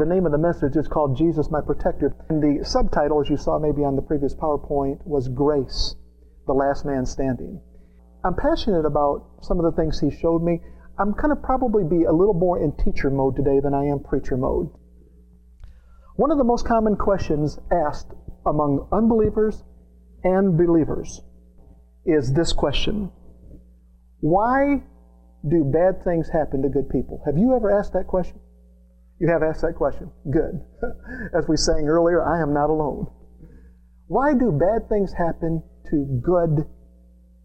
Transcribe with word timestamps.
the 0.00 0.06
name 0.06 0.24
of 0.24 0.32
the 0.32 0.38
message 0.38 0.76
is 0.76 0.88
called 0.88 1.14
Jesus 1.14 1.50
My 1.50 1.60
Protector. 1.60 2.16
And 2.30 2.42
the 2.42 2.64
subtitle, 2.64 3.20
as 3.20 3.28
you 3.28 3.36
saw 3.36 3.58
maybe 3.58 3.84
on 3.84 3.96
the 3.96 4.02
previous 4.02 4.34
PowerPoint, 4.34 5.06
was 5.06 5.28
Grace, 5.28 5.94
the 6.46 6.54
Last 6.54 6.86
Man 6.86 7.04
Standing. 7.04 7.60
I'm 8.24 8.34
passionate 8.34 8.86
about 8.86 9.26
some 9.42 9.60
of 9.60 9.64
the 9.66 9.76
things 9.76 10.00
he 10.00 10.10
showed 10.10 10.42
me. 10.42 10.62
I'm 10.98 11.12
going 11.12 11.28
to 11.28 11.36
probably 11.36 11.84
be 11.84 12.04
a 12.04 12.12
little 12.12 12.32
more 12.32 12.58
in 12.58 12.72
teacher 12.82 13.10
mode 13.10 13.36
today 13.36 13.60
than 13.60 13.74
I 13.74 13.84
am 13.84 14.00
preacher 14.00 14.38
mode. 14.38 14.70
One 16.16 16.30
of 16.30 16.38
the 16.38 16.44
most 16.44 16.64
common 16.64 16.96
questions 16.96 17.58
asked 17.70 18.14
among 18.46 18.88
unbelievers 18.90 19.64
and 20.24 20.56
believers 20.56 21.20
is 22.06 22.32
this 22.32 22.54
question 22.54 23.12
Why 24.20 24.82
do 25.46 25.62
bad 25.62 26.02
things 26.02 26.30
happen 26.30 26.62
to 26.62 26.70
good 26.70 26.88
people? 26.88 27.20
Have 27.26 27.36
you 27.36 27.54
ever 27.54 27.70
asked 27.70 27.92
that 27.92 28.06
question? 28.06 28.40
You 29.20 29.28
have 29.28 29.42
asked 29.42 29.60
that 29.60 29.76
question. 29.76 30.10
Good. 30.30 30.64
As 31.36 31.46
we 31.46 31.56
sang 31.56 31.86
earlier, 31.86 32.24
I 32.24 32.40
am 32.40 32.54
not 32.54 32.70
alone. 32.70 33.06
Why 34.06 34.32
do 34.32 34.50
bad 34.50 34.88
things 34.88 35.12
happen 35.12 35.62
to 35.90 36.20
good 36.24 36.66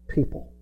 people? 0.08 0.52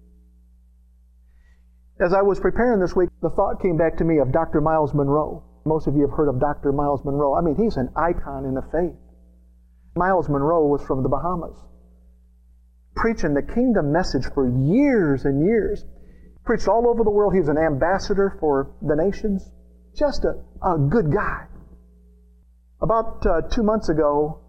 As 2.01 2.13
I 2.13 2.23
was 2.23 2.41
preparing 2.41 2.81
this 2.81 2.97
week, 2.97 3.09
the 3.23 3.31
thought 3.31 3.63
came 3.63 3.77
back 3.77 3.97
to 3.99 4.05
me 4.05 4.19
of 4.19 4.33
Dr. 4.33 4.61
Myles 4.61 4.93
Munroe. 4.93 5.45
Most 5.65 5.87
of 5.87 5.95
you 5.95 6.03
have 6.03 6.11
heard 6.11 6.29
of 6.29 6.41
Dr. 6.41 6.73
Myles 6.73 7.05
Munroe. 7.05 7.35
I 7.35 7.41
mean, 7.41 7.55
he's 7.55 7.77
an 7.77 7.91
icon 7.95 8.45
in 8.45 8.55
the 8.55 8.63
faith. 8.73 8.99
Myles 9.95 10.29
Munroe 10.29 10.67
was 10.67 10.83
from 10.83 11.05
the 11.05 11.09
Bahamas, 11.09 11.57
preaching 12.97 13.35
the 13.35 13.43
kingdom 13.43 13.93
message 13.93 14.27
for 14.35 14.49
years 14.49 15.25
and 15.25 15.47
years. 15.47 15.85
Preached 16.45 16.67
all 16.67 16.89
over 16.89 17.05
the 17.05 17.11
world. 17.11 17.33
He 17.33 17.41
was 17.41 17.49
an 17.49 17.57
ambassador 17.57 18.37
for 18.41 18.73
the 18.83 18.97
nations. 18.97 19.53
Just 19.97 20.25
a, 20.25 20.35
a 20.67 20.79
good 20.79 21.13
guy. 21.13 21.47
About 22.83 23.25
uh, 23.25 23.43
two 23.43 23.63
months 23.63 23.89
ago, 23.89 24.41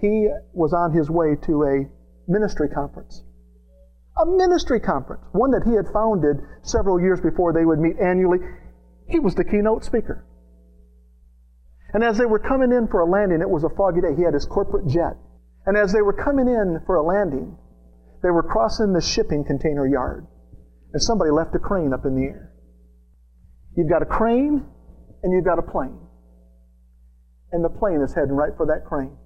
he 0.00 0.28
was 0.52 0.72
on 0.72 0.92
his 0.92 1.10
way 1.10 1.36
to 1.46 1.62
a 1.62 2.30
ministry 2.30 2.68
conference. 2.68 3.22
A 4.16 4.26
ministry 4.26 4.80
conference, 4.80 5.22
one 5.32 5.50
that 5.50 5.64
he 5.64 5.74
had 5.74 5.92
founded 5.92 6.36
several 6.62 7.00
years 7.00 7.20
before 7.20 7.52
they 7.52 7.64
would 7.64 7.78
meet 7.78 7.98
annually. 8.00 8.38
He 9.08 9.18
was 9.18 9.34
the 9.34 9.44
keynote 9.44 9.84
speaker. 9.84 10.24
And 11.92 12.02
as 12.02 12.18
they 12.18 12.26
were 12.26 12.38
coming 12.38 12.72
in 12.72 12.88
for 12.88 13.00
a 13.00 13.06
landing, 13.06 13.40
it 13.40 13.50
was 13.50 13.64
a 13.64 13.70
foggy 13.76 14.00
day. 14.00 14.14
He 14.16 14.22
had 14.22 14.34
his 14.34 14.46
corporate 14.46 14.86
jet. 14.88 15.16
And 15.66 15.76
as 15.76 15.92
they 15.92 16.02
were 16.02 16.12
coming 16.12 16.48
in 16.48 16.80
for 16.86 16.96
a 16.96 17.02
landing, 17.02 17.56
they 18.22 18.30
were 18.30 18.42
crossing 18.42 18.92
the 18.92 19.00
shipping 19.00 19.44
container 19.44 19.86
yard. 19.86 20.26
And 20.92 21.02
somebody 21.02 21.30
left 21.30 21.54
a 21.54 21.58
crane 21.58 21.92
up 21.92 22.04
in 22.04 22.14
the 22.14 22.24
air. 22.24 22.52
You've 23.76 23.90
got 23.90 24.02
a 24.02 24.06
crane 24.06 24.66
and 25.24 25.32
you've 25.32 25.44
got 25.44 25.58
a 25.58 25.62
plane. 25.62 25.98
And 27.50 27.64
the 27.64 27.70
plane 27.70 28.02
is 28.02 28.14
heading 28.14 28.34
right 28.34 28.52
for 28.56 28.66
that 28.66 28.84
crane. 28.84 29.16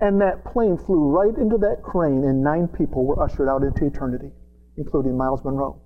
And 0.00 0.20
that 0.20 0.44
plane 0.44 0.76
flew 0.76 1.08
right 1.08 1.36
into 1.38 1.56
that 1.58 1.82
crane, 1.82 2.24
and 2.24 2.42
nine 2.42 2.66
people 2.66 3.06
were 3.06 3.22
ushered 3.22 3.48
out 3.48 3.62
into 3.62 3.86
eternity, 3.86 4.32
including 4.76 5.16
Myles 5.16 5.44
Munroe. 5.44 5.80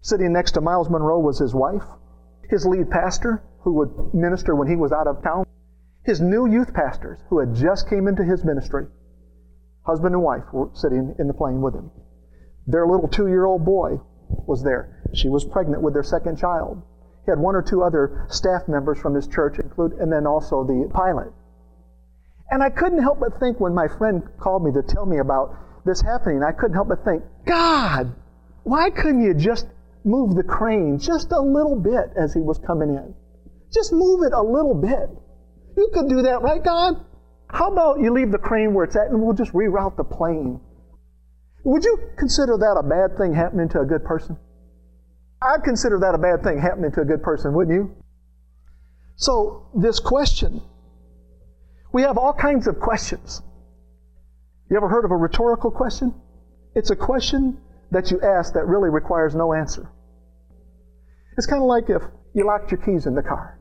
Sitting 0.00 0.32
next 0.32 0.52
to 0.52 0.62
Myles 0.62 0.88
Munroe 0.88 1.18
was 1.18 1.38
his 1.38 1.54
wife, 1.54 1.84
his 2.48 2.66
lead 2.66 2.90
pastor, 2.90 3.42
who 3.60 3.74
would 3.74 4.14
minister 4.14 4.54
when 4.54 4.68
he 4.68 4.76
was 4.76 4.90
out 4.90 5.06
of 5.06 5.22
town, 5.22 5.44
his 6.02 6.20
new 6.20 6.46
youth 6.46 6.72
pastors, 6.72 7.18
who 7.28 7.38
had 7.38 7.54
just 7.54 7.90
came 7.90 8.08
into 8.08 8.24
his 8.24 8.42
ministry. 8.42 8.86
Husband 9.82 10.14
and 10.14 10.24
wife 10.24 10.44
were 10.52 10.70
sitting 10.72 11.14
in 11.18 11.26
the 11.26 11.34
plane 11.34 11.60
with 11.60 11.74
him. 11.74 11.90
Their 12.66 12.86
little 12.86 13.08
two-year-old 13.08 13.66
boy 13.66 14.00
was 14.46 14.62
there. 14.62 15.02
She 15.12 15.28
was 15.28 15.44
pregnant 15.44 15.82
with 15.82 15.92
their 15.92 16.02
second 16.02 16.38
child. 16.38 16.82
Had 17.30 17.38
one 17.38 17.54
or 17.54 17.62
two 17.62 17.82
other 17.82 18.26
staff 18.28 18.66
members 18.66 18.98
from 18.98 19.14
his 19.14 19.28
church, 19.28 19.58
include, 19.60 19.92
and 19.92 20.12
then 20.12 20.26
also 20.26 20.64
the 20.64 20.90
pilot. 20.92 21.32
And 22.50 22.60
I 22.60 22.70
couldn't 22.70 23.00
help 23.00 23.20
but 23.20 23.38
think 23.38 23.60
when 23.60 23.72
my 23.72 23.86
friend 23.86 24.22
called 24.40 24.64
me 24.64 24.72
to 24.72 24.82
tell 24.82 25.06
me 25.06 25.18
about 25.18 25.54
this 25.86 26.00
happening, 26.00 26.42
I 26.42 26.50
couldn't 26.50 26.74
help 26.74 26.88
but 26.88 27.04
think, 27.04 27.22
God, 27.46 28.12
why 28.64 28.90
couldn't 28.90 29.22
you 29.22 29.34
just 29.34 29.68
move 30.04 30.34
the 30.34 30.42
crane 30.42 30.98
just 30.98 31.30
a 31.30 31.40
little 31.40 31.76
bit 31.76 32.10
as 32.16 32.34
he 32.34 32.40
was 32.40 32.58
coming 32.58 32.90
in? 32.90 33.14
Just 33.72 33.92
move 33.92 34.24
it 34.24 34.32
a 34.32 34.42
little 34.42 34.74
bit. 34.74 35.08
You 35.76 35.90
could 35.94 36.08
do 36.08 36.22
that, 36.22 36.42
right, 36.42 36.62
God? 36.62 36.96
How 37.48 37.70
about 37.70 38.00
you 38.00 38.12
leave 38.12 38.32
the 38.32 38.38
crane 38.38 38.74
where 38.74 38.84
it's 38.84 38.96
at 38.96 39.06
and 39.08 39.22
we'll 39.22 39.34
just 39.34 39.52
reroute 39.52 39.96
the 39.96 40.04
plane? 40.04 40.60
Would 41.64 41.84
you 41.84 41.98
consider 42.16 42.56
that 42.58 42.76
a 42.76 42.82
bad 42.82 43.16
thing 43.16 43.34
happening 43.34 43.68
to 43.70 43.80
a 43.80 43.86
good 43.86 44.04
person? 44.04 44.36
I'd 45.42 45.64
consider 45.64 45.98
that 46.00 46.14
a 46.14 46.18
bad 46.18 46.42
thing 46.42 46.58
happening 46.58 46.92
to 46.92 47.00
a 47.00 47.04
good 47.04 47.22
person, 47.22 47.54
wouldn't 47.54 47.74
you? 47.74 47.96
So, 49.16 49.68
this 49.74 50.00
question, 50.00 50.62
we 51.92 52.02
have 52.02 52.18
all 52.18 52.32
kinds 52.32 52.66
of 52.66 52.78
questions. 52.80 53.42
You 54.70 54.76
ever 54.76 54.88
heard 54.88 55.04
of 55.04 55.10
a 55.10 55.16
rhetorical 55.16 55.70
question? 55.70 56.14
It's 56.74 56.90
a 56.90 56.96
question 56.96 57.58
that 57.90 58.10
you 58.10 58.20
ask 58.20 58.54
that 58.54 58.66
really 58.66 58.88
requires 58.88 59.34
no 59.34 59.52
answer. 59.52 59.90
It's 61.36 61.46
kind 61.46 61.62
of 61.62 61.68
like 61.68 61.90
if 61.90 62.02
you 62.34 62.46
locked 62.46 62.70
your 62.70 62.80
keys 62.80 63.06
in 63.06 63.14
the 63.14 63.22
car 63.22 63.58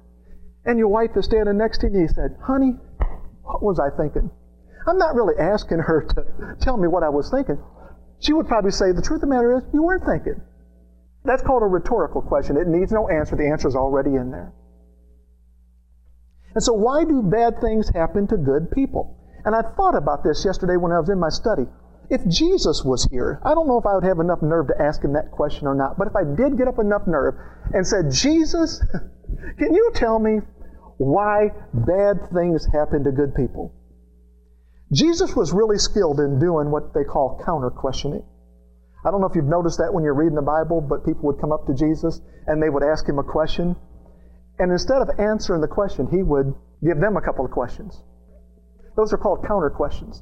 and 0.66 0.78
your 0.78 0.90
wife 0.90 1.12
is 1.16 1.26
standing 1.26 1.58
next 1.58 1.80
to 1.80 1.88
you 1.88 1.94
and 1.94 2.02
you 2.02 2.08
said, 2.08 2.38
Honey, 2.44 2.76
what 3.42 3.64
was 3.64 3.80
I 3.80 3.90
thinking? 3.96 4.30
I'm 4.88 4.98
not 4.98 5.16
really 5.16 5.36
asking 5.40 5.80
her 5.80 6.04
to 6.04 6.56
tell 6.62 6.78
me 6.78 6.88
what 6.88 7.04
I 7.04 7.10
was 7.10 7.32
thinking. 7.32 7.58
She 8.20 8.34
would 8.34 8.48
probably 8.48 8.72
say, 8.72 8.92
The 8.92 9.02
truth 9.02 9.24
of 9.24 9.30
the 9.30 9.36
matter 9.36 9.58
is, 9.58 9.64
you 9.74 9.82
weren't 9.82 10.06
thinking. 10.06 10.42
That's 11.30 11.44
called 11.44 11.62
a 11.62 11.68
rhetorical 11.68 12.24
question. 12.24 12.58
It 12.58 12.68
needs 12.68 12.92
no 12.92 13.08
answer. 13.08 13.36
The 13.36 13.48
answer 13.48 13.68
is 13.68 13.76
already 13.76 14.16
in 14.16 14.32
there. 14.32 14.52
And 16.56 16.64
so, 16.64 16.74
why 16.74 17.06
do 17.06 17.22
bad 17.22 17.62
things 17.62 17.88
happen 17.90 18.26
to 18.30 18.38
good 18.38 18.72
people? 18.72 19.16
And 19.46 19.54
I 19.56 19.62
thought 19.62 19.96
about 19.96 20.24
this 20.24 20.44
yesterday 20.44 20.76
when 20.76 20.92
I 20.92 21.00
was 21.00 21.08
in 21.10 21.20
my 21.20 21.30
study. 21.30 21.68
If 22.10 22.28
Jesus 22.28 22.84
was 22.84 23.08
here, 23.12 23.40
I 23.46 23.54
don't 23.54 23.68
know 23.68 23.78
if 23.78 23.86
I 23.86 23.94
would 23.94 24.06
have 24.06 24.18
enough 24.18 24.42
nerve 24.42 24.70
to 24.70 24.82
ask 24.82 25.04
him 25.04 25.14
that 25.14 25.30
question 25.30 25.68
or 25.68 25.76
not, 25.76 26.00
but 26.00 26.08
if 26.08 26.16
I 26.16 26.24
did 26.24 26.58
get 26.58 26.68
up 26.68 26.80
enough 26.80 27.06
nerve 27.06 27.36
and 27.76 27.86
said, 27.86 28.10
Jesus, 28.10 28.84
can 29.60 29.76
you 29.76 29.92
tell 29.94 30.18
me 30.18 30.40
why 30.98 31.52
bad 31.76 32.32
things 32.34 32.66
happen 32.74 33.04
to 33.04 33.12
good 33.12 33.36
people? 33.36 33.72
Jesus 34.92 35.36
was 35.36 35.54
really 35.54 35.78
skilled 35.78 36.20
in 36.20 36.40
doing 36.40 36.72
what 36.72 36.96
they 36.96 37.04
call 37.04 37.40
counter 37.46 37.70
questioning. 37.70 38.24
I 39.06 39.12
don't 39.12 39.22
know 39.22 39.28
if 39.28 39.36
you've 39.36 39.46
noticed 39.46 39.78
that 39.78 39.94
when 39.94 40.04
you're 40.04 40.14
reading 40.14 40.36
the 40.36 40.42
Bible, 40.42 40.82
but 40.82 41.06
people 41.06 41.24
would 41.32 41.40
come 41.40 41.52
up 41.52 41.66
to 41.68 41.74
Jesus 41.74 42.22
and 42.48 42.62
they 42.62 42.70
would 42.70 42.84
ask 42.84 43.08
him 43.08 43.18
a 43.18 43.24
question. 43.24 43.76
And 44.60 44.72
instead 44.72 45.02
of 45.02 45.10
answering 45.20 45.62
the 45.62 45.68
question, 45.68 46.08
he 46.08 46.22
would 46.22 46.54
give 46.84 47.00
them 47.00 47.16
a 47.16 47.22
couple 47.22 47.46
of 47.46 47.52
questions. 47.52 48.02
Those 48.96 49.14
are 49.14 49.18
called 49.18 49.46
counter 49.48 49.70
questions. 49.70 50.22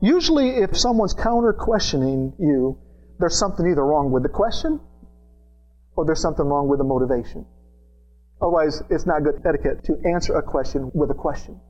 Usually, 0.00 0.48
if 0.48 0.76
someone's 0.76 1.14
counter 1.14 1.52
questioning 1.52 2.32
you, 2.38 2.78
there's 3.18 3.38
something 3.38 3.66
either 3.66 3.84
wrong 3.84 4.10
with 4.10 4.22
the 4.22 4.28
question 4.28 4.80
or 5.94 6.06
there's 6.06 6.20
something 6.20 6.44
wrong 6.44 6.68
with 6.68 6.78
the 6.78 6.84
motivation. 6.84 7.46
Otherwise, 8.40 8.82
it's 8.90 9.06
not 9.06 9.22
good 9.22 9.42
etiquette 9.46 9.84
to 9.84 10.00
answer 10.08 10.34
a 10.34 10.42
question 10.42 10.90
with 10.94 11.10
a 11.10 11.14
question. 11.14 11.60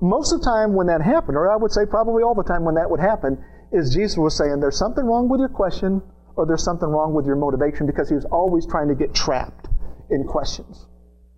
Most 0.00 0.32
of 0.32 0.40
the 0.40 0.44
time 0.44 0.74
when 0.74 0.88
that 0.88 1.00
happened, 1.00 1.36
or 1.36 1.50
I 1.50 1.56
would 1.56 1.70
say 1.70 1.86
probably 1.86 2.22
all 2.22 2.34
the 2.34 2.42
time 2.42 2.64
when 2.64 2.74
that 2.74 2.90
would 2.90 3.00
happen, 3.00 3.44
is 3.72 3.94
Jesus 3.94 4.16
was 4.16 4.36
saying 4.36 4.60
there's 4.60 4.78
something 4.78 5.04
wrong 5.04 5.28
with 5.28 5.40
your 5.40 5.48
question 5.48 6.02
or 6.36 6.46
there's 6.46 6.64
something 6.64 6.88
wrong 6.88 7.14
with 7.14 7.26
your 7.26 7.36
motivation 7.36 7.86
because 7.86 8.08
he 8.08 8.14
was 8.14 8.24
always 8.26 8.66
trying 8.66 8.88
to 8.88 8.94
get 8.94 9.14
trapped 9.14 9.68
in 10.10 10.24
questions. 10.24 10.86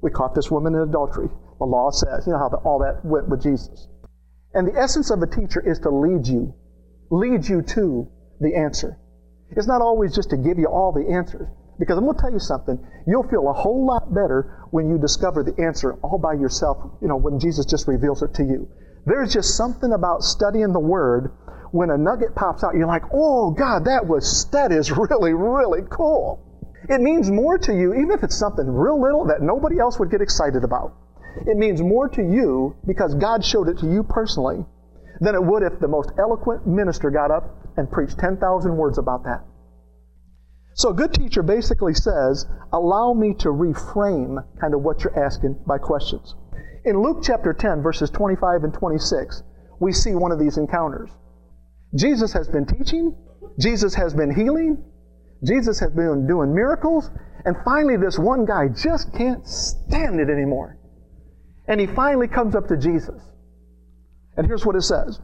We 0.03 0.11
caught 0.11 0.35
this 0.35 0.51
woman 0.51 0.75
in 0.75 0.81
adultery. 0.81 1.29
The 1.59 1.65
law 1.65 1.91
says, 1.91 2.27
you 2.27 2.33
know 2.33 2.39
how 2.39 2.49
the, 2.49 2.57
all 2.59 2.79
that 2.81 3.05
went 3.05 3.29
with 3.29 3.43
Jesus. 3.43 3.89
And 4.55 4.67
the 4.67 4.79
essence 4.79 5.11
of 5.11 5.23
a 5.23 5.27
teacher 5.27 5.61
is 5.61 5.79
to 5.81 5.91
lead 5.91 6.27
you, 6.27 6.55
lead 7.11 7.49
you 7.49 7.63
to 7.63 8.09
the 8.41 8.55
answer. 8.55 8.99
It's 9.51 9.67
not 9.67 9.83
always 9.83 10.15
just 10.15 10.31
to 10.31 10.37
give 10.37 10.59
you 10.59 10.67
all 10.67 10.93
the 10.93 11.13
answers. 11.13 11.49
Because 11.79 11.97
I'm 11.97 12.05
going 12.05 12.17
to 12.17 12.21
tell 12.21 12.33
you 12.33 12.41
something. 12.41 12.79
You'll 13.07 13.29
feel 13.29 13.49
a 13.49 13.53
whole 13.53 13.87
lot 13.87 14.13
better 14.13 14.67
when 14.71 14.91
you 14.91 14.99
discover 14.99 15.45
the 15.45 15.61
answer 15.63 15.95
all 16.03 16.19
by 16.19 16.35
yourself, 16.35 16.79
you 17.01 17.09
know, 17.09 17.17
when 17.17 17.39
Jesus 17.39 17.65
just 17.67 17.87
reveals 17.87 18.23
it 18.23 18.35
to 18.35 18.43
you. 18.43 18.69
There's 19.07 19.33
just 19.33 19.57
something 19.57 19.93
about 19.93 20.23
studying 20.23 20.73
the 20.73 20.81
Word 20.81 21.33
when 21.71 21.91
a 21.91 21.99
nugget 21.99 22.35
pops 22.35 22.65
out, 22.65 22.75
you're 22.75 22.87
like, 22.87 23.05
oh 23.13 23.51
God, 23.51 23.85
that 23.85 24.07
was 24.07 24.47
that 24.53 24.73
is 24.73 24.91
really, 24.97 25.35
really 25.35 25.83
cool. 25.91 26.45
It 26.89 27.01
means 27.01 27.31
more 27.31 27.59
to 27.59 27.73
you, 27.73 27.93
even 27.95 28.13
if 28.13 28.23
it's 28.23 28.37
something 28.37 28.67
real 28.67 29.01
little 29.01 29.27
that 29.27 29.43
nobody 29.43 29.79
else 29.79 29.99
would 29.99 30.11
get 30.11 30.23
excited 30.23 30.65
about. 30.65 30.95
It 31.47 31.57
means 31.57 31.83
more 31.83 32.09
to 32.09 32.23
you 32.23 32.77
because 32.87 33.15
God 33.15 33.45
showed 33.45 33.69
it 33.69 33.79
to 33.79 33.87
you 33.87 34.03
personally 34.03 34.65
than 35.21 35.35
it 35.35 35.45
would 35.45 35.63
if 35.63 35.79
the 35.81 35.89
most 35.89 36.13
eloquent 36.19 36.67
minister 36.67 37.11
got 37.11 37.31
up 37.31 37.57
and 37.77 37.91
preached 37.91 38.19
10,000 38.19 38.77
words 38.77 38.99
about 38.99 39.25
that. 39.25 39.45
So 40.75 40.91
a 40.91 40.95
good 40.95 41.13
teacher 41.13 41.43
basically 41.43 41.95
says, 41.95 42.47
allow 42.73 43.13
me 43.13 43.35
to 43.41 43.49
reframe 43.49 44.45
kind 44.61 44.75
of 44.75 44.83
what 44.83 45.03
you're 45.03 45.19
asking 45.19 45.59
by 45.67 45.79
questions. 45.79 46.37
In 46.85 47.03
Luke 47.03 47.19
chapter 47.23 47.53
10, 47.53 47.83
verses 47.83 48.11
25 48.11 48.65
and 48.65 48.73
26, 48.73 49.43
we 49.81 49.93
see 49.93 50.15
one 50.15 50.33
of 50.33 50.39
these 50.39 50.57
encounters. 50.57 51.11
Jesus 51.95 52.33
has 52.33 52.49
been 52.49 52.67
teaching, 52.67 53.17
Jesus 53.59 53.95
has 53.95 54.15
been 54.15 54.35
healing, 54.35 54.85
Jesus 55.45 55.81
has 55.81 55.91
been 55.93 56.27
doing 56.27 56.55
miracles, 56.55 57.11
And 57.45 57.57
finally, 57.65 57.97
this 57.97 58.19
one 58.19 58.45
guy 58.45 58.69
just 58.69 59.13
can't 59.15 59.47
stand 59.47 60.21
it 60.21 60.29
anymore. 60.29 60.77
And 61.67 61.81
he 61.81 61.87
finally 61.87 62.29
comes 62.29 62.55
up 62.57 62.67
to 62.69 62.77
Jesus. 62.77 63.23
And 64.37 64.47
here's 64.47 64.67
what 64.67 64.77
it 64.77 64.83
says 64.83 65.21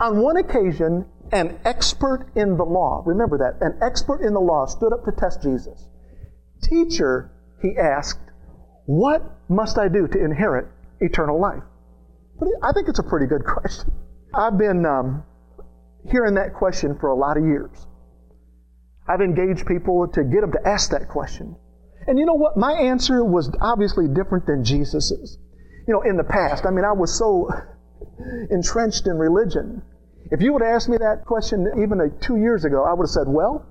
On 0.00 0.20
one 0.20 0.36
occasion, 0.36 1.06
an 1.32 1.58
expert 1.64 2.30
in 2.34 2.56
the 2.56 2.64
law, 2.64 3.02
remember 3.06 3.38
that, 3.38 3.64
an 3.64 3.78
expert 3.82 4.22
in 4.22 4.34
the 4.34 4.40
law 4.40 4.66
stood 4.66 4.92
up 4.92 5.04
to 5.04 5.12
test 5.12 5.42
Jesus. 5.42 5.86
Teacher, 6.62 7.30
he 7.62 7.76
asked, 7.78 8.30
What 8.86 9.22
must 9.48 9.78
I 9.78 9.88
do 9.88 10.08
to 10.08 10.24
inherit 10.24 10.66
eternal 11.00 11.40
life? 11.40 11.62
I 12.62 12.72
think 12.72 12.88
it's 12.88 12.98
a 12.98 13.04
pretty 13.04 13.26
good 13.26 13.44
question. 13.46 13.92
I've 14.34 14.58
been 14.58 14.84
um, 14.84 15.24
hearing 16.10 16.34
that 16.34 16.54
question 16.54 16.96
for 16.98 17.08
a 17.08 17.14
lot 17.14 17.36
of 17.36 17.44
years. 17.44 17.86
I've 19.08 19.20
engaged 19.20 19.66
people 19.66 20.06
to 20.08 20.24
get 20.24 20.42
them 20.42 20.52
to 20.52 20.68
ask 20.68 20.90
that 20.90 21.08
question. 21.08 21.56
And 22.06 22.18
you 22.18 22.26
know 22.26 22.34
what? 22.34 22.56
My 22.56 22.72
answer 22.72 23.24
was 23.24 23.50
obviously 23.60 24.06
different 24.08 24.46
than 24.46 24.64
Jesus's. 24.64 25.38
You 25.86 25.94
know, 25.94 26.02
in 26.02 26.16
the 26.16 26.24
past, 26.24 26.66
I 26.66 26.70
mean, 26.70 26.84
I 26.84 26.92
was 26.92 27.16
so 27.16 27.48
entrenched 28.50 29.06
in 29.06 29.16
religion. 29.16 29.82
If 30.30 30.42
you 30.42 30.52
would 30.52 30.62
have 30.62 30.74
asked 30.74 30.88
me 30.88 30.98
that 30.98 31.24
question 31.24 31.66
even 31.80 31.98
two 32.20 32.36
years 32.36 32.64
ago, 32.64 32.84
I 32.84 32.92
would 32.92 33.04
have 33.04 33.10
said, 33.10 33.28
well, 33.28 33.64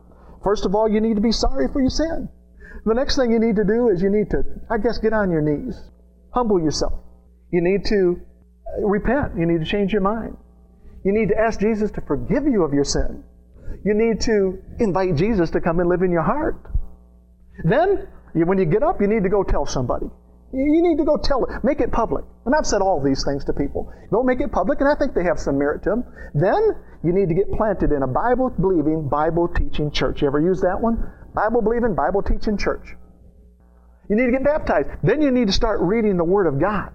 first 0.44 0.66
of 0.66 0.74
all, 0.74 0.90
you 0.90 1.02
need 1.02 1.16
to 1.16 1.22
be 1.22 1.32
sorry 1.32 1.68
for 1.72 1.82
your 1.82 1.92
sin. 1.92 2.30
The 2.86 2.94
next 2.94 3.16
thing 3.16 3.32
you 3.32 3.40
need 3.40 3.58
to 3.58 3.64
do 3.64 3.90
is 3.90 4.02
you 4.02 4.10
need 4.10 4.30
to, 4.32 4.44
I 4.70 4.78
guess, 4.78 4.98
get 4.98 5.14
on 5.14 5.30
your 5.30 5.42
knees, 5.42 5.78
humble 6.32 6.60
yourself. 6.60 7.00
You 7.52 7.62
need 7.62 7.86
to 7.86 8.22
repent. 8.84 9.38
You 9.38 9.46
need 9.46 9.60
to 9.60 9.70
change 9.70 9.92
your 9.92 10.02
mind. 10.02 10.38
You 11.08 11.14
need 11.14 11.30
to 11.30 11.40
ask 11.40 11.62
Jesus 11.62 11.90
to 11.92 12.02
forgive 12.02 12.44
you 12.44 12.64
of 12.64 12.74
your 12.74 12.84
sin. 12.84 13.24
You 13.86 13.94
need 13.94 14.20
to 14.28 14.62
invite 14.78 15.16
Jesus 15.16 15.50
to 15.52 15.62
come 15.62 15.80
and 15.80 15.88
live 15.88 16.02
in 16.02 16.12
your 16.12 16.22
heart. 16.22 16.60
Then, 17.64 18.10
when 18.34 18.58
you 18.58 18.66
get 18.66 18.84
up, 18.84 19.00
you 19.00 19.08
need 19.08 19.24
to 19.24 19.30
go 19.30 19.42
tell 19.42 19.66
somebody. 19.66 20.08
You 20.52 20.82
need 20.82 20.98
to 20.98 21.06
go 21.06 21.16
tell 21.16 21.46
it. 21.46 21.64
Make 21.64 21.80
it 21.80 21.94
public. 21.94 22.26
And 22.46 22.54
I've 22.54 22.66
said 22.66 22.82
all 22.82 23.02
these 23.02 23.24
things 23.24 23.46
to 23.46 23.54
people. 23.54 23.90
Go 24.12 24.22
make 24.22 24.42
it 24.42 24.52
public, 24.52 24.82
and 24.82 24.90
I 24.90 24.96
think 24.96 25.14
they 25.14 25.24
have 25.24 25.40
some 25.40 25.58
merit 25.58 25.82
to 25.84 25.92
them. 25.92 26.04
Then, 26.34 26.76
you 27.06 27.14
need 27.14 27.30
to 27.30 27.36
get 27.36 27.50
planted 27.54 27.94
in 27.94 28.04
a 28.04 28.08
Bible 28.08 28.50
believing, 28.50 29.08
Bible 29.08 29.48
teaching 29.48 29.92
church. 29.92 30.22
You 30.22 30.28
ever 30.28 30.42
use 30.42 30.60
that 30.60 30.82
one? 30.82 31.10
Bible 31.34 31.62
believing, 31.62 31.96
Bible 31.96 32.22
teaching 32.22 32.58
church. 32.58 32.98
You 34.10 34.18
need 34.18 34.26
to 34.26 34.32
get 34.34 34.44
baptized. 34.44 34.90
Then 35.04 35.22
you 35.22 35.32
need 35.32 35.48
to 35.48 35.54
start 35.54 35.80
reading 35.80 36.18
the 36.18 36.26
Word 36.26 36.48
of 36.48 36.60
God. 36.60 36.92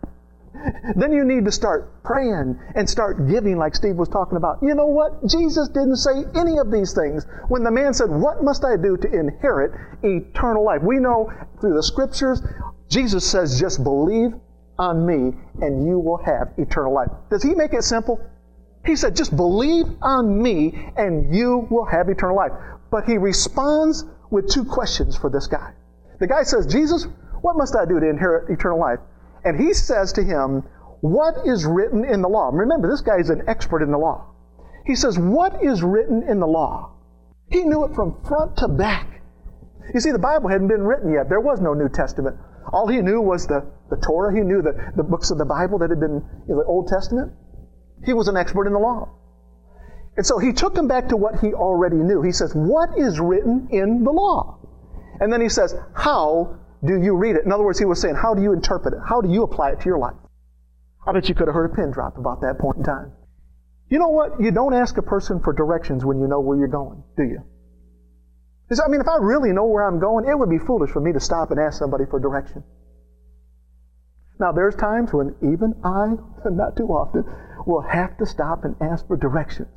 Then 0.96 1.12
you 1.12 1.25
need 1.25 1.44
to 1.44 1.52
start 1.52 2.02
praying 2.04 2.58
and 2.75 2.88
start 2.88 3.28
giving, 3.28 3.56
like 3.56 3.75
Steve 3.75 3.96
was 3.96 4.08
talking 4.08 4.37
about. 4.37 4.58
You 4.62 4.75
know 4.75 4.87
what? 4.87 5.26
Jesus 5.26 5.69
didn't 5.69 5.96
say 5.96 6.25
any 6.34 6.58
of 6.58 6.70
these 6.70 6.93
things 6.93 7.26
when 7.49 7.64
the 7.64 7.70
man 7.70 7.94
said, 7.94 8.10
What 8.10 8.43
must 8.43 8.64
I 8.64 8.76
do 8.76 8.96
to 8.96 9.08
inherit 9.12 9.72
eternal 10.02 10.64
life? 10.64 10.82
We 10.82 10.99
know 10.99 11.32
through 11.60 11.75
the 11.75 11.82
scriptures, 11.82 12.43
Jesus 12.88 13.25
says, 13.28 13.58
Just 13.58 13.82
believe 13.82 14.34
on 14.78 15.06
me 15.06 15.32
and 15.60 15.87
you 15.87 15.99
will 15.99 16.19
have 16.19 16.52
eternal 16.58 16.93
life. 16.93 17.10
Does 17.31 17.43
he 17.43 17.55
make 17.55 17.72
it 17.72 17.84
simple? 17.84 18.20
He 18.84 18.96
said, 18.96 19.16
Just 19.16 19.34
believe 19.37 19.87
on 20.02 20.43
me 20.43 20.93
and 20.96 21.34
you 21.34 21.66
will 21.70 21.87
have 21.87 22.08
eternal 22.08 22.37
life. 22.37 22.52
But 22.90 23.05
he 23.05 23.16
responds 23.16 24.05
with 24.31 24.50
two 24.50 24.64
questions 24.64 25.16
for 25.16 25.31
this 25.31 25.46
guy. 25.46 25.72
The 26.20 26.26
guy 26.26 26.43
says, 26.43 26.66
Jesus, 26.66 27.06
what 27.40 27.56
must 27.56 27.75
I 27.75 27.84
do 27.84 27.98
to 27.98 28.08
inherit 28.08 28.50
eternal 28.50 28.78
life? 28.78 28.98
And 29.44 29.59
he 29.59 29.75
says 29.75 30.12
to 30.15 30.23
him, 30.23 30.62
What 31.00 31.47
is 31.47 31.65
written 31.65 32.05
in 32.05 32.23
the 32.23 32.29
law? 32.29 32.50
Remember, 32.53 32.89
this 32.89 33.00
guy 33.00 33.19
is 33.19 33.31
an 33.31 33.43
expert 33.49 33.83
in 33.83 33.91
the 33.91 33.99
law. 33.99 34.27
He 34.87 34.94
says, 34.94 35.19
What 35.19 35.62
is 35.62 35.83
written 35.83 36.23
in 36.23 36.41
the 36.41 36.47
law? 36.47 36.93
He 37.50 37.65
knew 37.65 37.85
it 37.85 37.94
from 37.94 38.17
front 38.27 38.56
to 38.59 38.69
back. 38.69 39.23
You 39.93 40.00
see, 40.00 40.12
the 40.12 40.19
Bible 40.19 40.49
hadn't 40.49 40.69
been 40.69 40.83
written 40.83 41.12
yet. 41.12 41.29
There 41.29 41.41
was 41.41 41.61
no 41.61 41.75
New 41.75 41.89
Testament. 41.89 42.37
All 42.73 42.87
he 42.87 43.00
knew 43.03 43.21
was 43.21 43.47
the, 43.47 43.67
the 43.91 43.97
Torah. 43.97 44.35
He 44.35 44.41
knew 44.41 44.62
the, 44.62 44.93
the 44.97 45.03
books 45.03 45.31
of 45.31 45.39
the 45.39 45.44
Bible 45.44 45.79
that 45.79 45.91
had 45.91 46.00
been 46.00 46.25
know, 46.47 46.56
the 46.56 46.65
Old 46.65 46.89
Testament. 46.89 47.33
He 48.05 48.15
was 48.15 48.29
an 48.29 48.37
expert 48.37 48.67
in 48.67 48.73
the 48.73 48.79
law. 48.79 49.11
And 50.17 50.27
so 50.27 50.39
he 50.39 50.53
took 50.53 50.77
him 50.77 50.89
back 50.89 51.09
to 51.09 51.17
what 51.17 51.41
he 51.41 51.53
already 51.53 51.97
knew. 51.97 52.23
He 52.23 52.33
says, 52.33 52.55
What 52.55 52.99
is 52.99 53.19
written 53.19 53.69
in 53.71 54.05
the 54.05 54.12
law? 54.12 54.59
And 55.21 55.33
then 55.33 55.41
he 55.41 55.49
says, 55.49 55.75
How 55.94 56.59
do 56.84 57.00
you 57.00 57.17
read 57.17 57.37
it? 57.37 57.44
In 57.44 57.52
other 57.52 57.62
words, 57.62 57.79
he 57.79 57.84
was 57.84 58.00
saying, 58.00 58.17
how 58.17 58.34
do 58.34 58.43
you 58.43 58.52
interpret 58.52 58.94
it? 58.94 59.00
How 59.06 59.20
do 59.20 59.29
you 59.29 59.44
apply 59.44 59.70
it 59.70 59.81
to 59.81 59.87
your 59.87 59.99
life? 59.99 60.17
I 61.06 61.12
bet 61.12 61.29
you 61.29 61.34
could 61.34 61.49
have 61.49 61.55
heard 61.55 61.73
a 61.73 61.75
pin 61.75 61.90
drop 61.90 62.19
about 62.19 62.40
that 62.43 62.58
point 62.58 62.79
in 62.79 62.84
time. 62.84 63.12
You 63.88 63.99
know 63.99 64.08
what? 64.08 64.40
You 64.40 64.50
don't 64.50 64.75
ask 64.75 64.96
a 64.96 65.02
person 65.02 65.40
for 65.40 65.52
directions 65.52 66.05
when 66.05 66.19
you 66.19 66.26
know 66.26 66.40
where 66.40 66.58
you're 66.58 66.69
going, 66.69 67.02
do 67.17 67.25
you? 67.25 67.43
I 68.73 68.88
mean, 68.88 69.02
if 69.02 69.08
I 69.08 69.17
really 69.20 69.52
know 69.52 69.67
where 69.67 69.87
I'm 69.87 70.00
going, 70.00 70.26
it 70.26 70.38
would 70.38 70.49
be 70.49 70.58
foolish 70.58 70.90
for 70.90 71.00
me 71.00 71.12
to 71.12 71.20
stop 71.20 71.50
and 71.50 71.61
ask 71.61 71.79
somebody 71.79 72.05
for 72.06 72.19
direction. 72.19 72.64
Now, 74.40 74.52
there's 74.52 74.75
times 74.75 75.12
when 75.12 75.37
even 75.43 75.75
I, 75.84 76.17
not 76.49 76.76
too 76.76 76.88
often, 76.88 77.25
will 77.67 77.82
have 77.82 78.17
to 78.17 78.26
stop 78.26 78.64
and 78.64 78.75
ask 78.81 79.06
for 79.06 79.17
directions. 79.17 79.69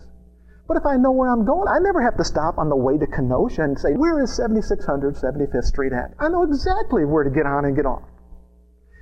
But 0.68 0.78
if 0.78 0.86
I 0.86 0.98
know 0.98 1.12
where 1.12 1.30
I'm 1.30 1.46
going, 1.46 1.68
I 1.68 1.78
never 1.80 2.02
have 2.02 2.18
to 2.18 2.24
stop 2.24 2.58
on 2.58 2.70
the 2.70 2.76
way 2.76 2.98
to 2.98 3.06
Kenosha 3.06 3.62
and 3.62 3.78
say, 3.78 3.94
Where 3.94 4.22
is 4.22 4.36
7600 4.36 5.16
75th 5.16 5.64
Street 5.64 5.94
at? 5.94 6.14
I 6.20 6.28
know 6.30 6.44
exactly 6.44 7.06
where 7.06 7.24
to 7.24 7.30
get 7.30 7.46
on 7.46 7.66
and 7.66 7.76
get 7.76 7.86
off. 7.86 8.04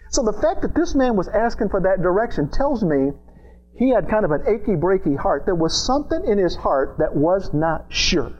So 0.10 0.24
the 0.24 0.39
fact 0.42 0.62
that 0.62 0.75
this 0.75 0.94
man 0.94 1.15
was 1.15 1.27
asking 1.30 1.69
for 1.69 1.81
that 1.81 2.04
direction 2.04 2.50
tells 2.50 2.83
me 2.83 3.13
he 3.75 3.89
had 3.89 4.10
kind 4.10 4.25
of 4.25 4.31
an 4.31 4.44
achy 4.45 4.75
breaky 4.75 5.18
heart. 5.18 5.45
There 5.45 5.56
was 5.56 5.86
something 5.86 6.24
in 6.25 6.38
his 6.38 6.56
heart 6.56 6.98
that 7.00 7.15
was 7.15 7.54
not 7.54 7.86
sure. 7.89 8.33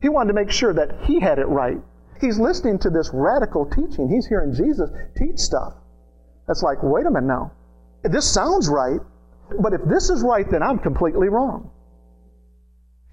He 0.00 0.08
wanted 0.08 0.28
to 0.28 0.34
make 0.34 0.50
sure 0.50 0.72
that 0.74 1.04
he 1.04 1.18
had 1.18 1.38
it 1.38 1.48
right. 1.48 1.78
He's 2.20 2.38
listening 2.38 2.78
to 2.80 2.90
this 2.90 3.10
radical 3.12 3.66
teaching. 3.66 4.08
He's 4.08 4.26
hearing 4.26 4.52
Jesus 4.52 4.90
teach 5.16 5.38
stuff. 5.38 5.74
That's 6.46 6.62
like, 6.62 6.82
wait 6.82 7.06
a 7.06 7.10
minute 7.10 7.26
now. 7.26 7.52
This 8.02 8.30
sounds 8.30 8.68
right, 8.68 9.00
but 9.60 9.72
if 9.72 9.80
this 9.86 10.10
is 10.10 10.22
right, 10.22 10.48
then 10.50 10.62
I'm 10.62 10.78
completely 10.78 11.28
wrong. 11.28 11.70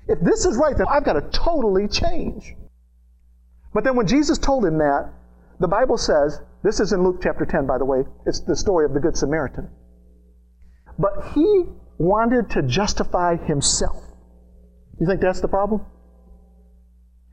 If 0.07 0.19
this 0.21 0.45
is 0.45 0.57
right, 0.57 0.75
then 0.77 0.87
I've 0.89 1.05
got 1.05 1.13
to 1.13 1.29
totally 1.31 1.87
change. 1.87 2.55
But 3.73 3.83
then 3.83 3.95
when 3.95 4.07
Jesus 4.07 4.37
told 4.37 4.65
him 4.65 4.77
that, 4.79 5.11
the 5.59 5.67
Bible 5.67 5.97
says, 5.97 6.41
this 6.63 6.79
is 6.79 6.91
in 6.91 7.03
Luke 7.03 7.19
chapter 7.21 7.45
10, 7.45 7.65
by 7.67 7.77
the 7.77 7.85
way, 7.85 8.03
it's 8.25 8.41
the 8.41 8.55
story 8.55 8.85
of 8.85 8.93
the 8.93 8.99
Good 8.99 9.15
Samaritan. 9.15 9.69
But 10.97 11.31
he 11.33 11.65
wanted 11.97 12.49
to 12.51 12.63
justify 12.63 13.37
himself. 13.37 14.03
You 14.99 15.07
think 15.07 15.21
that's 15.21 15.41
the 15.41 15.47
problem? 15.47 15.85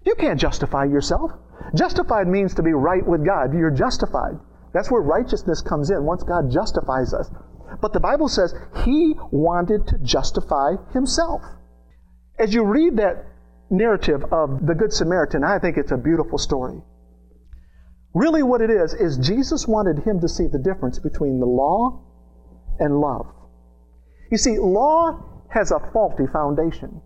You 0.04 0.14
can't 0.14 0.40
justify 0.40 0.84
yourself. 0.84 1.32
Justified 1.74 2.28
means 2.28 2.54
to 2.54 2.62
be 2.62 2.72
right 2.72 3.06
with 3.06 3.24
God. 3.26 3.52
You're 3.52 3.70
justified. 3.70 4.38
That's 4.72 4.90
where 4.90 5.02
righteousness 5.02 5.60
comes 5.60 5.90
in, 5.90 6.04
once 6.04 6.22
God 6.22 6.50
justifies 6.50 7.12
us. 7.12 7.30
But 7.80 7.92
the 7.92 8.00
Bible 8.00 8.28
says 8.28 8.54
he 8.84 9.14
wanted 9.30 9.86
to 9.88 9.98
justify 9.98 10.76
himself. 10.92 11.42
As 12.38 12.54
you 12.54 12.64
read 12.64 12.96
that 12.96 13.26
narrative 13.70 14.24
of 14.32 14.66
the 14.66 14.74
Good 14.74 14.92
Samaritan, 14.92 15.44
I 15.44 15.58
think 15.58 15.76
it's 15.76 15.92
a 15.92 15.96
beautiful 15.96 16.38
story. 16.38 16.80
Really, 18.14 18.42
what 18.42 18.60
it 18.60 18.70
is, 18.70 18.94
is 18.94 19.18
Jesus 19.18 19.68
wanted 19.68 19.98
him 20.04 20.20
to 20.20 20.28
see 20.28 20.46
the 20.46 20.58
difference 20.58 20.98
between 20.98 21.40
the 21.40 21.46
law 21.46 22.02
and 22.78 23.00
love. 23.00 23.26
You 24.30 24.38
see, 24.38 24.58
law 24.58 25.24
has 25.48 25.70
a 25.70 25.80
faulty 25.92 26.26
foundation, 26.26 27.00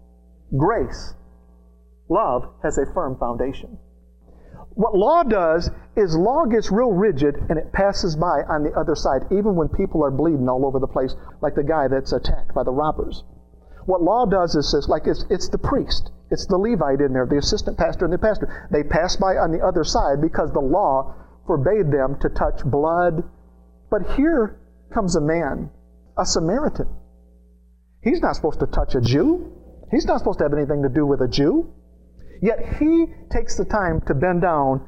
grace, 0.57 1.15
love 2.09 2.55
has 2.63 2.79
a 2.79 2.87
firm 2.93 3.17
foundation. 3.19 3.79
What 4.75 4.97
law 4.97 5.23
does 5.23 5.71
is 5.97 6.17
law 6.17 6.47
gets 6.47 6.73
real 6.73 6.93
rigid 6.93 7.37
and 7.49 7.59
it 7.59 7.73
passes 7.73 8.17
by 8.17 8.43
on 8.49 8.63
the 8.63 8.73
other 8.73 8.95
side, 8.95 9.27
even 9.31 9.55
when 9.55 9.69
people 9.69 10.03
are 10.05 10.11
bleeding 10.11 10.49
all 10.49 10.65
over 10.65 10.79
the 10.79 10.87
place, 10.87 11.15
like 11.41 11.55
the 11.55 11.63
guy 11.63 11.89
that's 11.89 12.13
attacked 12.13 12.55
by 12.55 12.63
the 12.63 12.73
robbers. 12.73 13.25
What 13.85 14.03
law 14.03 14.25
does 14.25 14.55
is 14.55 14.73
this, 14.73 14.89
like 14.89 15.07
it's, 15.07 15.25
it's 15.29 15.49
the 15.49 15.59
priest, 15.59 16.11
it's 16.31 16.47
the 16.47 16.57
Levite 16.57 17.01
in 17.01 17.13
there, 17.13 17.27
the 17.27 17.39
assistant 17.39 17.77
pastor 17.77 18.05
and 18.05 18.15
the 18.15 18.19
pastor. 18.19 18.69
They 18.71 18.85
pass 18.85 19.17
by 19.17 19.37
on 19.37 19.53
the 19.53 19.61
other 19.61 19.85
side 19.85 20.21
because 20.21 20.53
the 20.53 20.61
law 20.61 21.15
forbade 21.47 21.91
them 21.91 22.17
to 22.21 22.29
touch 22.29 22.65
blood. 22.65 23.25
But 23.91 24.13
here 24.13 24.57
comes 24.95 25.17
a 25.17 25.21
man, 25.21 25.71
a 26.17 26.25
Samaritan. 26.25 26.89
He's 28.03 28.21
not 28.21 28.37
supposed 28.37 28.61
to 28.61 28.67
touch 28.67 28.95
a 28.95 29.01
Jew. 29.01 29.53
He's 29.91 30.07
not 30.07 30.19
supposed 30.19 30.39
to 30.39 30.45
have 30.45 30.55
anything 30.55 30.83
to 30.83 30.89
do 30.89 31.05
with 31.05 31.21
a 31.21 31.29
Jew. 31.29 31.73
Yet 32.43 32.77
he 32.79 33.07
takes 33.31 33.57
the 33.57 33.65
time 33.65 34.03
to 34.03 34.15
bend 34.15 34.43
down 34.43 34.87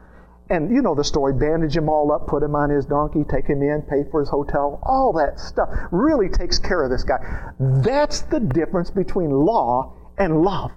and 0.50 0.70
you 0.70 0.82
know 0.82 0.94
the 0.94 1.04
story 1.04 1.32
bandage 1.32 1.76
him 1.76 1.88
all 1.88 2.12
up, 2.12 2.26
put 2.26 2.42
him 2.42 2.54
on 2.54 2.68
his 2.68 2.84
donkey, 2.84 3.24
take 3.24 3.46
him 3.46 3.62
in, 3.62 3.80
pay 3.82 4.04
for 4.10 4.20
his 4.20 4.28
hotel, 4.28 4.78
all 4.82 5.12
that 5.14 5.40
stuff. 5.40 5.68
Really 5.90 6.28
takes 6.28 6.58
care 6.58 6.82
of 6.82 6.90
this 6.90 7.02
guy. 7.02 7.16
That's 7.58 8.22
the 8.22 8.40
difference 8.40 8.90
between 8.90 9.30
law 9.30 9.94
and 10.18 10.42
love. 10.42 10.70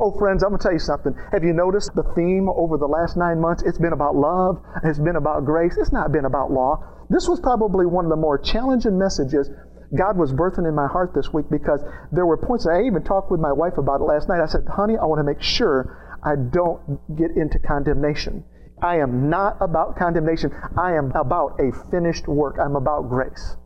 Oh, 0.00 0.16
friends, 0.16 0.42
I'm 0.42 0.50
going 0.50 0.60
to 0.60 0.62
tell 0.62 0.72
you 0.72 0.78
something. 0.78 1.12
Have 1.32 1.42
you 1.42 1.52
noticed 1.52 1.94
the 1.94 2.04
theme 2.14 2.48
over 2.48 2.78
the 2.78 2.86
last 2.86 3.16
nine 3.16 3.40
months? 3.40 3.64
It's 3.66 3.78
been 3.78 3.92
about 3.92 4.14
love, 4.14 4.62
it's 4.84 4.98
been 4.98 5.16
about 5.16 5.44
grace, 5.44 5.76
it's 5.76 5.92
not 5.92 6.12
been 6.12 6.24
about 6.24 6.52
law. 6.52 6.82
This 7.10 7.28
was 7.28 7.40
probably 7.40 7.84
one 7.84 8.04
of 8.04 8.10
the 8.10 8.16
more 8.16 8.38
challenging 8.38 8.96
messages 8.96 9.50
God 9.96 10.18
was 10.18 10.32
birthing 10.32 10.68
in 10.68 10.74
my 10.74 10.86
heart 10.86 11.12
this 11.14 11.32
week 11.32 11.46
because 11.50 11.80
there 12.12 12.26
were 12.26 12.36
points, 12.36 12.66
I 12.66 12.82
even 12.82 13.02
talked 13.02 13.30
with 13.30 13.40
my 13.40 13.52
wife 13.52 13.78
about 13.78 14.00
it 14.00 14.04
last 14.04 14.28
night. 14.28 14.40
I 14.42 14.46
said, 14.46 14.66
honey, 14.68 14.96
I 15.00 15.06
want 15.06 15.20
to 15.20 15.24
make 15.24 15.40
sure 15.40 16.18
I 16.22 16.36
don't 16.36 17.00
get 17.16 17.30
into 17.36 17.58
condemnation. 17.58 18.44
I 18.82 18.98
am 18.98 19.30
not 19.30 19.56
about 19.60 19.96
condemnation. 19.96 20.52
I 20.76 20.94
am 20.94 21.12
about 21.14 21.58
a 21.58 21.72
finished 21.90 22.28
work. 22.28 22.56
I'm 22.60 22.76
about 22.76 23.08
grace. 23.08 23.56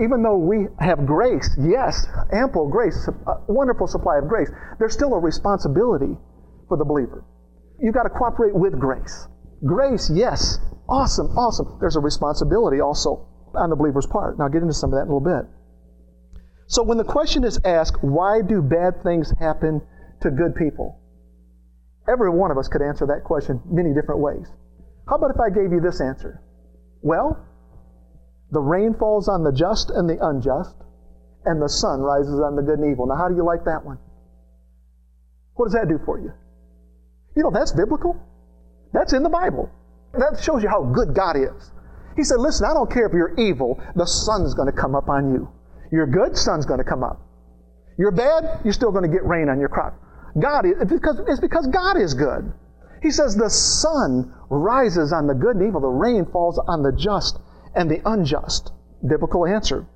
Even 0.00 0.22
though 0.22 0.38
we 0.38 0.68
have 0.78 1.06
grace, 1.06 1.50
yes, 1.58 2.06
ample 2.32 2.68
grace, 2.68 3.08
wonderful 3.48 3.88
supply 3.88 4.18
of 4.18 4.28
grace, 4.28 4.48
there's 4.78 4.92
still 4.94 5.12
a 5.14 5.18
responsibility 5.18 6.16
for 6.68 6.76
the 6.76 6.84
believer. 6.84 7.24
You've 7.80 7.94
got 7.94 8.04
to 8.04 8.10
cooperate 8.10 8.54
with 8.54 8.78
grace. 8.78 9.26
Grace, 9.66 10.08
yes, 10.14 10.58
awesome, 10.88 11.26
awesome. 11.36 11.78
There's 11.80 11.96
a 11.96 12.00
responsibility 12.00 12.80
also 12.80 13.26
on 13.58 13.70
the 13.70 13.76
believer's 13.76 14.06
part. 14.06 14.34
And 14.34 14.42
I'll 14.42 14.48
get 14.48 14.62
into 14.62 14.74
some 14.74 14.92
of 14.92 14.98
that 14.98 15.02
in 15.04 15.10
a 15.10 15.14
little 15.16 15.42
bit. 15.42 15.50
So 16.66 16.82
when 16.82 16.98
the 16.98 17.04
question 17.04 17.44
is 17.44 17.58
asked, 17.64 18.02
why 18.02 18.42
do 18.42 18.60
bad 18.62 19.02
things 19.02 19.32
happen 19.38 19.80
to 20.20 20.30
good 20.30 20.54
people? 20.54 21.00
Every 22.08 22.30
one 22.30 22.50
of 22.50 22.58
us 22.58 22.68
could 22.68 22.82
answer 22.82 23.06
that 23.06 23.24
question 23.24 23.60
many 23.66 23.94
different 23.94 24.20
ways. 24.20 24.46
How 25.08 25.16
about 25.16 25.30
if 25.30 25.40
I 25.40 25.50
gave 25.50 25.72
you 25.72 25.80
this 25.80 26.00
answer? 26.00 26.42
Well, 27.02 27.44
the 28.50 28.60
rain 28.60 28.94
falls 28.94 29.28
on 29.28 29.44
the 29.44 29.52
just 29.52 29.90
and 29.90 30.08
the 30.08 30.18
unjust, 30.20 30.74
and 31.44 31.60
the 31.60 31.68
sun 31.68 32.00
rises 32.00 32.40
on 32.40 32.56
the 32.56 32.62
good 32.62 32.78
and 32.78 32.90
evil. 32.90 33.06
Now, 33.06 33.16
how 33.16 33.28
do 33.28 33.34
you 33.34 33.44
like 33.44 33.64
that 33.64 33.84
one? 33.84 33.98
What 35.54 35.66
does 35.66 35.74
that 35.74 35.88
do 35.88 35.98
for 36.04 36.18
you? 36.18 36.32
You 37.36 37.42
know, 37.42 37.50
that's 37.50 37.72
biblical. 37.72 38.16
That's 38.92 39.12
in 39.12 39.22
the 39.22 39.28
Bible. 39.28 39.70
That 40.12 40.40
shows 40.42 40.62
you 40.62 40.68
how 40.68 40.82
good 40.82 41.14
God 41.14 41.36
is. 41.36 41.70
He 42.18 42.24
said, 42.24 42.40
Listen, 42.40 42.66
I 42.68 42.74
don't 42.74 42.90
care 42.90 43.06
if 43.06 43.12
you're 43.12 43.38
evil, 43.38 43.80
the 43.94 44.04
sun's 44.04 44.52
going 44.52 44.66
to 44.66 44.76
come 44.76 44.96
up 44.96 45.08
on 45.08 45.32
you. 45.32 45.48
You're 45.92 46.08
good, 46.08 46.36
sun's 46.36 46.66
going 46.66 46.78
to 46.78 46.84
come 46.84 47.04
up. 47.04 47.22
You're 47.96 48.10
bad, 48.10 48.60
you're 48.64 48.72
still 48.72 48.90
going 48.90 49.08
to 49.08 49.08
get 49.08 49.24
rain 49.24 49.48
on 49.48 49.60
your 49.60 49.68
crop. 49.68 49.94
God 50.36 50.66
is, 50.66 50.74
because, 50.88 51.20
it's 51.28 51.38
because 51.38 51.68
God 51.68 51.96
is 51.96 52.14
good. 52.14 52.52
He 53.02 53.12
says 53.12 53.36
the 53.36 53.48
sun 53.48 54.34
rises 54.50 55.12
on 55.12 55.28
the 55.28 55.34
good 55.34 55.54
and 55.54 55.68
evil, 55.68 55.80
the 55.80 55.86
rain 55.86 56.26
falls 56.26 56.58
on 56.58 56.82
the 56.82 56.90
just 56.90 57.38
and 57.76 57.88
the 57.88 58.02
unjust. 58.04 58.72
Biblical 59.08 59.46
answer. 59.46 59.86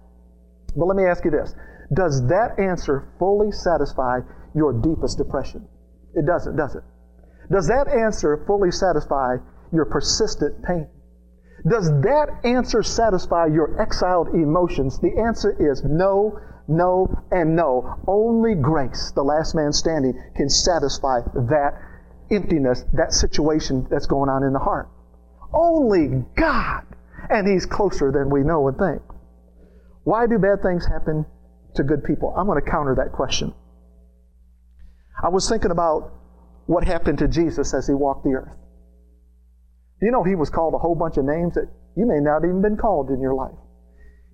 But 0.76 0.86
let 0.86 0.96
me 0.96 1.04
ask 1.04 1.24
you 1.24 1.32
this 1.32 1.52
Does 1.92 2.28
that 2.28 2.54
answer 2.56 3.08
fully 3.18 3.50
satisfy 3.50 4.20
your 4.54 4.72
deepest 4.72 5.18
depression? 5.18 5.66
It 6.14 6.24
doesn't, 6.24 6.54
does 6.54 6.76
it? 6.76 6.84
Does 7.50 7.66
that 7.66 7.88
answer 7.88 8.44
fully 8.46 8.70
satisfy 8.70 9.38
your 9.72 9.86
persistent 9.86 10.62
pain? 10.62 10.86
Does 11.66 11.88
that 12.02 12.40
answer 12.44 12.82
satisfy 12.82 13.46
your 13.46 13.80
exiled 13.80 14.28
emotions? 14.28 14.98
The 14.98 15.16
answer 15.18 15.54
is 15.58 15.84
no, 15.84 16.40
no, 16.66 17.22
and 17.30 17.54
no. 17.54 18.00
Only 18.06 18.54
grace, 18.54 19.12
the 19.14 19.22
last 19.22 19.54
man 19.54 19.72
standing, 19.72 20.20
can 20.34 20.48
satisfy 20.48 21.20
that 21.34 21.74
emptiness, 22.30 22.84
that 22.94 23.12
situation 23.12 23.86
that's 23.90 24.06
going 24.06 24.28
on 24.28 24.42
in 24.42 24.52
the 24.52 24.58
heart. 24.58 24.88
Only 25.52 26.24
God. 26.36 26.84
And 27.30 27.46
He's 27.46 27.66
closer 27.66 28.10
than 28.10 28.30
we 28.30 28.40
know 28.40 28.66
and 28.66 28.76
think. 28.76 29.02
Why 30.04 30.26
do 30.26 30.38
bad 30.38 30.62
things 30.62 30.84
happen 30.86 31.24
to 31.76 31.84
good 31.84 32.02
people? 32.02 32.34
I'm 32.36 32.46
going 32.46 32.60
to 32.60 32.68
counter 32.68 32.96
that 32.96 33.12
question. 33.12 33.54
I 35.22 35.28
was 35.28 35.48
thinking 35.48 35.70
about 35.70 36.12
what 36.66 36.84
happened 36.84 37.18
to 37.18 37.28
Jesus 37.28 37.72
as 37.72 37.86
He 37.86 37.94
walked 37.94 38.24
the 38.24 38.30
earth. 38.30 38.52
You 40.02 40.10
know, 40.10 40.24
He 40.24 40.34
was 40.34 40.50
called 40.50 40.74
a 40.74 40.78
whole 40.78 40.96
bunch 40.96 41.16
of 41.16 41.24
names 41.24 41.54
that 41.54 41.70
you 41.96 42.06
may 42.06 42.18
not 42.18 42.44
even 42.44 42.60
been 42.60 42.76
called 42.76 43.10
in 43.10 43.20
your 43.20 43.34
life. 43.34 43.54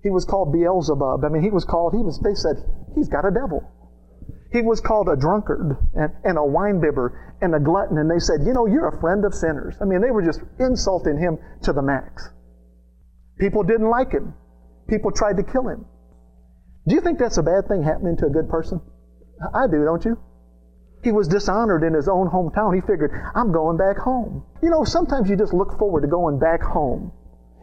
He 0.01 0.09
was 0.09 0.25
called 0.25 0.51
Beelzebub. 0.51 1.23
I 1.23 1.29
mean, 1.29 1.43
he 1.43 1.51
was 1.51 1.65
called, 1.65 1.93
he 1.93 2.01
was, 2.01 2.19
they 2.19 2.33
said, 2.33 2.57
he's 2.95 3.09
got 3.09 3.25
a 3.25 3.31
devil. 3.31 3.61
He 4.51 4.61
was 4.61 4.79
called 4.79 5.09
a 5.09 5.15
drunkard 5.15 5.77
and, 5.93 6.11
and 6.23 6.37
a 6.37 6.41
winebibber 6.41 7.35
and 7.41 7.53
a 7.53 7.59
glutton. 7.59 7.97
And 7.99 8.09
they 8.09 8.17
said, 8.17 8.41
you 8.45 8.53
know, 8.53 8.65
you're 8.65 8.87
a 8.87 8.99
friend 8.99 9.25
of 9.25 9.33
sinners. 9.33 9.75
I 9.79 9.85
mean, 9.85 10.01
they 10.01 10.09
were 10.09 10.23
just 10.23 10.41
insulting 10.59 11.17
him 11.17 11.37
to 11.63 11.73
the 11.73 11.81
max. 11.81 12.29
People 13.37 13.63
didn't 13.63 13.89
like 13.89 14.11
him. 14.11 14.33
People 14.87 15.11
tried 15.11 15.37
to 15.37 15.43
kill 15.43 15.67
him. 15.67 15.85
Do 16.87 16.95
you 16.95 17.01
think 17.01 17.19
that's 17.19 17.37
a 17.37 17.43
bad 17.43 17.67
thing 17.67 17.83
happening 17.83 18.17
to 18.17 18.25
a 18.25 18.29
good 18.29 18.49
person? 18.49 18.81
I 19.53 19.67
do, 19.67 19.85
don't 19.85 20.03
you? 20.03 20.17
He 21.03 21.11
was 21.11 21.27
dishonored 21.27 21.83
in 21.83 21.93
his 21.93 22.09
own 22.09 22.29
hometown. 22.29 22.75
He 22.75 22.81
figured, 22.81 23.11
I'm 23.35 23.51
going 23.51 23.77
back 23.77 23.97
home. 23.97 24.43
You 24.61 24.69
know, 24.69 24.83
sometimes 24.83 25.29
you 25.29 25.37
just 25.37 25.53
look 25.53 25.77
forward 25.79 26.01
to 26.01 26.07
going 26.07 26.39
back 26.39 26.61
home. 26.61 27.11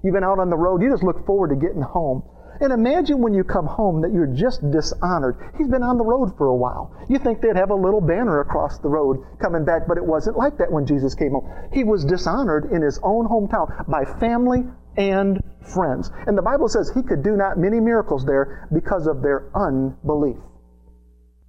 You've 0.03 0.15
been 0.15 0.25
out 0.25 0.39
on 0.39 0.51
the 0.51 0.57
road, 0.57 0.83
you 0.83 0.91
just 0.91 1.03
look 1.03 1.27
forward 1.27 1.49
to 1.51 1.57
getting 1.57 1.83
home. 1.83 2.23
And 2.61 2.73
imagine 2.73 3.21
when 3.21 3.35
you 3.35 3.45
come 3.45 3.67
home 3.67 4.01
that 4.01 4.13
you're 4.13 4.27
just 4.27 4.63
dishonored. 4.71 5.37
He's 5.59 5.69
been 5.69 5.83
on 5.83 5.99
the 5.99 6.05
road 6.05 6.37
for 6.39 6.47
a 6.47 6.57
while. 6.57 6.97
You 7.09 7.19
think 7.19 7.43
they'd 7.43 7.57
have 7.57 7.71
a 7.71 7.75
little 7.75 8.01
banner 8.01 8.41
across 8.41 8.79
the 8.79 8.89
road 8.89 9.23
coming 9.39 9.65
back, 9.65 9.87
but 9.87 9.99
it 9.99 10.05
wasn't 10.05 10.39
like 10.39 10.57
that 10.59 10.73
when 10.73 10.87
Jesus 10.87 11.15
came 11.15 11.33
home. 11.33 11.51
He 11.73 11.85
was 11.85 12.05
dishonored 12.05 12.73
in 12.73 12.81
his 12.81 12.99
own 13.03 13.29
hometown 13.29 13.87
by 13.89 14.05
family 14.19 14.65
and 14.97 15.43
friends. 15.75 16.11
And 16.27 16.39
the 16.39 16.43
Bible 16.43 16.69
says 16.69 16.91
he 16.95 17.03
could 17.03 17.23
do 17.23 17.37
not 17.37 17.59
many 17.59 17.81
miracles 17.81 18.25
there 18.25 18.69
because 18.73 19.07
of 19.07 19.21
their 19.21 19.51
unbelief. 19.55 20.39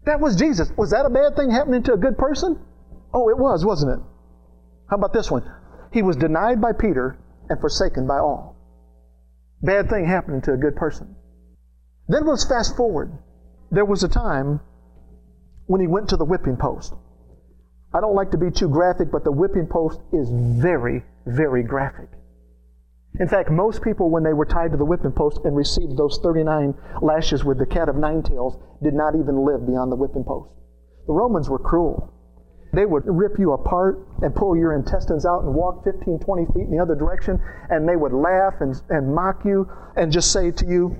That 0.08 0.22
was 0.22 0.38
Jesus. 0.38 0.72
Was 0.78 0.92
that 0.92 1.06
a 1.06 1.10
bad 1.10 1.36
thing 1.36 1.52
happening 1.52 1.84
to 1.84 1.94
a 1.94 1.98
good 1.98 2.18
person? 2.18 2.58
Oh, 3.14 3.30
it 3.30 3.38
was, 3.38 3.66
wasn't 3.66 4.00
it? 4.00 4.06
How 4.90 4.96
about 4.96 5.12
this 5.12 5.30
one? 5.30 5.44
He 5.92 6.02
was 6.02 6.16
denied 6.16 6.62
by 6.62 6.72
Peter 6.72 7.18
and 7.50 7.60
forsaken 7.60 8.08
by 8.08 8.20
all. 8.20 8.56
Bad 9.62 9.90
thing 9.90 10.06
happening 10.06 10.42
to 10.44 10.54
a 10.54 10.58
good 10.58 10.78
person. 10.78 11.14
Then 12.08 12.26
let's 12.26 12.48
fast 12.48 12.78
forward. 12.78 13.12
There 13.70 13.84
was 13.84 14.04
a 14.04 14.08
time 14.08 14.62
when 15.66 15.82
he 15.82 15.88
went 15.88 16.08
to 16.10 16.16
the 16.16 16.24
whipping 16.24 16.56
post. 16.56 16.94
I 17.94 18.00
don't 18.00 18.16
like 18.16 18.32
to 18.32 18.38
be 18.38 18.50
too 18.50 18.70
graphic, 18.70 19.12
but 19.12 19.26
the 19.26 19.32
whipping 19.34 19.68
post 19.68 20.00
is 20.14 20.30
very, 20.32 21.04
very 21.26 21.64
graphic. 21.64 22.08
In 23.20 23.28
fact, 23.28 23.50
most 23.50 23.82
people, 23.82 24.10
when 24.10 24.24
they 24.24 24.34
were 24.34 24.46
tied 24.46 24.72
to 24.72 24.78
the 24.78 24.86
whipping 24.86 25.12
post 25.12 25.40
and 25.44 25.56
received 25.56 25.98
those 25.98 26.20
39 26.22 26.76
lashes 27.02 27.44
with 27.44 27.58
the 27.58 27.66
cat 27.66 27.90
of 27.90 27.96
nine 27.96 28.22
tails, 28.22 28.58
did 28.84 28.94
not 28.94 29.16
even 29.16 29.44
live 29.44 29.66
beyond 29.66 29.92
the 29.92 29.96
whipping 29.96 30.24
post. 30.24 30.52
The 31.08 31.14
Romans 31.14 31.50
were 31.50 31.58
cruel. 31.58 32.14
They 32.74 32.86
would 32.86 33.04
rip 33.08 33.40
you 33.40 33.54
apart 33.54 34.06
and 34.22 34.36
pull 34.36 34.56
your 34.56 34.74
intestines 34.74 35.26
out 35.26 35.44
and 35.44 35.56
walk 35.56 35.84
15, 35.84 36.20
20 36.20 36.46
feet 36.54 36.68
in 36.68 36.72
the 36.72 36.80
other 36.80 36.96
direction, 36.96 37.42
and 37.70 37.88
they 37.88 37.96
would 37.96 38.14
laugh 38.14 38.56
and, 38.60 38.76
and 38.90 39.16
mock 39.16 39.46
you 39.46 39.68
and 39.96 40.12
just 40.12 40.32
say 40.32 40.52
to 40.52 40.66
you, 40.68 40.96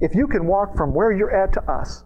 If 0.00 0.14
you 0.14 0.28
can 0.28 0.46
walk 0.46 0.76
from 0.76 0.94
where 0.94 1.10
you're 1.10 1.34
at 1.34 1.52
to 1.54 1.62
us, 1.70 2.04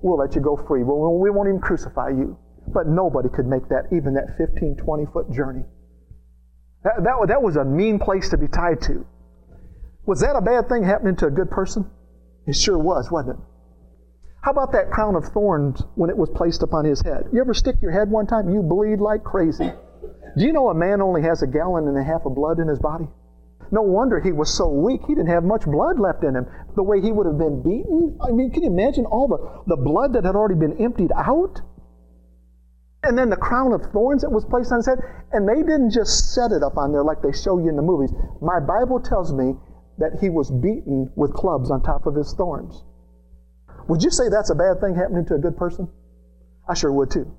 we'll 0.00 0.18
let 0.18 0.34
you 0.34 0.40
go 0.40 0.56
free. 0.56 0.82
We 0.84 1.30
won't 1.30 1.48
even 1.48 1.60
crucify 1.60 2.10
you. 2.10 2.38
But 2.68 2.86
nobody 2.86 3.28
could 3.28 3.46
make 3.46 3.68
that, 3.68 3.86
even 3.92 4.14
that 4.14 4.36
15, 4.38 4.76
20 4.76 5.06
foot 5.12 5.30
journey. 5.32 5.64
That, 6.84 7.04
that, 7.04 7.28
that 7.28 7.42
was 7.42 7.56
a 7.56 7.64
mean 7.64 7.98
place 7.98 8.28
to 8.30 8.36
be 8.36 8.48
tied 8.48 8.80
to. 8.82 9.06
Was 10.06 10.20
that 10.20 10.34
a 10.34 10.40
bad 10.40 10.68
thing 10.68 10.82
happening 10.82 11.16
to 11.16 11.26
a 11.26 11.30
good 11.30 11.50
person? 11.50 11.88
It 12.46 12.56
sure 12.56 12.78
was, 12.78 13.10
wasn't 13.10 13.38
it? 13.38 13.44
How 14.42 14.50
about 14.50 14.72
that 14.72 14.90
crown 14.90 15.14
of 15.14 15.24
thorns 15.26 15.82
when 15.94 16.10
it 16.10 16.16
was 16.16 16.28
placed 16.30 16.64
upon 16.64 16.84
his 16.84 17.00
head? 17.00 17.28
You 17.32 17.40
ever 17.40 17.54
stick 17.54 17.76
your 17.80 17.92
head 17.92 18.10
one 18.10 18.26
time? 18.26 18.50
You 18.50 18.62
bleed 18.62 19.00
like 19.00 19.22
crazy. 19.22 19.72
Do 20.36 20.44
you 20.44 20.52
know 20.52 20.68
a 20.68 20.74
man 20.74 21.00
only 21.00 21.22
has 21.22 21.42
a 21.42 21.46
gallon 21.46 21.86
and 21.86 21.96
a 21.96 22.02
half 22.02 22.26
of 22.26 22.34
blood 22.34 22.58
in 22.58 22.66
his 22.66 22.80
body? 22.80 23.06
No 23.70 23.82
wonder 23.82 24.18
he 24.18 24.32
was 24.32 24.52
so 24.52 24.68
weak. 24.68 25.02
He 25.06 25.14
didn't 25.14 25.30
have 25.30 25.44
much 25.44 25.64
blood 25.64 26.00
left 26.00 26.24
in 26.24 26.34
him. 26.34 26.46
The 26.74 26.82
way 26.82 27.00
he 27.00 27.12
would 27.12 27.26
have 27.26 27.38
been 27.38 27.62
beaten. 27.62 28.18
I 28.20 28.32
mean, 28.32 28.50
can 28.50 28.64
you 28.64 28.70
imagine 28.70 29.06
all 29.06 29.28
the, 29.28 29.76
the 29.76 29.80
blood 29.80 30.14
that 30.14 30.24
had 30.24 30.34
already 30.34 30.56
been 30.56 30.76
emptied 30.78 31.12
out? 31.16 31.60
And 33.04 33.18
then 33.18 33.30
the 33.30 33.36
crown 33.36 33.72
of 33.72 33.82
thorns 33.92 34.22
that 34.22 34.30
was 34.30 34.44
placed 34.44 34.70
on 34.70 34.78
his 34.78 34.86
head. 34.86 34.98
And 35.32 35.48
they 35.48 35.62
didn't 35.62 35.90
just 35.90 36.34
set 36.34 36.52
it 36.52 36.62
up 36.62 36.76
on 36.76 36.92
there 36.92 37.02
like 37.02 37.22
they 37.22 37.32
show 37.32 37.58
you 37.58 37.68
in 37.68 37.76
the 37.76 37.82
movies. 37.82 38.12
My 38.40 38.60
Bible 38.60 39.00
tells 39.00 39.32
me 39.32 39.54
that 39.98 40.18
he 40.20 40.30
was 40.30 40.50
beaten 40.50 41.10
with 41.16 41.34
clubs 41.34 41.70
on 41.70 41.82
top 41.82 42.06
of 42.06 42.14
his 42.14 42.32
thorns. 42.34 42.84
Would 43.88 44.02
you 44.02 44.10
say 44.10 44.28
that's 44.28 44.50
a 44.50 44.54
bad 44.54 44.80
thing 44.80 44.94
happening 44.94 45.26
to 45.26 45.34
a 45.34 45.38
good 45.38 45.56
person? 45.56 45.88
I 46.68 46.74
sure 46.74 46.92
would 46.92 47.10
too. 47.10 47.30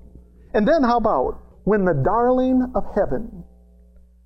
And 0.52 0.68
then 0.68 0.82
how 0.82 0.98
about 0.98 1.40
when 1.64 1.84
the 1.84 1.94
darling 1.94 2.72
of 2.74 2.84
heaven 2.94 3.44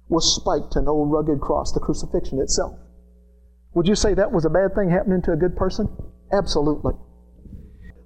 was 0.08 0.34
spiked 0.34 0.72
to 0.72 0.80
an 0.80 0.88
old 0.88 1.10
rugged 1.12 1.40
cross, 1.40 1.72
the 1.72 1.80
crucifixion 1.80 2.40
itself? 2.40 2.78
Would 3.74 3.86
you 3.86 3.94
say 3.94 4.14
that 4.14 4.32
was 4.32 4.44
a 4.44 4.50
bad 4.50 4.74
thing 4.74 4.90
happening 4.90 5.22
to 5.22 5.32
a 5.32 5.36
good 5.36 5.56
person? 5.56 5.88
Absolutely. 6.32 6.94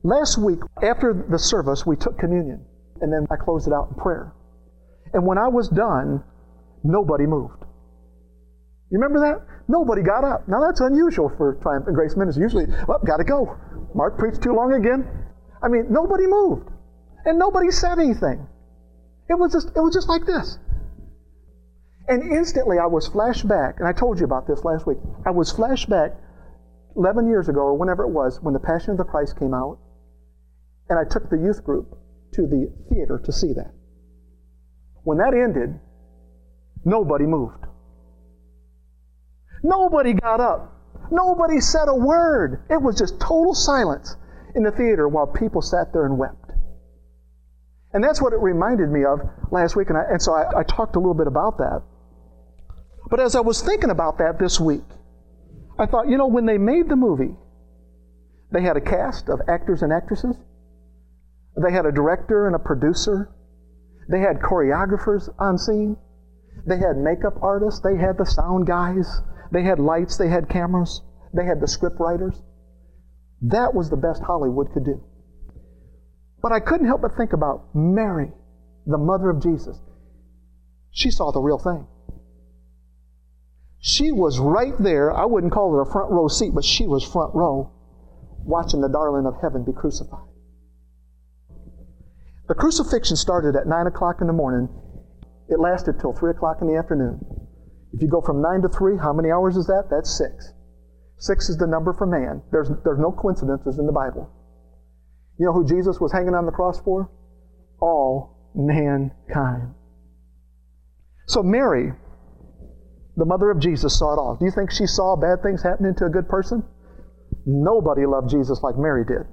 Last 0.03 0.37
week, 0.37 0.59
after 0.83 1.27
the 1.31 1.39
service, 1.39 1.87
we 1.87 1.97
took 1.97 2.19
communion, 2.19 2.65
and 3.02 3.12
then 3.12 3.26
I 3.30 3.37
closed 3.37 3.66
it 3.66 3.75
out 3.75 3.88
in 3.90 3.94
prayer. 3.97 4.32
And 5.12 5.26
when 5.26 5.37
I 5.37 5.49
was 5.49 5.68
done, 5.68 6.23
nobody 6.82 7.26
moved. 7.26 7.62
You 8.90 8.99
remember 8.99 9.21
that? 9.21 9.44
Nobody 9.68 10.02
got 10.02 10.25
up. 10.25 10.49
Now 10.49 10.61
that's 10.61 10.80
unusual 10.80 11.30
for 11.37 11.54
Triumph 11.62 11.87
and 11.87 11.94
Grace 11.94 12.16
Ministry. 12.16 12.42
Usually, 12.42 12.66
well, 12.87 13.00
gotta 13.04 13.25
go. 13.25 13.56
Mark 13.94 14.18
preached 14.18 14.42
too 14.42 14.54
long 14.54 14.73
again. 14.73 15.06
I 15.62 15.68
mean, 15.68 15.87
nobody 15.90 16.26
moved. 16.26 16.68
And 17.25 17.38
nobody 17.38 17.71
said 17.71 17.99
anything. 17.99 18.47
It 19.28 19.38
was 19.38 19.52
just, 19.52 19.68
it 19.68 19.80
was 19.80 19.94
just 19.94 20.09
like 20.09 20.25
this. 20.25 20.59
And 22.09 22.32
instantly 22.32 22.78
I 22.78 22.87
was 22.87 23.06
flashed 23.06 23.47
back, 23.47 23.78
and 23.78 23.87
I 23.87 23.92
told 23.92 24.18
you 24.18 24.25
about 24.25 24.47
this 24.47 24.64
last 24.64 24.87
week. 24.87 24.99
I 25.25 25.30
was 25.30 25.52
flashed 25.52 25.88
back 25.88 26.12
11 26.97 27.28
years 27.28 27.49
ago, 27.49 27.61
or 27.61 27.75
whenever 27.78 28.02
it 28.04 28.11
was, 28.11 28.40
when 28.42 28.54
The 28.54 28.61
Passion 28.61 28.90
of 28.90 28.99
the 28.99 29.04
Christ 29.04 29.38
came 29.38 29.54
out, 29.54 29.78
and 30.90 30.99
I 30.99 31.04
took 31.04 31.30
the 31.30 31.38
youth 31.38 31.64
group 31.64 31.97
to 32.33 32.43
the 32.43 32.73
theater 32.91 33.21
to 33.25 33.33
see 33.33 33.53
that. 33.55 33.73
When 35.05 35.19
that 35.19 35.35
ended, 35.35 35.79
nobody 36.85 37.27
moved. 37.27 37.65
Nobody 39.62 40.15
got 40.15 40.41
up. 40.41 40.73
Nobody 41.11 41.61
said 41.61 41.89
a 41.89 41.95
word. 41.95 42.65
It 42.71 42.81
was 42.81 42.99
just 42.99 43.21
total 43.21 43.55
silence 43.55 44.17
in 44.55 44.62
the 44.62 44.71
theater 44.71 45.09
while 45.09 45.27
people 45.27 45.62
sat 45.62 45.93
there 45.93 46.07
and 46.07 46.19
wept. 46.19 46.53
And 47.93 48.03
that's 48.03 48.23
what 48.23 48.33
it 48.33 48.41
reminded 48.41 48.91
me 48.91 49.05
of 49.05 49.21
last 49.51 49.77
week, 49.77 49.91
and, 49.91 49.99
I, 49.99 50.05
and 50.11 50.23
so 50.23 50.33
I, 50.33 50.61
I 50.61 50.62
talked 50.62 50.97
a 50.97 50.99
little 50.99 51.15
bit 51.15 51.27
about 51.27 51.59
that. 51.59 51.83
But 53.11 53.21
as 53.21 53.37
I 53.37 53.41
was 53.41 53.61
thinking 53.61 53.91
about 53.91 54.19
that 54.19 54.39
this 54.39 54.59
week, 54.59 54.85
I 55.79 55.87
thought, 55.87 56.09
you 56.09 56.17
know, 56.17 56.27
when 56.27 56.47
they 56.47 56.57
made 56.57 56.89
the 56.89 56.97
movie, 56.97 57.35
they 58.51 58.62
had 58.62 58.77
a 58.77 58.81
cast 58.81 59.29
of 59.29 59.41
actors 59.49 59.83
and 59.83 59.93
actresses. 59.93 60.37
They 61.56 61.73
had 61.73 61.87
a 61.87 61.92
director 61.92 62.47
and 62.47 62.56
a 62.56 62.59
producer. 62.59 63.30
They 64.09 64.21
had 64.21 64.40
choreographers 64.40 65.28
on 65.38 65.59
scene. 65.59 65.97
They 66.66 66.78
had 66.78 66.97
makeup 66.97 67.35
artists. 67.42 67.80
They 67.80 67.97
had 67.97 68.18
the 68.18 68.25
sound 68.25 68.66
guys. 68.66 69.21
They 69.50 69.62
had 69.62 69.78
lights. 69.78 70.16
They 70.16 70.28
had 70.28 70.49
cameras. 70.49 71.02
They 71.35 71.44
had 71.44 71.61
the 71.61 71.68
script 71.68 71.99
writers. 72.00 72.40
That 73.42 73.75
was 73.75 73.90
the 73.90 73.97
best 73.97 74.23
Hollywood 74.23 74.73
could 74.73 74.85
do. 74.85 75.02
But 76.40 76.52
I 76.52 76.61
couldn't 76.61 76.87
help 76.87 77.02
but 77.02 77.16
think 77.16 77.32
about 77.32 77.75
Mary, 77.75 78.32
the 78.87 78.99
mother 78.99 79.30
of 79.30 79.42
Jesus. 79.42 79.78
She 80.90 81.11
saw 81.11 81.32
the 81.32 81.40
real 81.40 81.59
thing. 81.59 81.87
She 83.78 84.12
was 84.12 84.38
right 84.38 84.75
there. 84.78 85.12
I 85.12 85.25
wouldn't 85.25 85.52
call 85.52 85.78
it 85.78 85.82
a 85.82 85.90
front 85.90 86.11
row 86.11 86.28
seat, 86.28 86.54
but 86.54 86.64
she 86.64 86.87
was 86.87 87.04
front 87.04 87.35
row 87.35 87.71
watching 88.44 88.80
the 88.80 88.88
darling 88.88 89.26
of 89.26 89.40
heaven 89.40 89.64
be 89.64 89.73
crucified. 89.73 90.32
The 92.52 92.61
crucifixion 92.61 93.16
started 93.16 93.56
at 93.56 93.66
9 93.66 93.87
o'clock 93.87 94.21
in 94.21 94.26
the 94.26 94.35
morning. 94.35 94.68
It 95.49 95.59
lasted 95.59 95.99
till 95.99 96.12
3 96.12 96.32
o'clock 96.32 96.59
in 96.61 96.66
the 96.66 96.76
afternoon. 96.76 97.18
If 97.94 98.02
you 98.02 98.09
go 98.09 98.21
from 98.21 98.42
9 98.42 98.61
to 98.61 98.68
3, 98.68 98.99
how 98.99 99.14
many 99.14 99.30
hours 99.30 99.56
is 99.56 99.66
that? 99.68 99.88
That's 99.90 100.18
6. 100.18 100.52
6 101.16 101.49
is 101.49 101.56
the 101.56 101.66
number 101.66 101.94
for 101.94 102.04
man. 102.04 102.42
There's, 102.52 102.68
there's 102.85 102.99
no 102.99 103.11
coincidences 103.11 103.78
in 103.78 103.87
the 103.87 103.92
Bible. 103.92 104.28
You 105.38 105.47
know 105.47 105.54
who 105.54 105.64
Jesus 105.64 105.99
was 105.99 106.12
hanging 106.12 106.35
on 106.35 106.44
the 106.44 106.52
cross 106.52 106.78
for? 106.78 107.11
All 107.80 108.52
mankind. 108.54 109.73
So 111.28 111.42
Mary, 111.42 111.94
the 113.16 113.25
mother 113.25 113.50
of 113.50 113.61
Jesus, 113.61 113.99
saw 113.99 114.12
it 114.12 114.18
all. 114.18 114.37
Do 114.37 114.44
you 114.44 114.50
think 114.50 114.73
she 114.73 114.87
saw 114.87 115.16
bad 115.16 115.42
things 115.42 115.62
happening 115.62 115.94
to 115.94 116.04
a 116.04 116.11
good 116.11 116.28
person? 116.28 116.62
Nobody 117.47 118.04
loved 118.04 118.28
Jesus 118.28 118.61
like 118.62 118.76
Mary 118.76 119.06
did 119.06 119.25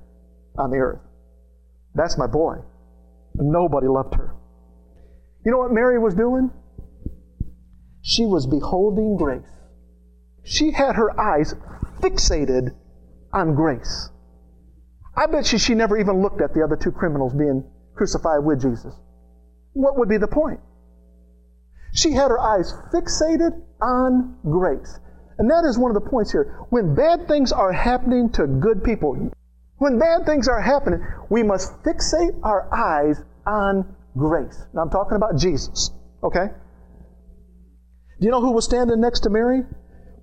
on 0.58 0.72
the 0.72 0.78
earth. 0.78 1.02
That's 1.96 2.18
my 2.18 2.26
boy. 2.26 2.60
Nobody 3.36 3.88
loved 3.88 4.16
her. 4.16 4.36
You 5.46 5.52
know 5.52 5.60
what 5.60 5.72
Mary 5.72 6.00
was 6.00 6.14
doing? 6.14 6.52
She 8.02 8.26
was 8.26 8.48
beholding 8.48 9.18
grace. 9.18 9.42
She 10.44 10.72
had 10.72 10.96
her 10.96 11.20
eyes 11.20 11.54
fixated 12.00 12.76
on 13.34 13.56
grace. 13.56 14.10
I 15.16 15.28
bet 15.28 15.52
you 15.52 15.60
she 15.60 15.76
never 15.76 15.98
even 15.98 16.22
looked 16.22 16.42
at 16.42 16.54
the 16.54 16.64
other 16.64 16.76
two 16.76 16.92
criminals 16.92 17.34
being 17.34 17.64
crucified 17.96 18.44
with 18.44 18.62
Jesus. 18.62 18.94
What 19.74 19.98
would 19.98 20.10
be 20.10 20.18
the 20.18 20.28
point? 20.28 20.60
She 21.94 22.14
had 22.14 22.30
her 22.30 22.40
eyes 22.40 22.74
fixated 22.94 23.62
on 23.82 24.38
grace. 24.44 25.00
And 25.38 25.50
that 25.50 25.66
is 25.66 25.78
one 25.78 25.96
of 25.96 26.02
the 26.02 26.10
points 26.10 26.32
here. 26.32 26.66
When 26.70 26.96
bad 26.96 27.28
things 27.28 27.52
are 27.52 27.72
happening 27.72 28.30
to 28.32 28.46
good 28.46 28.84
people, 28.84 29.32
when 29.80 29.98
bad 29.98 30.26
things 30.26 30.48
are 30.48 30.62
happening, 30.62 31.06
we 31.30 31.42
must 31.42 31.84
fixate 31.84 32.38
our 32.44 32.74
eyes 32.74 33.22
on 33.46 33.96
grace. 34.18 34.66
Now 34.74 34.82
I'm 34.82 34.90
talking 34.90 35.16
about 35.16 35.38
Jesus, 35.38 35.92
okay? 36.24 36.48
Do 38.20 38.26
you 38.26 38.32
know 38.32 38.42
who 38.42 38.52
was 38.52 38.66
standing 38.66 39.00
next 39.00 39.22
to 39.22 39.30
Mary? 39.30 39.64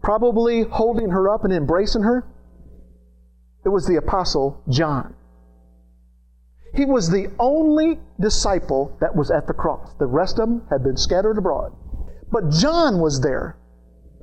Probably 0.03 0.63
holding 0.63 1.11
her 1.11 1.29
up 1.35 1.45
and 1.45 1.53
embracing 1.53 2.03
her? 2.03 2.27
It 3.65 3.71
was 3.71 3.87
the 3.87 3.97
Apostle 3.97 4.63
John. 4.69 5.15
He 6.75 6.85
was 6.85 7.11
the 7.11 7.33
only 7.39 7.99
disciple 8.21 8.97
that 9.01 9.17
was 9.17 9.31
at 9.31 9.47
the 9.47 9.55
cross. 9.55 9.95
The 9.99 10.07
rest 10.07 10.39
of 10.39 10.49
them 10.49 10.67
had 10.69 10.85
been 10.85 10.99
scattered 10.99 11.39
abroad. 11.39 11.73
But 12.31 12.51
John 12.51 13.01
was 13.01 13.21
there. 13.23 13.57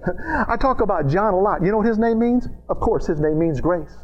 I 0.48 0.56
talk 0.58 0.82
about 0.82 1.08
John 1.08 1.34
a 1.34 1.39
lot. 1.39 1.63
You 1.63 1.72
know 1.72 1.78
what 1.78 1.88
his 1.88 1.98
name 1.98 2.19
means? 2.19 2.48
Of 2.69 2.80
course, 2.80 3.08
his 3.08 3.19
name 3.19 3.39
means 3.39 3.60
grace. 3.60 3.98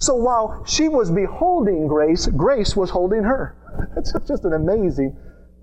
So 0.00 0.14
while 0.14 0.64
she 0.64 0.88
was 0.88 1.10
beholding 1.10 1.86
grace, 1.86 2.26
grace 2.26 2.74
was 2.74 2.90
holding 2.90 3.22
her. 3.22 3.54
It's 3.96 4.12
just 4.26 4.44
an 4.44 4.54
amazing, 4.54 5.16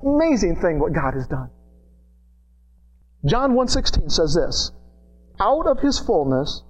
amazing 0.03 0.57
thing 0.57 0.79
what 0.79 0.93
God 0.93 1.15
has 1.15 1.27
done. 1.27 1.49
John 3.25 3.53
1:16 3.53 4.11
says 4.11 4.35
this, 4.35 4.71
out 5.39 5.67
of 5.67 5.79
his 5.79 5.99
fullness 5.99 6.63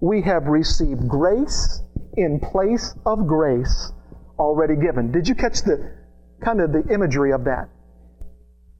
we 0.00 0.20
have 0.22 0.46
received 0.48 1.08
grace 1.08 1.82
in 2.16 2.40
place 2.40 2.94
of 3.06 3.26
grace 3.26 3.92
already 4.38 4.76
given. 4.76 5.10
Did 5.10 5.26
you 5.26 5.34
catch 5.34 5.62
the 5.62 5.92
kind 6.40 6.60
of 6.60 6.72
the 6.72 6.84
imagery 6.92 7.32
of 7.32 7.44
that? 7.44 7.68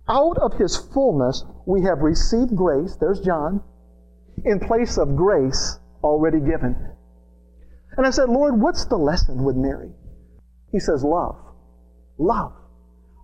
Out 0.07 0.37
of 0.37 0.53
his 0.55 0.77
fullness 0.77 1.45
we 1.65 1.83
have 1.83 2.01
received 2.01 2.55
grace, 2.55 2.97
there's 2.97 3.21
John, 3.21 3.63
in 4.45 4.61
place 4.61 4.99
of 4.99 5.17
grace 5.17 5.79
already 6.03 6.41
given. 6.41 6.77
And 7.97 8.07
I 8.07 8.11
said, 8.11 8.29
Lord, 8.29 8.61
what's 8.61 8.87
the 8.87 8.97
lesson 8.97 9.45
with 9.45 9.57
Mary? 9.57 9.91
He 10.73 10.81
says, 10.81 11.05
love. 11.05 11.37
Love. 12.19 12.53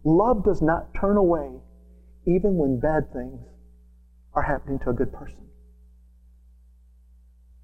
Love 0.04 0.44
does 0.44 0.62
not 0.62 0.94
turn 0.98 1.16
away 1.16 1.50
even 2.26 2.56
when 2.56 2.78
bad 2.80 3.12
things 3.12 3.40
are 4.34 4.42
happening 4.42 4.78
to 4.80 4.90
a 4.90 4.94
good 4.94 5.12
person. 5.12 5.38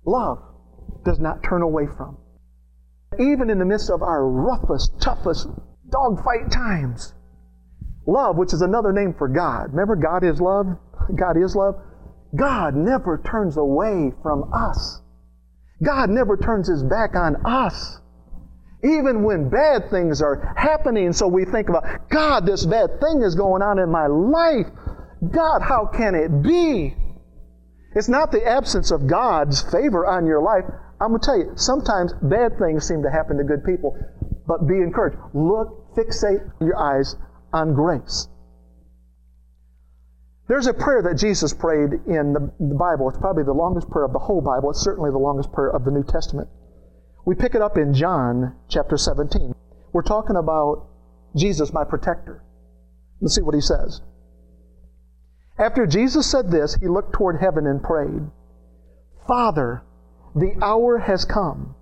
Love 0.05 0.43
does 1.05 1.19
not 1.19 1.43
turn 1.43 1.63
away 1.63 1.87
from. 1.97 2.17
Even 3.19 3.51
in 3.51 3.59
the 3.59 3.65
midst 3.65 3.91
of 3.91 4.03
our 4.03 4.29
roughest, 4.29 5.01
toughest 5.01 5.49
dogfight 5.89 6.51
times, 6.51 7.15
love, 8.07 8.37
which 8.37 8.53
is 8.53 8.63
another 8.63 8.93
name 8.93 9.15
for 9.17 9.29
God. 9.29 9.71
Remember, 9.71 9.97
God 9.97 10.25
is 10.25 10.41
love? 10.41 10.67
God 11.15 11.37
is 11.37 11.55
love. 11.55 11.77
God 12.35 12.75
never 12.75 13.23
turns 13.25 13.57
away 13.57 14.13
from 14.23 14.51
us. 14.53 15.01
God 15.83 16.11
never 16.11 16.37
turns 16.37 16.69
his 16.69 16.83
back 16.83 17.15
on 17.15 17.37
us. 17.45 18.01
Even 18.83 19.25
when 19.25 19.49
bad 19.49 19.91
things 19.91 20.23
are 20.23 20.55
happening, 20.57 21.13
so 21.13 21.27
we 21.27 21.45
think 21.45 21.69
about, 21.69 22.09
God, 22.09 22.47
this 22.47 22.65
bad 22.65 23.01
thing 23.01 23.23
is 23.23 23.35
going 23.35 23.63
on 23.63 23.79
in 23.79 23.91
my 23.91 24.07
life. 24.07 24.67
God, 25.31 25.63
how 25.63 25.87
can 25.87 26.15
it 26.15 26.43
be? 26.43 26.95
It's 27.95 28.09
not 28.09 28.31
the 28.31 28.47
absence 28.47 28.91
of 28.91 29.07
God's 29.07 29.63
favor 29.73 30.07
on 30.07 30.27
your 30.27 30.43
life. 30.43 30.65
I'm 31.01 31.09
going 31.09 31.21
to 31.21 31.27
tell 31.27 31.39
you, 31.39 31.53
sometimes 31.57 32.13
bad 32.23 32.59
things 32.59 32.87
seem 32.87 33.03
to 33.03 33.11
happen 33.11 33.39
to 33.39 33.45
good 33.45 33.65
people, 33.65 33.97
but 34.47 34.67
be 34.67 34.77
encouraged. 34.77 35.17
Look, 35.35 35.95
fixate 35.97 36.51
your 36.61 36.77
eyes 36.79 37.17
on 37.53 37.75
grace. 37.75 38.29
There's 40.49 40.69
a 40.69 40.75
prayer 40.75 41.03
that 41.03 41.17
Jesus 41.17 41.53
prayed 41.53 41.93
in 42.07 42.33
the, 42.33 42.53
the, 42.61 42.75
Bible. 42.75 43.09
It's 43.09 43.19
probably 43.19 43.43
the 43.43 43.53
longest 43.53 43.91
prayer 43.91 44.05
of 44.05 44.13
the 44.13 44.21
whole 44.21 44.41
Bible. 44.41 44.71
It's 44.71 44.81
certainly 44.81 45.11
the 45.11 45.19
longest 45.19 45.53
prayer 45.53 45.71
of 45.71 45.85
the 45.85 45.91
New 45.91 46.05
Testament. 46.05 46.49
We 47.25 47.35
pick 47.35 47.57
it 47.57 47.63
up 47.63 47.77
in 47.77 47.93
John 47.93 48.55
chapter 48.69 48.97
17. 48.97 49.53
We're 49.93 50.03
talking 50.03 50.37
about 50.37 50.87
Jesus, 51.35 51.73
my 51.73 51.83
protector. 51.83 52.45
Let's 53.21 53.35
see 53.35 53.43
what 53.43 53.57
he 53.57 53.61
says. 53.61 54.01
After 55.59 55.87
Jesus 55.87 56.31
said 56.31 56.51
this, 56.51 56.75
he 56.77 56.87
looked 56.87 57.15
toward 57.15 57.41
heaven 57.41 57.67
and 57.67 57.83
prayed, 57.83 58.31
Father, 59.27 59.83
the 60.37 60.55
hour 60.63 60.99
has 60.99 61.25
come. 61.25 61.75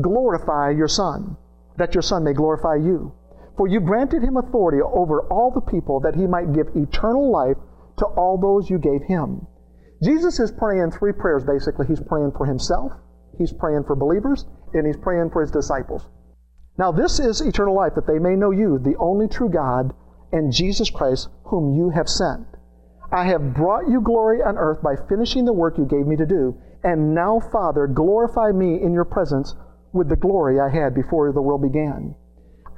Glorify 0.00 0.70
your 0.70 0.88
Son, 0.88 1.36
that 1.76 1.94
your 1.94 2.02
Son 2.02 2.24
may 2.24 2.32
glorify 2.32 2.74
you. 2.74 3.12
For 3.56 3.68
you 3.68 3.80
granted 3.80 4.22
him 4.22 4.36
authority 4.36 4.80
over 4.80 5.22
all 5.22 5.50
the 5.50 5.60
people 5.60 6.00
that 6.00 6.14
he 6.16 6.26
might 6.26 6.52
give 6.52 6.74
eternal 6.74 7.30
life 7.30 7.56
to 7.98 8.06
all 8.06 8.38
those 8.38 8.70
you 8.70 8.78
gave 8.78 9.02
him. 9.02 9.46
Jesus 10.02 10.38
is 10.38 10.52
praying 10.52 10.92
three 10.92 11.12
prayers 11.12 11.44
basically. 11.44 11.86
He's 11.86 12.00
praying 12.00 12.32
for 12.36 12.46
himself, 12.46 12.92
he's 13.36 13.52
praying 13.52 13.84
for 13.84 13.96
believers, 13.96 14.46
and 14.74 14.86
he's 14.86 14.96
praying 14.96 15.30
for 15.30 15.42
his 15.42 15.50
disciples. 15.50 16.08
Now, 16.78 16.92
this 16.92 17.18
is 17.18 17.40
eternal 17.40 17.74
life, 17.74 17.94
that 17.96 18.06
they 18.06 18.20
may 18.20 18.36
know 18.36 18.52
you, 18.52 18.78
the 18.78 18.96
only 18.98 19.26
true 19.26 19.48
God, 19.48 19.92
and 20.30 20.52
Jesus 20.52 20.90
Christ, 20.90 21.28
whom 21.44 21.74
you 21.74 21.90
have 21.90 22.08
sent. 22.08 22.46
I 23.10 23.24
have 23.24 23.54
brought 23.54 23.88
you 23.88 24.00
glory 24.00 24.42
on 24.42 24.56
earth 24.56 24.80
by 24.82 24.94
finishing 25.08 25.44
the 25.44 25.52
work 25.52 25.76
you 25.78 25.86
gave 25.86 26.06
me 26.06 26.14
to 26.16 26.26
do. 26.26 26.56
And 26.84 27.14
now, 27.14 27.40
Father, 27.40 27.88
glorify 27.88 28.52
me 28.52 28.80
in 28.80 28.92
your 28.92 29.06
presence 29.06 29.56
with 29.92 30.08
the 30.08 30.16
glory 30.16 30.60
I 30.60 30.68
had 30.68 30.94
before 30.94 31.32
the 31.32 31.42
world 31.42 31.62
began. 31.62 32.14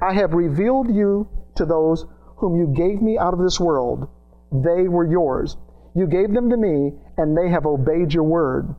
I 0.01 0.13
have 0.13 0.33
revealed 0.33 0.89
you 0.89 1.27
to 1.55 1.65
those 1.65 2.05
whom 2.37 2.55
you 2.55 2.67
gave 2.67 3.01
me 3.01 3.19
out 3.19 3.33
of 3.33 3.39
this 3.39 3.59
world. 3.59 4.07
They 4.51 4.87
were 4.87 5.05
yours. 5.05 5.57
You 5.93 6.07
gave 6.07 6.33
them 6.33 6.49
to 6.49 6.57
me, 6.57 6.93
and 7.17 7.37
they 7.37 7.49
have 7.49 7.65
obeyed 7.65 8.13
your 8.13 8.23
word. 8.23 8.75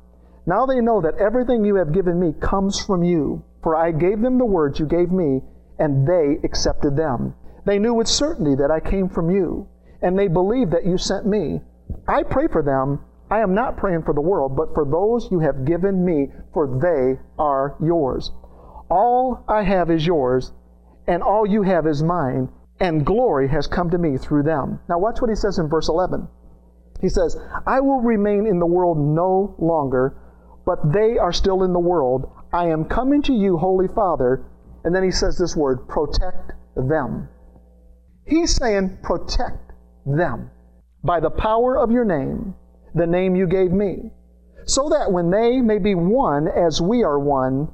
Now 0.47 0.67
they 0.67 0.81
know 0.81 1.01
that 1.01 1.19
everything 1.19 1.65
you 1.65 1.77
have 1.77 1.93
given 1.93 2.19
me 2.19 2.33
comes 2.33 2.81
from 2.81 3.03
you, 3.03 3.43
for 3.63 3.77
I 3.77 3.93
gave 3.93 4.21
them 4.21 4.39
the 4.39 4.45
words 4.45 4.81
you 4.81 4.87
gave 4.87 5.13
me, 5.13 5.43
and 5.79 6.07
they 6.07 6.39
accepted 6.43 6.97
them. 6.97 7.35
They 7.65 7.79
knew 7.79 7.95
with 7.95 8.09
certainty 8.09 8.55
that 8.57 8.71
I 8.71 8.81
came 8.81 9.09
from 9.09 9.31
you, 9.31 9.69
and 10.01 10.19
they 10.19 10.29
believed 10.29 10.73
that 10.73 10.85
you 10.85 10.99
sent 10.99 11.27
me. 11.27 11.63
I 12.09 12.23
pray 12.25 12.49
for 12.49 12.63
them. 12.63 13.01
I 13.31 13.41
am 13.41 13.55
not 13.55 13.77
praying 13.77 14.03
for 14.03 14.13
the 14.13 14.21
world, 14.21 14.57
but 14.57 14.75
for 14.75 14.85
those 14.85 15.31
you 15.31 15.39
have 15.39 15.65
given 15.65 16.05
me, 16.05 16.33
for 16.53 16.67
they 16.67 17.21
are 17.39 17.77
yours. 17.81 18.33
All 18.91 19.45
I 19.49 19.63
have 19.63 19.91
is 19.91 20.07
yours, 20.07 20.53
and 21.07 21.23
all 21.23 21.47
you 21.47 21.63
have 21.63 21.87
is 21.87 22.03
mine, 22.03 22.49
and 22.83 23.07
glory 23.07 23.49
has 23.49 23.69
come 23.69 23.91
to 23.91 23.97
me 23.97 24.19
through 24.19 24.43
them. 24.43 24.81
Now, 24.89 24.99
watch 24.99 25.21
what 25.21 25.31
he 25.31 25.37
says 25.37 25.59
in 25.59 25.69
verse 25.69 25.89
11. 25.89 26.27
He 27.01 27.09
says, 27.09 27.37
I 27.65 27.79
will 27.79 28.01
remain 28.01 28.45
in 28.45 28.59
the 28.59 28.67
world 28.67 28.99
no 28.99 29.55
longer, 29.59 30.17
but 30.67 30.93
they 30.93 31.17
are 31.17 31.33
still 31.33 31.63
in 31.63 31.73
the 31.73 31.79
world. 31.79 32.29
I 32.53 32.67
am 32.67 32.85
coming 32.85 33.23
to 33.23 33.33
you, 33.33 33.57
Holy 33.57 33.87
Father. 33.87 34.45
And 34.83 34.93
then 34.93 35.05
he 35.05 35.13
says 35.13 35.39
this 35.39 35.55
word, 35.55 35.87
protect 35.87 36.53
them. 36.75 37.29
He's 38.27 38.57
saying, 38.57 38.99
protect 39.03 39.73
them 40.05 40.51
by 41.05 41.21
the 41.21 41.31
power 41.31 41.79
of 41.79 41.93
your 41.93 42.05
name, 42.05 42.55
the 42.97 43.07
name 43.07 43.37
you 43.37 43.47
gave 43.47 43.71
me, 43.71 44.11
so 44.65 44.89
that 44.89 45.13
when 45.13 45.31
they 45.31 45.61
may 45.61 45.79
be 45.79 45.95
one 45.95 46.49
as 46.49 46.81
we 46.81 47.05
are 47.05 47.19
one, 47.19 47.69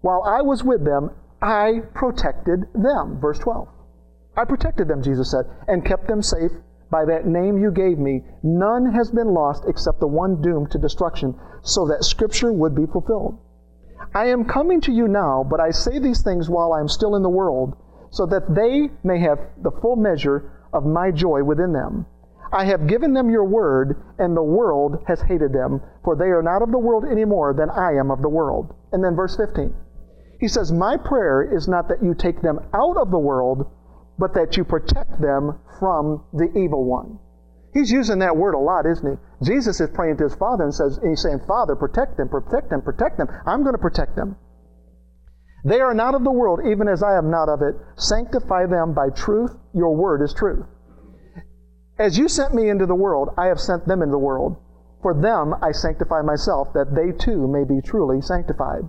while 0.00 0.24
I 0.24 0.42
was 0.42 0.64
with 0.64 0.84
them, 0.84 1.10
I 1.40 1.82
protected 1.94 2.64
them. 2.74 3.20
Verse 3.20 3.38
12. 3.38 3.68
I 4.38 4.44
protected 4.44 4.86
them, 4.86 5.02
Jesus 5.02 5.32
said, 5.32 5.46
and 5.66 5.84
kept 5.84 6.06
them 6.06 6.22
safe 6.22 6.52
by 6.92 7.04
that 7.06 7.26
name 7.26 7.58
you 7.58 7.72
gave 7.72 7.98
me. 7.98 8.24
None 8.44 8.92
has 8.92 9.10
been 9.10 9.34
lost 9.34 9.64
except 9.66 9.98
the 9.98 10.06
one 10.06 10.40
doomed 10.40 10.70
to 10.70 10.78
destruction, 10.78 11.34
so 11.62 11.88
that 11.88 12.04
Scripture 12.04 12.52
would 12.52 12.72
be 12.72 12.86
fulfilled. 12.86 13.36
I 14.14 14.26
am 14.26 14.44
coming 14.44 14.80
to 14.82 14.92
you 14.92 15.08
now, 15.08 15.42
but 15.42 15.58
I 15.58 15.70
say 15.70 15.98
these 15.98 16.22
things 16.22 16.48
while 16.48 16.72
I 16.72 16.78
am 16.78 16.86
still 16.86 17.16
in 17.16 17.22
the 17.24 17.28
world, 17.28 17.74
so 18.10 18.26
that 18.26 18.54
they 18.54 18.90
may 19.02 19.18
have 19.18 19.40
the 19.60 19.72
full 19.72 19.96
measure 19.96 20.52
of 20.72 20.86
my 20.86 21.10
joy 21.10 21.42
within 21.42 21.72
them. 21.72 22.06
I 22.52 22.64
have 22.66 22.86
given 22.86 23.14
them 23.14 23.30
your 23.30 23.44
word, 23.44 24.00
and 24.20 24.36
the 24.36 24.42
world 24.42 25.02
has 25.08 25.20
hated 25.20 25.52
them, 25.52 25.80
for 26.04 26.14
they 26.14 26.30
are 26.30 26.42
not 26.42 26.62
of 26.62 26.70
the 26.70 26.78
world 26.78 27.04
any 27.04 27.24
more 27.24 27.52
than 27.52 27.70
I 27.70 27.94
am 27.94 28.12
of 28.12 28.22
the 28.22 28.28
world. 28.28 28.72
And 28.92 29.02
then 29.02 29.16
verse 29.16 29.36
15. 29.36 29.74
He 30.38 30.46
says, 30.46 30.70
My 30.70 30.96
prayer 30.96 31.42
is 31.42 31.66
not 31.66 31.88
that 31.88 32.04
you 32.04 32.14
take 32.14 32.40
them 32.40 32.60
out 32.72 32.96
of 32.96 33.10
the 33.10 33.18
world, 33.18 33.66
but 34.18 34.34
that 34.34 34.56
you 34.56 34.64
protect 34.64 35.20
them 35.20 35.58
from 35.78 36.24
the 36.32 36.50
evil 36.58 36.84
one. 36.84 37.18
He's 37.72 37.90
using 37.90 38.18
that 38.20 38.36
word 38.36 38.54
a 38.54 38.58
lot, 38.58 38.86
isn't 38.86 39.08
he? 39.08 39.46
Jesus 39.46 39.80
is 39.80 39.90
praying 39.90 40.16
to 40.18 40.24
his 40.24 40.34
Father 40.34 40.64
and 40.64 40.74
says, 40.74 40.98
and 40.98 41.10
he's 41.10 41.22
saying, 41.22 41.40
Father, 41.46 41.76
protect 41.76 42.16
them, 42.16 42.28
protect 42.28 42.70
them, 42.70 42.82
protect 42.82 43.18
them. 43.18 43.28
I'm 43.46 43.62
going 43.62 43.74
to 43.74 43.80
protect 43.80 44.16
them. 44.16 44.36
They 45.64 45.80
are 45.80 45.94
not 45.94 46.14
of 46.14 46.24
the 46.24 46.32
world, 46.32 46.60
even 46.66 46.88
as 46.88 47.02
I 47.02 47.16
am 47.16 47.30
not 47.30 47.48
of 47.48 47.62
it. 47.62 47.74
Sanctify 47.96 48.66
them 48.66 48.94
by 48.94 49.10
truth. 49.10 49.56
Your 49.74 49.94
word 49.94 50.22
is 50.22 50.32
truth. 50.32 50.64
As 51.98 52.16
you 52.16 52.28
sent 52.28 52.54
me 52.54 52.68
into 52.68 52.86
the 52.86 52.94
world, 52.94 53.30
I 53.36 53.46
have 53.46 53.60
sent 53.60 53.86
them 53.86 54.02
into 54.02 54.12
the 54.12 54.18
world. 54.18 54.56
For 55.02 55.14
them 55.14 55.54
I 55.62 55.72
sanctify 55.72 56.22
myself, 56.22 56.72
that 56.72 56.94
they 56.94 57.12
too 57.12 57.46
may 57.46 57.64
be 57.64 57.80
truly 57.80 58.20
sanctified. 58.20 58.88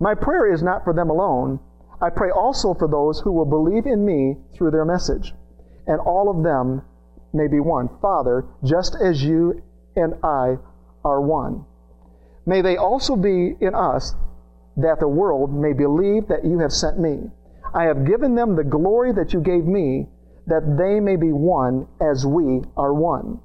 My 0.00 0.14
prayer 0.14 0.52
is 0.52 0.62
not 0.62 0.84
for 0.84 0.92
them 0.92 1.10
alone. 1.10 1.60
I 2.00 2.10
pray 2.10 2.30
also 2.30 2.74
for 2.74 2.88
those 2.88 3.20
who 3.20 3.32
will 3.32 3.46
believe 3.46 3.86
in 3.86 4.04
me 4.04 4.36
through 4.54 4.70
their 4.70 4.84
message, 4.84 5.34
and 5.86 6.00
all 6.00 6.28
of 6.28 6.42
them 6.42 6.82
may 7.32 7.48
be 7.48 7.60
one. 7.60 7.88
Father, 8.00 8.44
just 8.64 8.96
as 8.96 9.24
you 9.24 9.62
and 9.94 10.14
I 10.22 10.58
are 11.04 11.20
one. 11.20 11.64
May 12.44 12.60
they 12.60 12.76
also 12.76 13.16
be 13.16 13.56
in 13.60 13.74
us, 13.74 14.14
that 14.76 15.00
the 15.00 15.08
world 15.08 15.54
may 15.54 15.72
believe 15.72 16.28
that 16.28 16.44
you 16.44 16.58
have 16.58 16.72
sent 16.72 16.98
me. 16.98 17.30
I 17.72 17.84
have 17.84 18.04
given 18.04 18.34
them 18.34 18.56
the 18.56 18.64
glory 18.64 19.12
that 19.12 19.32
you 19.32 19.40
gave 19.40 19.64
me, 19.64 20.08
that 20.46 20.76
they 20.76 21.00
may 21.00 21.16
be 21.16 21.32
one 21.32 21.88
as 22.00 22.26
we 22.26 22.62
are 22.76 22.92
one. 22.92 23.40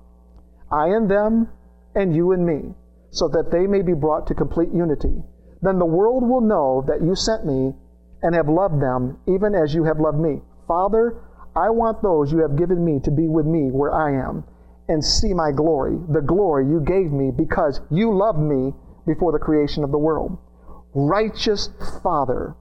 I 0.72 0.88
and 0.90 1.10
them, 1.10 1.50
and 1.96 2.16
you 2.16 2.32
and 2.32 2.46
me, 2.46 2.76
so 3.10 3.28
that 3.30 3.52
they 3.52 3.66
may 3.66 3.82
be 3.82 3.94
brought 3.94 4.28
to 4.28 4.36
complete 4.36 4.72
unity. 4.72 5.24
Then 5.62 5.80
the 5.80 5.86
world 5.86 6.28
will 6.28 6.42
know 6.42 6.84
that 6.88 7.02
you 7.02 7.16
sent 7.16 7.46
me 7.46 7.74
and 8.24 8.36
have 8.36 8.50
loved 8.50 8.82
them 8.82 9.18
even 9.28 9.56
as 9.56 9.74
you 9.74 9.84
have 9.84 10.00
loved 10.00 10.20
me. 10.20 10.42
Father, 10.68 11.18
I 11.56 11.70
want 11.70 12.02
those 12.02 12.32
you 12.32 12.40
have 12.40 12.56
given 12.56 12.84
me 12.84 13.00
to 13.02 13.12
be 13.12 13.28
with 13.28 13.46
me 13.46 13.72
where 13.72 13.94
I 13.94 14.14
am 14.14 14.44
and 14.88 15.04
see 15.04 15.34
my 15.34 15.52
glory, 15.52 15.98
the 16.10 16.22
glory 16.22 16.68
you 16.68 16.82
gave 16.82 17.12
me 17.12 17.32
because 17.32 17.82
you 17.90 18.16
loved 18.16 18.40
me 18.40 18.74
before 19.06 19.32
the 19.32 19.40
creation 19.40 19.84
of 19.84 19.92
the 19.92 19.98
world. 19.98 20.38
Righteous 20.94 21.70
Father, 22.04 22.56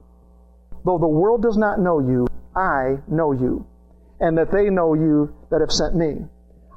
though 0.85 0.97
the 0.97 1.07
world 1.07 1.41
does 1.41 1.57
not 1.57 1.79
know 1.79 1.99
you, 1.99 2.27
I 2.55 2.97
know 3.07 3.31
you, 3.31 3.65
and 4.19 4.37
that 4.37 4.51
they 4.51 4.69
know 4.69 4.93
you 4.93 5.33
that 5.49 5.61
have 5.61 5.71
sent 5.71 5.95
me. 5.95 6.25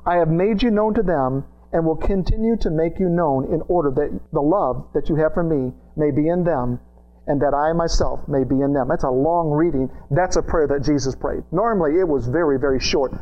I 0.06 0.16
have 0.16 0.28
made 0.28 0.62
you 0.62 0.70
known 0.70 0.94
to 0.94 1.02
them 1.02 1.44
and 1.72 1.84
will 1.84 1.96
continue 1.96 2.56
to 2.58 2.70
make 2.70 2.98
you 2.98 3.08
known 3.08 3.52
in 3.52 3.62
order 3.68 3.90
that 3.90 4.20
the 4.32 4.40
love 4.40 4.86
that 4.94 5.08
you 5.08 5.16
have 5.16 5.34
for 5.34 5.42
me 5.42 5.72
may 5.96 6.10
be 6.10 6.28
in 6.28 6.44
them 6.44 6.78
and 7.26 7.40
that 7.40 7.54
I 7.54 7.72
myself 7.72 8.20
may 8.28 8.44
be 8.44 8.60
in 8.60 8.72
them. 8.72 8.88
That's 8.88 9.04
a 9.04 9.10
long 9.10 9.50
reading. 9.50 9.90
That's 10.10 10.36
a 10.36 10.42
prayer 10.42 10.66
that 10.68 10.84
Jesus 10.84 11.14
prayed. 11.14 11.42
Normally 11.52 11.98
it 11.98 12.08
was 12.08 12.26
very, 12.26 12.58
very 12.58 12.80
short. 12.80 13.12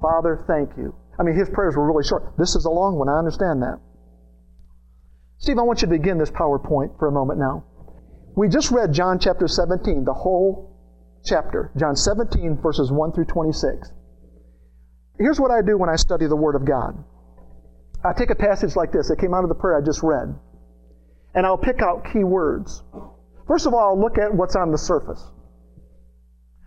Father, 0.00 0.44
thank 0.46 0.76
you. 0.76 0.94
I 1.18 1.22
mean, 1.22 1.36
his 1.36 1.50
prayers 1.50 1.76
were 1.76 1.86
really 1.86 2.04
short. 2.04 2.36
This 2.38 2.54
is 2.56 2.64
a 2.64 2.70
long 2.70 2.96
one. 2.96 3.08
I 3.08 3.18
understand 3.18 3.62
that. 3.62 3.78
Steve, 5.38 5.58
I 5.58 5.62
want 5.62 5.82
you 5.82 5.88
to 5.88 5.92
begin 5.92 6.18
this 6.18 6.30
PowerPoint 6.30 6.98
for 6.98 7.08
a 7.08 7.12
moment 7.12 7.38
now. 7.38 7.64
We 8.34 8.48
just 8.48 8.70
read 8.70 8.92
John 8.92 9.18
chapter 9.18 9.46
17, 9.46 10.04
the 10.04 10.14
whole 10.14 10.72
chapter. 11.24 11.70
John 11.76 11.96
17, 11.96 12.58
verses 12.62 12.90
1 12.90 13.12
through 13.12 13.26
26. 13.26 13.92
Here's 15.18 15.38
what 15.38 15.50
I 15.50 15.60
do 15.60 15.76
when 15.76 15.90
I 15.90 15.96
study 15.96 16.26
the 16.26 16.36
Word 16.36 16.54
of 16.54 16.64
God. 16.64 17.04
I 18.04 18.12
take 18.12 18.30
a 18.30 18.34
passage 18.34 18.74
like 18.74 18.90
this 18.90 19.08
that 19.08 19.18
came 19.18 19.34
out 19.34 19.44
of 19.44 19.48
the 19.48 19.54
prayer 19.54 19.76
I 19.76 19.84
just 19.84 20.02
read, 20.02 20.34
and 21.34 21.46
I'll 21.46 21.58
pick 21.58 21.82
out 21.82 22.06
key 22.12 22.24
words. 22.24 22.82
First 23.46 23.66
of 23.66 23.74
all, 23.74 23.90
I'll 23.90 24.00
look 24.00 24.18
at 24.18 24.34
what's 24.34 24.56
on 24.56 24.70
the 24.70 24.78
surface. 24.78 25.22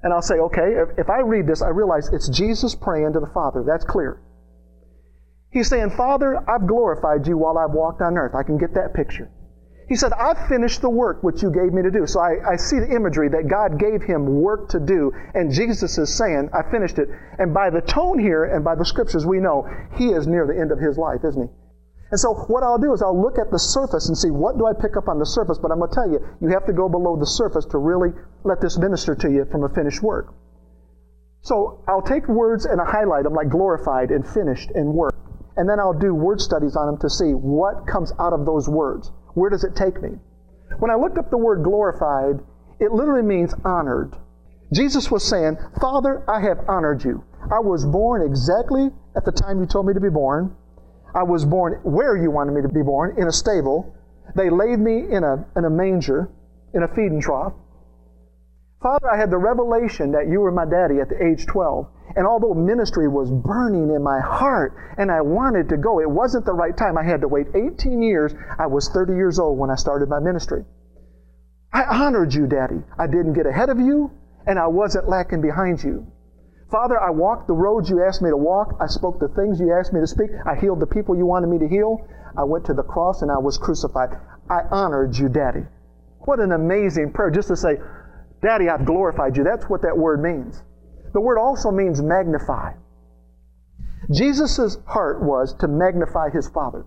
And 0.04 0.14
I'll 0.14 0.22
say, 0.22 0.36
okay, 0.36 0.76
if, 0.78 1.00
if 1.00 1.10
I 1.10 1.22
read 1.22 1.48
this, 1.48 1.62
I 1.62 1.70
realize 1.70 2.10
it's 2.14 2.30
Jesus 2.30 2.76
praying 2.76 3.14
to 3.14 3.20
the 3.20 3.32
Father. 3.34 3.64
That's 3.66 3.84
clear. 3.84 4.22
He's 5.50 5.68
saying, 5.68 5.92
Father, 5.92 6.38
I've 6.50 6.68
glorified 6.68 7.26
you 7.26 7.38
while 7.38 7.58
I've 7.58 7.74
walked 7.74 8.02
on 8.02 8.18
earth. 8.18 8.36
I 8.36 8.44
can 8.44 8.58
get 8.58 8.74
that 8.76 8.94
picture. 8.94 9.32
He 9.88 9.96
said, 9.96 10.14
I've 10.14 10.48
finished 10.48 10.82
the 10.82 10.90
work 10.90 11.24
which 11.24 11.44
you 11.44 11.52
gave 11.52 11.72
me 11.72 11.84
to 11.84 11.92
do. 11.92 12.08
So 12.08 12.20
I, 12.20 12.54
I, 12.54 12.56
see 12.56 12.80
the 12.80 12.94
imagery 12.94 13.30
that 13.30 13.48
God 13.48 13.80
gave 13.80 14.02
him 14.02 14.42
work 14.42 14.70
to 14.70 14.80
do, 14.80 15.14
and 15.34 15.52
Jesus 15.52 15.98
is 15.98 16.14
saying, 16.14 16.50
I 16.54 16.70
finished 16.72 16.98
it. 16.98 17.08
And 17.38 17.54
by 17.54 17.70
the 17.70 17.82
tone 17.82 18.20
here 18.20 18.46
and 18.46 18.64
by 18.64 18.76
the 18.76 18.86
scriptures, 18.86 19.26
we 19.26 19.40
know 19.40 19.68
he 19.96 20.10
is 20.10 20.26
near 20.28 20.48
the 20.48 20.60
end 20.60 20.72
of 20.72 20.80
his 20.80 20.98
life, 20.98 21.22
isn't 21.24 21.42
he? 21.42 21.50
And 22.12 22.20
so 22.20 22.34
what 22.48 22.64
I'll 22.64 22.78
do 22.78 22.94
is 22.94 23.02
I'll 23.02 23.20
look 23.20 23.40
at 23.40 23.52
the 23.52 23.60
surface 23.60 24.08
and 24.08 24.18
see 24.18 24.30
what 24.30 24.58
do 24.58 24.68
I 24.68 24.74
pick 24.74 24.96
up 24.96 25.08
on 25.08 25.18
the 25.18 25.26
surface, 25.26 25.58
but 25.58 25.72
I'm 25.72 25.80
going 25.80 25.90
to 25.90 25.96
tell 25.96 26.10
you, 26.10 26.20
you 26.40 26.50
have 26.50 26.66
to 26.68 26.74
go 26.74 26.88
below 26.88 27.18
the 27.18 27.26
surface 27.26 27.66
to 27.72 27.78
really 27.78 28.10
let 28.44 28.62
this 28.62 28.78
minister 28.78 29.16
to 29.16 29.32
you 29.32 29.46
from 29.52 29.64
a 29.64 29.70
finished 29.70 30.04
work. 30.04 30.34
So 31.42 31.84
I'll 31.88 32.02
take 32.02 32.28
words 32.28 32.66
and 32.66 32.80
I 32.80 32.86
highlight 32.86 33.24
them 33.24 33.34
like 33.34 33.50
glorified 33.50 34.12
and 34.12 34.28
finished 34.28 34.72
and 34.76 34.94
work. 34.94 35.16
And 35.58 35.70
then 35.70 35.80
I'll 35.80 35.98
do 35.98 36.14
word 36.14 36.42
studies 36.42 36.76
on 36.76 36.88
them 36.88 36.98
to 37.00 37.10
see 37.10 37.34
what 37.34 37.88
comes 37.88 38.12
out 38.20 38.34
of 38.34 38.46
those 38.46 38.68
words. 38.68 39.12
Where 39.34 39.50
does 39.50 39.64
it 39.64 39.76
take 39.76 40.02
me? 40.02 40.18
When 40.80 40.92
I 40.92 40.96
looked 40.96 41.18
up 41.18 41.30
the 41.30 41.38
word 41.38 41.64
glorified, 41.64 42.40
it 42.80 42.92
literally 42.92 43.24
means 43.24 43.54
honored. 43.64 44.16
Jesus 44.74 45.12
was 45.12 45.24
saying, 45.24 45.58
Father, 45.80 46.24
I 46.28 46.42
have 46.42 46.68
honored 46.68 47.04
you. 47.04 47.24
I 47.52 47.60
was 47.60 47.86
born 47.86 48.22
exactly 48.24 48.90
at 49.16 49.24
the 49.24 49.32
time 49.32 49.60
you 49.60 49.66
told 49.66 49.86
me 49.86 49.94
to 49.94 50.02
be 50.02 50.10
born. 50.10 50.56
I 51.16 51.24
was 51.24 51.46
born 51.46 51.80
where 51.84 52.18
you 52.18 52.30
wanted 52.30 52.52
me 52.52 52.62
to 52.62 52.68
be 52.68 52.82
born, 52.82 53.16
in 53.18 53.28
a 53.28 53.32
stable. 53.32 53.96
They 54.36 54.50
laid 54.50 54.80
me 54.80 55.10
in 55.10 55.24
a, 55.24 55.46
in 55.56 55.64
a 55.64 55.70
manger, 55.70 56.30
in 56.74 56.84
a 56.84 56.90
feeding 56.90 57.22
trough. 57.22 57.54
Father, 58.82 59.10
I 59.10 59.18
had 59.18 59.32
the 59.32 59.38
revelation 59.38 60.12
that 60.12 60.28
you 60.28 60.42
were 60.42 60.52
my 60.52 60.66
daddy 60.66 61.00
at 61.00 61.08
the 61.08 61.16
age 61.24 61.46
12. 61.46 61.88
And 62.18 62.28
although 62.28 62.54
ministry 62.54 63.08
was 63.08 63.32
burning 63.32 63.96
in 63.96 64.04
my 64.04 64.20
heart 64.20 64.76
and 64.98 65.10
I 65.10 65.22
wanted 65.22 65.70
to 65.70 65.78
go, 65.78 66.02
it 66.02 66.10
wasn't 66.10 66.46
the 66.46 66.54
right 66.54 66.76
time. 66.76 66.98
I 66.98 67.04
had 67.04 67.22
to 67.22 67.28
wait 67.28 67.48
18 67.56 68.02
years. 68.02 68.36
I 68.60 68.68
was 68.68 68.90
30 68.90 69.14
years 69.14 69.40
old 69.40 69.58
when 69.58 69.72
I 69.72 69.76
started 69.76 70.10
my 70.10 70.20
ministry. 70.20 70.66
I 71.74 71.84
honored 71.84 72.34
you, 72.34 72.46
Daddy. 72.46 72.84
I 73.00 73.08
didn't 73.08 73.34
get 73.34 73.46
ahead 73.46 73.70
of 73.70 73.80
you, 73.80 74.12
and 74.46 74.60
I 74.60 74.68
wasn't 74.68 75.10
lacking 75.10 75.42
behind 75.42 75.84
you. 75.84 76.06
Father, 76.76 77.00
I 77.00 77.10
walked 77.10 77.48
the 77.48 77.54
roads 77.54 77.90
you 77.90 78.04
asked 78.04 78.22
me 78.22 78.30
to 78.30 78.36
walk. 78.36 78.76
I 78.82 78.88
spoke 78.88 79.18
the 79.18 79.30
things 79.30 79.62
you 79.62 79.72
asked 79.72 79.94
me 79.94 80.02
to 80.02 80.08
speak. 80.08 80.30
I 80.46 80.56
healed 80.60 80.82
the 80.82 80.86
people 80.86 81.16
you 81.16 81.26
wanted 81.26 81.48
me 81.48 81.58
to 81.60 81.70
heal. 81.70 82.06
I 82.36 82.44
went 82.44 82.66
to 82.66 82.74
the 82.74 82.84
cross 82.84 83.22
and 83.22 83.32
I 83.32 83.38
was 83.38 83.58
crucified. 83.58 84.10
I 84.50 84.64
honored 84.70 85.18
you, 85.18 85.30
Daddy. 85.30 85.64
What 86.26 86.42
an 86.42 86.52
amazing 86.52 87.14
prayer 87.14 87.32
just 87.32 87.48
to 87.48 87.56
say, 87.56 87.78
Daddy, 88.42 88.68
I've 88.68 88.86
glorified 88.86 89.38
you. 89.38 89.46
That's 89.46 89.70
what 89.70 89.84
that 89.84 89.98
word 89.98 90.22
means. 90.22 90.62
The 91.14 91.22
word 91.22 91.40
also 91.40 91.72
means 91.72 92.02
magnify. 92.02 92.74
Jesus' 94.12 94.78
heart 94.86 95.24
was 95.24 95.54
to 95.60 95.70
magnify 95.70 96.30
his 96.30 96.50
Father. 96.50 96.86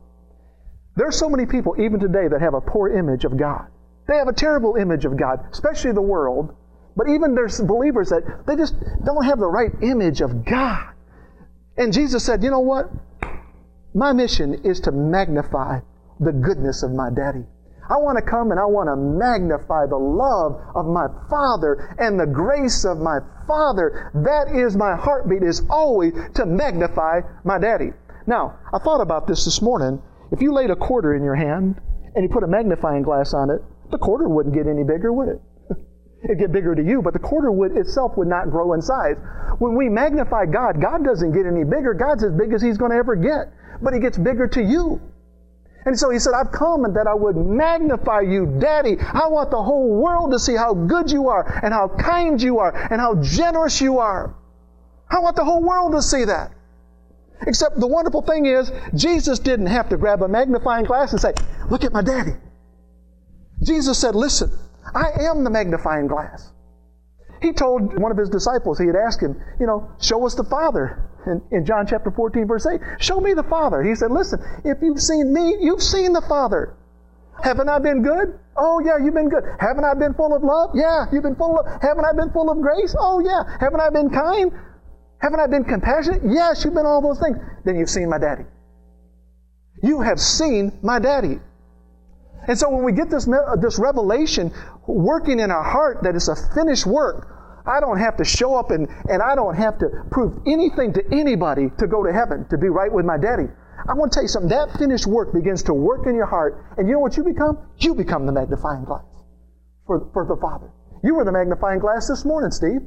There 0.97 1.09
are 1.09 1.13
so 1.13 1.31
many 1.31 1.47
people, 1.47 1.75
even 1.79 1.99
today, 1.99 2.29
that 2.29 2.43
have 2.43 2.53
a 2.53 2.61
poor 2.61 2.91
image 2.91 3.25
of 3.25 3.39
God. 3.39 3.69
They 4.07 4.19
have 4.19 4.29
a 4.29 4.35
terrible 4.35 4.77
image 4.77 5.07
of 5.07 5.17
God, 5.17 5.47
especially 5.51 5.93
the 5.93 6.03
world 6.03 6.55
But 6.99 7.09
even 7.11 7.37
there's 7.37 7.61
believers 7.61 8.09
that 8.09 8.45
they 8.45 8.57
just 8.57 8.75
don't 9.05 9.25
have 9.25 9.39
the 9.39 9.47
right 9.47 9.71
image 9.83 10.21
of 10.21 10.45
God. 10.45 10.95
And 11.77 11.93
Jesus 11.93 12.25
said, 12.25 12.43
you 12.43 12.51
know 12.51 12.59
what? 12.59 12.91
My 13.95 14.13
mission 14.13 14.63
is 14.65 14.81
to 14.81 14.91
magnify 14.91 15.79
the 16.19 16.33
goodness 16.33 16.83
of 16.83 16.91
my 16.91 17.09
daddy. 17.09 17.45
I 17.89 17.99
want 17.99 18.19
to 18.19 18.23
come 18.29 18.51
and 18.51 18.59
I 18.59 18.65
want 18.65 18.89
to 18.89 18.97
magnify 18.97 19.87
the 19.87 19.97
love 19.97 20.61
of 20.75 20.87
my 20.87 21.07
Father 21.31 21.95
and 22.01 22.19
the 22.19 22.27
grace 22.27 22.85
of 22.85 22.99
my 22.99 23.21
Father. 23.47 24.11
That 24.15 24.53
is 24.53 24.77
my 24.77 24.97
heartbeat, 24.97 25.45
is 25.45 25.63
always 25.71 26.13
to 26.35 26.47
magnify 26.47 27.21
my 27.45 27.59
daddy. 27.59 27.93
Now, 28.27 28.59
I 28.75 28.79
thought 28.79 29.01
about 29.01 29.29
this 29.29 29.45
this 29.45 29.63
morning. 29.63 30.03
If 30.33 30.43
you 30.43 30.53
laid 30.53 30.71
a 30.71 30.77
quarter 30.77 31.15
in 31.15 31.23
your 31.23 31.37
hand 31.37 31.81
and 32.17 32.25
you 32.25 32.29
put 32.29 32.43
a 32.43 32.49
magnifying 32.49 33.03
glass 33.03 33.35
on 33.35 33.51
it, 33.51 33.63
the 33.93 33.99
quarter 33.99 34.29
wouldn't 34.29 34.55
get 34.55 34.67
any 34.67 34.83
bigger, 34.83 35.13
would 35.13 35.29
it? 35.29 35.41
It'd 36.25 36.39
get 36.39 36.51
bigger 36.51 36.75
to 36.75 36.83
you, 36.83 37.01
but 37.01 37.13
the 37.13 37.19
quarter 37.19 37.53
would 37.53 37.77
itself 37.77 38.17
would 38.17 38.29
not 38.29 38.51
grow 38.51 38.73
in 38.73 38.83
size. 38.83 39.17
When 39.59 39.77
we 39.77 39.89
magnify 39.89 40.47
God, 40.47 40.81
God 40.81 41.05
doesn't 41.05 41.33
get 41.33 41.47
any 41.47 41.65
bigger. 41.65 41.95
God's 41.95 42.25
as 42.25 42.33
big 42.33 42.53
as 42.53 42.61
He's 42.61 42.77
going 42.77 42.91
to 42.91 42.97
ever 42.97 43.15
get, 43.15 43.53
but 43.81 43.95
He 43.95 44.01
gets 44.01 44.19
bigger 44.19 44.49
to 44.49 44.63
you. 44.63 45.01
And 45.85 45.99
so 45.99 46.11
he 46.11 46.19
said, 46.19 46.35
I've 46.35 46.53
come 46.53 46.85
and 46.85 46.95
that 46.97 47.07
I 47.07 47.15
would 47.15 47.37
magnify 47.37 48.21
you, 48.21 48.59
Daddy. 48.61 48.99
I 49.01 49.29
want 49.29 49.51
the 49.51 49.63
whole 49.63 49.89
world 49.89 50.33
to 50.33 50.39
see 50.39 50.55
how 50.55 50.75
good 50.75 51.11
you 51.11 51.29
are 51.29 51.61
and 51.65 51.73
how 51.73 51.89
kind 51.89 52.43
you 52.43 52.59
are 52.59 52.77
and 52.77 53.01
how 53.01 53.15
generous 53.23 53.81
you 53.81 53.99
are. 53.99 54.35
I 55.09 55.21
want 55.21 55.37
the 55.37 55.45
whole 55.45 55.63
world 55.63 55.93
to 55.93 56.03
see 56.03 56.25
that. 56.25 56.53
Except 57.47 57.81
the 57.81 57.87
wonderful 57.87 58.21
thing 58.21 58.47
is, 58.47 58.71
Jesus 58.95 59.39
didn't 59.39 59.69
have 59.69 59.89
to 59.89 59.97
grab 59.97 60.23
a 60.23 60.29
magnifying 60.29 60.85
glass 60.85 61.13
and 61.13 61.21
say, 61.21 61.33
Look 61.71 61.85
at 61.85 61.93
my 61.93 62.03
daddy. 62.03 62.33
Jesus 63.63 63.99
said, 63.99 64.15
Listen, 64.15 64.51
I 64.95 65.25
am 65.25 65.45
the 65.45 65.51
magnifying 65.51 66.07
glass. 66.07 66.53
He 67.41 67.53
told 67.53 67.99
one 67.99 68.11
of 68.11 68.19
his 68.19 68.31
disciples, 68.31 68.79
he 68.79 68.87
had 68.87 68.97
asked 68.97 69.23
him, 69.23 69.41
You 69.61 69.67
know, 69.67 69.89
show 70.01 70.27
us 70.27 70.35
the 70.35 70.45
Father 70.45 71.09
in, 71.27 71.43
in 71.57 71.65
John 71.65 71.87
chapter 71.87 72.11
14, 72.11 72.47
verse 72.47 72.67
8. 72.67 72.81
Show 72.99 73.21
me 73.21 73.33
the 73.35 73.45
Father. 73.45 73.83
He 73.83 73.95
said, 73.95 74.11
Listen, 74.11 74.41
if 74.65 74.79
you've 74.83 75.01
seen 75.01 75.33
me, 75.33 75.57
you've 75.61 75.83
seen 75.83 76.13
the 76.13 76.23
Father. 76.23 76.75
Haven't 77.43 77.69
I 77.69 77.79
been 77.79 78.03
good? 78.03 78.39
Oh, 78.57 78.81
yeah, 78.85 78.99
you've 79.03 79.15
been 79.15 79.29
good. 79.29 79.45
Haven't 79.61 79.85
I 79.85 79.95
been 79.95 80.15
full 80.15 80.35
of 80.35 80.43
love? 80.43 80.71
Yeah, 80.75 81.07
you've 81.13 81.23
been 81.23 81.37
full 81.37 81.61
of 81.61 81.67
Haven't 81.81 82.05
I 82.05 82.13
been 82.13 82.33
full 82.33 82.51
of 82.51 82.61
grace? 82.61 82.95
Oh, 82.99 83.21
yeah. 83.21 83.45
Haven't 83.61 83.81
I 83.81 83.91
been 83.91 84.11
kind? 84.11 84.51
Haven't 85.21 85.41
I 85.41 85.47
been 85.47 85.65
compassionate? 85.65 86.23
Yes, 86.25 86.65
you've 86.65 86.75
been 86.75 86.87
all 86.87 87.01
those 87.01 87.21
things. 87.21 87.37
Then 87.65 87.77
you've 87.77 87.91
seen 87.91 88.09
my 88.09 88.19
daddy. 88.19 88.45
You 89.83 90.01
have 90.01 90.19
seen 90.19 90.77
my 90.83 90.99
daddy. 90.99 91.41
And 92.49 92.59
so 92.59 92.71
when 92.71 92.83
we 92.83 92.93
get 92.93 93.11
this, 93.11 93.29
uh, 93.29 93.57
this 93.61 93.79
revelation 93.79 94.51
working 94.87 95.39
in 95.39 95.51
our 95.51 95.63
heart 95.63 95.99
that 96.03 96.17
it's 96.17 96.29
a 96.29 96.37
finished 96.55 96.87
work, 96.87 97.29
I 97.67 97.79
don't 97.81 97.99
have 97.99 98.17
to 98.17 98.25
show 98.25 98.57
up 98.57 98.71
and, 98.71 98.89
and 99.11 99.23
I 99.23 99.35
don't 99.35 99.55
have 99.55 99.79
to 99.81 99.89
prove 100.11 100.43
anything 100.47 100.95
to 100.95 101.05
anybody 101.13 101.71
to 101.79 101.87
go 101.87 102.03
to 102.03 102.11
heaven, 102.11 102.47
to 102.49 102.57
be 102.57 102.69
right 102.69 102.91
with 102.91 103.05
my 103.05 103.19
daddy. 103.19 103.45
I 103.87 103.93
want 103.93 104.13
to 104.13 104.17
tell 104.17 104.25
you 104.25 104.29
something. 104.29 104.49
That 104.49 104.73
finished 104.79 105.07
work 105.07 105.35
begins 105.35 105.63
to 105.65 105.75
work 105.75 106.07
in 106.07 106.15
your 106.15 106.27
heart. 106.27 106.65
And 106.79 106.89
you 106.89 106.95
know 106.95 107.01
what 107.01 107.17
you 107.17 107.23
become? 107.23 107.59
You 107.77 107.95
become 107.95 108.25
the 108.25 108.33
magnifying 108.33 108.85
glass 108.85 109.05
for, 109.87 110.11
for 110.15 110.27
the 110.27 110.37
Father. 110.41 110.73
You 111.05 111.15
were 111.15 111.25
the 111.25 111.33
magnifying 111.33 111.79
glass 111.79 112.09
this 112.09 112.25
morning, 112.25 112.51
Steve. 112.51 112.81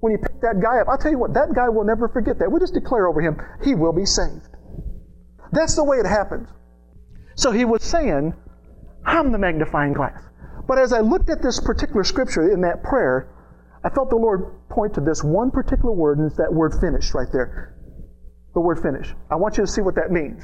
When 0.00 0.12
you 0.12 0.18
picked 0.18 0.42
that 0.42 0.60
guy 0.60 0.80
up, 0.80 0.88
I'll 0.88 0.98
tell 0.98 1.12
you 1.12 1.18
what, 1.18 1.32
that 1.34 1.54
guy 1.54 1.68
will 1.68 1.84
never 1.84 2.08
forget 2.08 2.38
that. 2.40 2.50
We'll 2.50 2.60
just 2.60 2.74
declare 2.74 3.06
over 3.06 3.22
him, 3.22 3.40
he 3.64 3.74
will 3.74 3.92
be 3.92 4.04
saved. 4.04 4.48
That's 5.52 5.76
the 5.76 5.84
way 5.84 5.98
it 5.98 6.06
happens. 6.06 6.48
So 7.36 7.52
he 7.52 7.64
was 7.64 7.82
saying, 7.82 8.34
I'm 9.04 9.32
the 9.32 9.38
magnifying 9.38 9.92
glass. 9.92 10.22
But 10.66 10.78
as 10.78 10.92
I 10.92 11.00
looked 11.00 11.28
at 11.28 11.42
this 11.42 11.60
particular 11.60 12.04
scripture 12.04 12.52
in 12.52 12.62
that 12.62 12.82
prayer, 12.82 13.28
I 13.84 13.90
felt 13.90 14.08
the 14.08 14.16
Lord 14.16 14.68
point 14.70 14.94
to 14.94 15.00
this 15.00 15.22
one 15.22 15.50
particular 15.50 15.92
word, 15.92 16.18
and 16.18 16.26
it's 16.26 16.38
that 16.38 16.52
word 16.52 16.74
finished 16.80 17.12
right 17.14 17.28
there. 17.32 17.74
The 18.54 18.60
word 18.60 18.80
finish. 18.80 19.14
I 19.30 19.36
want 19.36 19.58
you 19.58 19.66
to 19.66 19.70
see 19.70 19.82
what 19.82 19.96
that 19.96 20.10
means. 20.10 20.42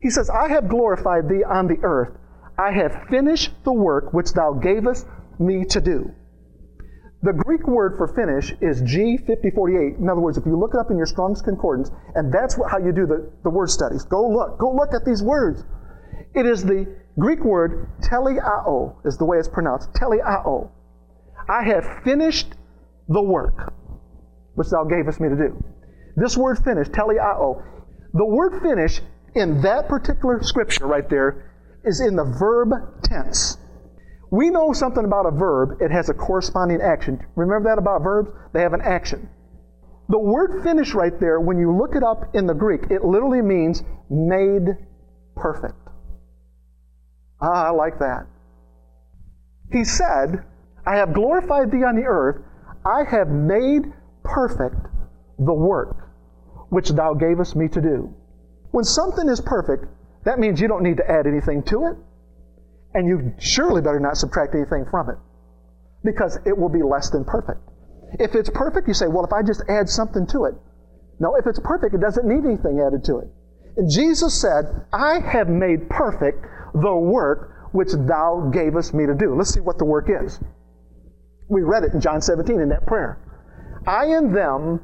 He 0.00 0.10
says, 0.10 0.30
I 0.30 0.48
have 0.48 0.68
glorified 0.68 1.28
thee 1.28 1.42
on 1.42 1.66
the 1.66 1.78
earth. 1.82 2.16
I 2.58 2.70
have 2.72 3.06
finished 3.08 3.52
the 3.64 3.72
work 3.72 4.12
which 4.12 4.32
thou 4.32 4.52
gavest 4.52 5.06
me 5.38 5.64
to 5.66 5.80
do. 5.80 6.12
The 7.22 7.32
Greek 7.32 7.66
word 7.68 7.96
for 7.96 8.08
finish 8.08 8.52
is 8.60 8.82
G5048. 8.82 9.98
In 9.98 10.08
other 10.08 10.20
words, 10.20 10.38
if 10.38 10.44
you 10.44 10.58
look 10.58 10.74
it 10.74 10.80
up 10.80 10.90
in 10.90 10.96
your 10.96 11.06
Strong's 11.06 11.40
Concordance, 11.40 11.90
and 12.14 12.32
that's 12.32 12.58
how 12.68 12.78
you 12.78 12.92
do 12.92 13.06
the, 13.06 13.30
the 13.44 13.50
word 13.50 13.70
studies. 13.70 14.04
Go 14.04 14.28
look. 14.28 14.58
Go 14.58 14.74
look 14.74 14.92
at 14.92 15.04
these 15.04 15.22
words. 15.22 15.62
It 16.34 16.46
is 16.46 16.64
the 16.64 17.01
Greek 17.18 17.44
word 17.44 17.88
teleao, 18.00 18.96
is 19.04 19.18
the 19.18 19.24
way 19.24 19.38
it's 19.38 19.48
pronounced. 19.48 19.92
Teleao. 19.92 20.70
I 21.48 21.62
have 21.64 22.02
finished 22.04 22.54
the 23.08 23.22
work 23.22 23.72
which 24.54 24.68
thou 24.68 24.84
gavest 24.84 25.20
me 25.20 25.28
to 25.28 25.36
do. 25.36 25.64
This 26.16 26.36
word 26.36 26.58
finish, 26.58 26.88
teleao, 26.88 27.62
the 28.12 28.24
word 28.24 28.60
finish 28.62 29.00
in 29.34 29.62
that 29.62 29.88
particular 29.88 30.42
scripture 30.42 30.86
right 30.86 31.08
there 31.08 31.50
is 31.84 32.00
in 32.00 32.16
the 32.16 32.24
verb 32.24 32.68
tense. 33.02 33.56
We 34.30 34.50
know 34.50 34.72
something 34.72 35.04
about 35.04 35.26
a 35.26 35.30
verb, 35.30 35.80
it 35.80 35.90
has 35.90 36.08
a 36.08 36.14
corresponding 36.14 36.80
action. 36.80 37.20
Remember 37.36 37.70
that 37.70 37.78
about 37.78 38.02
verbs? 38.02 38.30
They 38.52 38.60
have 38.62 38.72
an 38.72 38.80
action. 38.82 39.28
The 40.08 40.18
word 40.18 40.62
finish 40.62 40.94
right 40.94 41.18
there, 41.20 41.40
when 41.40 41.58
you 41.58 41.74
look 41.74 41.94
it 41.94 42.02
up 42.02 42.34
in 42.34 42.46
the 42.46 42.54
Greek, 42.54 42.90
it 42.90 43.04
literally 43.04 43.42
means 43.42 43.82
made 44.10 44.76
perfect. 45.36 45.81
Ah, 47.42 47.66
I 47.66 47.70
like 47.70 47.98
that. 47.98 48.26
He 49.72 49.84
said, 49.84 50.44
I 50.86 50.96
have 50.96 51.12
glorified 51.12 51.70
thee 51.70 51.84
on 51.84 51.96
the 51.96 52.04
earth. 52.06 52.42
I 52.84 53.04
have 53.04 53.28
made 53.28 53.92
perfect 54.22 54.76
the 55.38 55.52
work 55.52 56.08
which 56.68 56.90
thou 56.90 57.12
gavest 57.12 57.56
me 57.56 57.68
to 57.68 57.80
do. 57.82 58.14
When 58.70 58.84
something 58.84 59.28
is 59.28 59.40
perfect, 59.40 59.84
that 60.24 60.38
means 60.38 60.60
you 60.60 60.68
don't 60.68 60.82
need 60.82 60.96
to 60.96 61.10
add 61.10 61.26
anything 61.26 61.62
to 61.64 61.86
it, 61.86 61.96
and 62.94 63.06
you 63.06 63.34
surely 63.38 63.82
better 63.82 64.00
not 64.00 64.16
subtract 64.16 64.54
anything 64.54 64.86
from 64.90 65.10
it, 65.10 65.16
because 66.02 66.38
it 66.46 66.56
will 66.56 66.70
be 66.70 66.82
less 66.82 67.10
than 67.10 67.24
perfect. 67.24 67.60
If 68.18 68.34
it's 68.34 68.48
perfect, 68.48 68.88
you 68.88 68.94
say, 68.94 69.06
well, 69.06 69.24
if 69.24 69.32
I 69.32 69.42
just 69.42 69.62
add 69.68 69.88
something 69.88 70.26
to 70.28 70.44
it. 70.44 70.54
No, 71.20 71.34
if 71.36 71.46
it's 71.46 71.60
perfect, 71.62 71.94
it 71.94 72.00
doesn't 72.00 72.26
need 72.26 72.44
anything 72.44 72.80
added 72.80 73.04
to 73.04 73.18
it. 73.18 73.28
And 73.76 73.90
Jesus 73.90 74.40
said, 74.40 74.64
I 74.92 75.20
have 75.20 75.48
made 75.48 75.90
perfect 75.90 76.44
the 76.74 76.94
work 76.94 77.70
which 77.72 77.92
thou 77.92 78.50
gavest 78.52 78.94
me 78.94 79.06
to 79.06 79.14
do. 79.14 79.34
Let's 79.34 79.52
see 79.52 79.60
what 79.60 79.78
the 79.78 79.84
work 79.84 80.08
is. 80.08 80.38
We 81.48 81.62
read 81.62 81.84
it 81.84 81.92
in 81.92 82.00
John 82.00 82.20
17 82.20 82.60
in 82.60 82.68
that 82.68 82.86
prayer. 82.86 83.18
I 83.86 84.06
in 84.06 84.32
them, 84.32 84.80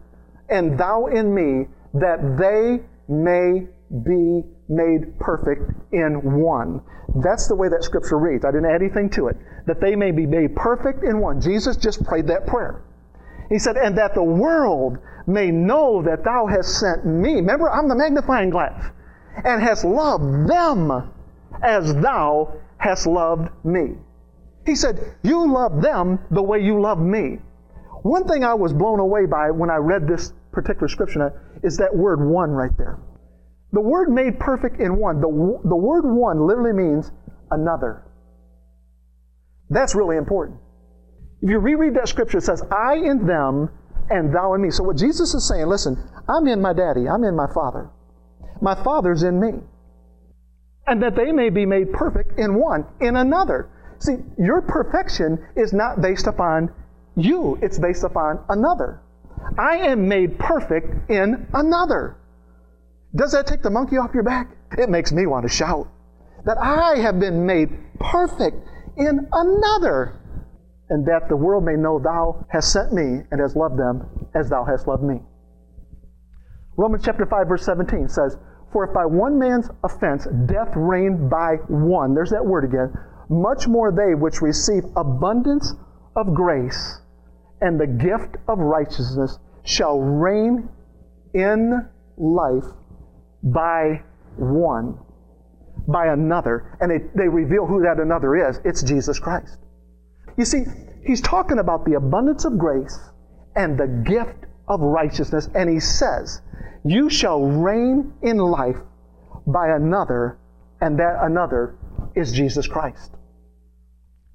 and 0.48 0.78
thou 0.78 1.06
in 1.06 1.34
me, 1.34 1.68
that 1.94 2.36
they 2.38 2.82
may 3.08 3.66
be 4.04 4.42
made 4.68 5.18
perfect 5.18 5.70
in 5.92 6.40
one. 6.40 6.82
That's 7.22 7.48
the 7.48 7.54
way 7.54 7.68
that 7.68 7.84
scripture 7.84 8.18
reads. 8.18 8.44
I 8.44 8.50
didn't 8.50 8.66
add 8.66 8.82
anything 8.82 9.08
to 9.10 9.28
it. 9.28 9.36
That 9.66 9.80
they 9.80 9.96
may 9.96 10.10
be 10.10 10.26
made 10.26 10.56
perfect 10.56 11.04
in 11.04 11.20
one. 11.20 11.40
Jesus 11.40 11.76
just 11.76 12.04
prayed 12.04 12.26
that 12.26 12.46
prayer. 12.46 12.82
He 13.48 13.58
said, 13.58 13.76
and 13.76 13.96
that 13.96 14.14
the 14.14 14.22
world 14.22 14.98
may 15.26 15.50
know 15.50 16.02
that 16.02 16.24
thou 16.24 16.46
hast 16.46 16.80
sent 16.80 17.06
me. 17.06 17.36
Remember, 17.36 17.70
I'm 17.70 17.88
the 17.88 17.94
magnifying 17.94 18.50
glass. 18.50 18.90
And 19.44 19.62
hast 19.62 19.84
loved 19.84 20.48
them 20.48 21.12
as 21.62 21.94
thou 21.94 22.54
hast 22.78 23.06
loved 23.06 23.50
me. 23.64 23.96
He 24.66 24.74
said, 24.74 25.16
You 25.22 25.50
love 25.50 25.80
them 25.82 26.18
the 26.30 26.42
way 26.42 26.60
you 26.60 26.80
love 26.80 27.00
me. 27.00 27.38
One 28.02 28.28
thing 28.28 28.44
I 28.44 28.54
was 28.54 28.72
blown 28.72 29.00
away 29.00 29.26
by 29.26 29.50
when 29.50 29.70
I 29.70 29.76
read 29.76 30.06
this 30.06 30.32
particular 30.52 30.88
scripture 30.88 31.60
is 31.62 31.76
that 31.78 31.94
word 31.94 32.20
one 32.20 32.50
right 32.50 32.76
there. 32.76 32.98
The 33.72 33.80
word 33.80 34.08
made 34.10 34.38
perfect 34.38 34.80
in 34.80 34.96
one, 34.96 35.20
the, 35.20 35.60
the 35.64 35.76
word 35.76 36.04
one 36.04 36.46
literally 36.46 36.72
means 36.72 37.10
another. 37.50 38.04
That's 39.70 39.94
really 39.94 40.16
important. 40.16 40.58
If 41.42 41.50
you 41.50 41.58
reread 41.58 41.94
that 41.94 42.08
scripture, 42.08 42.38
it 42.38 42.44
says, 42.44 42.62
I 42.70 42.94
in 42.96 43.26
them 43.26 43.70
and 44.10 44.34
thou 44.34 44.54
in 44.54 44.62
me. 44.62 44.70
So 44.70 44.84
what 44.84 44.96
Jesus 44.96 45.34
is 45.34 45.46
saying, 45.46 45.66
listen, 45.66 45.96
I'm 46.28 46.46
in 46.46 46.60
my 46.60 46.72
daddy, 46.72 47.08
I'm 47.08 47.24
in 47.24 47.36
my 47.36 47.46
father. 47.52 47.90
My 48.60 48.74
father's 48.82 49.22
in 49.22 49.38
me. 49.38 49.60
And 50.88 51.02
that 51.02 51.14
they 51.14 51.32
may 51.32 51.50
be 51.50 51.66
made 51.66 51.92
perfect 51.92 52.38
in 52.38 52.54
one, 52.54 52.86
in 53.00 53.16
another. 53.16 53.68
See, 53.98 54.16
your 54.38 54.62
perfection 54.62 55.46
is 55.56 55.72
not 55.72 56.00
based 56.00 56.26
upon 56.26 56.72
you, 57.16 57.58
it's 57.60 57.78
based 57.78 58.04
upon 58.04 58.44
another. 58.48 59.02
I 59.58 59.76
am 59.76 60.08
made 60.08 60.38
perfect 60.38 61.10
in 61.10 61.46
another. 61.52 62.16
Does 63.14 63.32
that 63.32 63.46
take 63.46 63.62
the 63.62 63.70
monkey 63.70 63.96
off 63.96 64.14
your 64.14 64.22
back? 64.22 64.56
It 64.78 64.88
makes 64.88 65.12
me 65.12 65.26
want 65.26 65.44
to 65.44 65.48
shout 65.48 65.88
that 66.44 66.58
I 66.58 66.96
have 66.98 67.18
been 67.20 67.44
made 67.44 67.70
perfect 68.00 68.56
in 68.96 69.28
another, 69.32 70.16
and 70.88 71.06
that 71.06 71.28
the 71.28 71.36
world 71.36 71.64
may 71.64 71.74
know 71.74 71.98
thou 71.98 72.46
hast 72.50 72.72
sent 72.72 72.92
me 72.92 73.22
and 73.30 73.40
hast 73.40 73.56
loved 73.56 73.78
them 73.78 74.28
as 74.34 74.48
thou 74.48 74.64
hast 74.64 74.86
loved 74.86 75.02
me. 75.02 75.20
Romans 76.76 77.02
chapter 77.04 77.26
5, 77.26 77.48
verse 77.48 77.64
17 77.64 78.08
says, 78.08 78.38
For 78.72 78.84
if 78.84 78.92
by 78.92 79.06
one 79.06 79.38
man's 79.38 79.70
offense 79.82 80.26
death 80.46 80.72
reigned 80.76 81.30
by 81.30 81.56
one, 81.68 82.14
there's 82.14 82.30
that 82.30 82.44
word 82.44 82.64
again, 82.64 82.92
much 83.28 83.66
more 83.66 83.92
they 83.92 84.14
which 84.14 84.42
receive 84.42 84.84
abundance 84.96 85.74
of 86.16 86.34
grace 86.34 87.00
and 87.60 87.80
the 87.80 87.86
gift 87.86 88.36
of 88.46 88.58
righteousness 88.58 89.38
shall 89.64 89.98
reign 89.98 90.68
in 91.34 91.88
life 92.16 92.64
by 93.42 94.02
one, 94.36 94.98
by 95.86 96.08
another. 96.08 96.76
And 96.80 96.90
they, 96.90 96.98
they 97.14 97.28
reveal 97.28 97.66
who 97.66 97.82
that 97.82 98.00
another 98.00 98.48
is. 98.48 98.60
It's 98.64 98.82
Jesus 98.82 99.18
Christ. 99.18 99.58
You 100.36 100.44
see, 100.44 100.64
he's 101.04 101.20
talking 101.20 101.58
about 101.58 101.84
the 101.84 101.94
abundance 101.94 102.44
of 102.44 102.58
grace 102.58 102.98
and 103.56 103.78
the 103.78 103.86
gift 103.86 104.46
of 104.68 104.80
righteousness. 104.80 105.48
And 105.54 105.68
he 105.68 105.80
says, 105.80 106.42
You 106.84 107.10
shall 107.10 107.42
reign 107.42 108.12
in 108.22 108.38
life 108.38 108.76
by 109.46 109.68
another, 109.68 110.38
and 110.80 110.98
that 110.98 111.18
another 111.20 111.76
is 112.14 112.32
Jesus 112.32 112.66
Christ. 112.66 113.12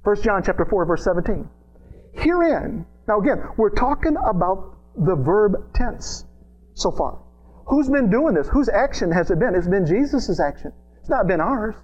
1 0.04 0.22
John 0.22 0.44
chapter 0.44 0.66
4, 0.66 0.86
verse 0.86 1.04
17. 1.04 1.48
Herein, 2.14 2.86
now 3.08 3.20
again, 3.20 3.42
we're 3.58 3.70
talking 3.70 4.16
about 4.26 4.76
the 4.96 5.16
verb 5.16 5.74
tense 5.74 6.26
so 6.74 6.92
far. 6.92 7.20
Who's 7.66 7.90
been 7.90 8.10
doing 8.10 8.36
this? 8.36 8.48
Whose 8.50 8.70
action 8.70 9.12
has 9.12 9.32
it 9.32 9.40
been? 9.40 9.56
It's 9.56 9.68
been 9.68 9.86
Jesus' 9.86 10.40
action. 10.40 10.74
It's 11.00 11.10
not 11.10 11.28
been 11.28 11.40
ours. 11.40 11.76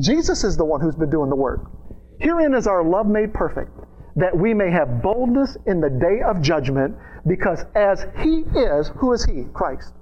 Jesus 0.00 0.44
is 0.44 0.56
the 0.56 0.64
one 0.64 0.80
who's 0.80 0.96
been 0.96 1.10
doing 1.10 1.30
the 1.30 1.36
work. 1.36 1.70
Herein 2.20 2.54
is 2.54 2.66
our 2.66 2.84
love 2.84 3.06
made 3.06 3.32
perfect, 3.34 3.70
that 4.16 4.36
we 4.36 4.54
may 4.54 4.70
have 4.70 5.02
boldness 5.02 5.56
in 5.66 5.80
the 5.80 5.90
day 5.90 6.22
of 6.26 6.40
judgment, 6.40 6.96
because 7.26 7.64
as 7.74 8.06
He 8.22 8.44
is, 8.56 8.90
who 8.96 9.12
is 9.12 9.24
He? 9.24 9.44
Christ. 9.52 9.92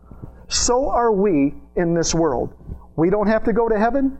So 0.48 0.88
are 0.88 1.12
we 1.12 1.54
in 1.76 1.94
this 1.94 2.14
world. 2.14 2.54
We 2.96 3.10
don't 3.10 3.26
have 3.26 3.44
to 3.44 3.52
go 3.52 3.68
to 3.68 3.78
heaven 3.78 4.18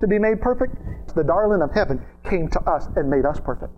to 0.00 0.06
be 0.06 0.18
made 0.18 0.40
perfect. 0.40 0.74
The 1.14 1.24
darling 1.24 1.62
of 1.62 1.72
heaven 1.72 2.04
came 2.24 2.48
to 2.48 2.60
us 2.60 2.86
and 2.96 3.08
made 3.08 3.24
us 3.24 3.40
perfect. 3.40 3.72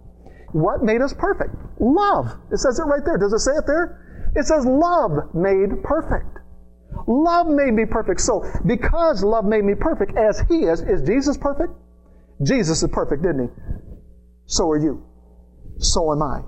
What 0.52 0.82
made 0.82 1.00
us 1.00 1.14
perfect? 1.14 1.54
Love. 1.78 2.32
It 2.50 2.58
says 2.58 2.78
it 2.78 2.84
right 2.84 3.04
there. 3.04 3.18
Does 3.18 3.32
it 3.32 3.38
say 3.38 3.52
it 3.52 3.66
there? 3.66 4.32
It 4.36 4.46
says 4.46 4.66
love 4.66 5.34
made 5.34 5.82
perfect. 5.82 6.38
Love 7.06 7.46
made 7.46 7.72
me 7.72 7.84
perfect. 7.84 8.20
So, 8.20 8.44
because 8.66 9.22
love 9.22 9.44
made 9.44 9.64
me 9.64 9.74
perfect 9.74 10.16
as 10.16 10.40
He 10.48 10.64
is, 10.64 10.80
is 10.82 11.02
Jesus 11.02 11.36
perfect? 11.36 11.72
Jesus 12.42 12.82
is 12.82 12.88
perfect, 12.90 13.22
didn't 13.22 13.48
He? 13.48 13.54
So 14.46 14.68
are 14.70 14.78
you. 14.78 15.04
So 15.80 16.12
am 16.12 16.22
I. 16.22 16.42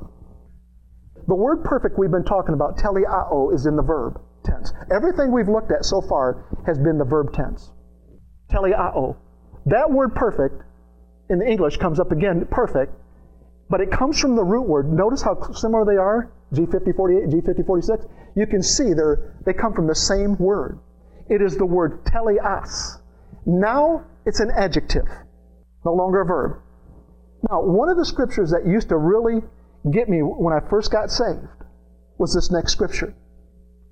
The 1.27 1.35
word 1.35 1.65
perfect 1.65 1.99
we've 1.99 2.11
been 2.11 2.25
talking 2.25 2.55
about, 2.55 2.77
teleao, 2.77 3.55
is 3.55 3.67
in 3.67 3.77
the 3.77 3.83
verb 3.83 4.21
tense. 4.45 4.73
Everything 4.95 5.33
we've 5.33 5.49
looked 5.49 5.71
at 5.73 5.85
so 5.85 6.01
far 6.03 6.45
has 6.67 6.79
been 6.79 6.99
the 6.99 7.05
verb 7.05 7.33
tense. 7.33 7.71
Teleao. 8.51 9.17
That 9.67 9.91
word 9.91 10.15
perfect 10.15 10.63
in 11.31 11.39
the 11.39 11.47
English 11.47 11.79
comes 11.79 11.99
up 11.99 12.13
again, 12.13 12.47
perfect, 12.51 12.93
but 13.71 13.81
it 13.81 13.91
comes 13.91 14.21
from 14.21 14.37
the 14.37 14.45
root 14.45 14.69
word. 14.69 14.93
Notice 14.93 15.23
how 15.23 15.41
similar 15.53 15.85
they 15.87 15.97
are, 15.97 16.31
G5048 16.53 17.33
G5046. 17.33 18.11
You 18.37 18.47
can 18.47 18.63
see 18.63 18.93
they're, 18.93 19.35
they 19.47 19.55
come 19.55 19.73
from 19.73 19.87
the 19.87 19.95
same 19.95 20.37
word. 20.37 20.79
It 21.31 21.41
is 21.41 21.57
the 21.57 21.65
word 21.65 22.05
teleas. 22.05 23.01
Now 23.47 24.05
it's 24.27 24.41
an 24.41 24.51
adjective, 24.55 25.07
no 25.87 25.95
longer 25.95 26.21
a 26.21 26.27
verb. 26.27 26.61
Now, 27.51 27.63
one 27.63 27.89
of 27.89 27.97
the 27.97 28.05
scriptures 28.05 28.51
that 28.51 28.67
used 28.67 28.89
to 28.91 28.97
really 28.97 29.43
get 29.91 30.09
me 30.09 30.23
when 30.23 30.55
I 30.55 30.61
first 30.69 30.93
got 30.93 31.11
saved 31.11 31.47
was 32.19 32.35
this 32.35 32.51
next 32.51 32.73
scripture. 32.73 33.15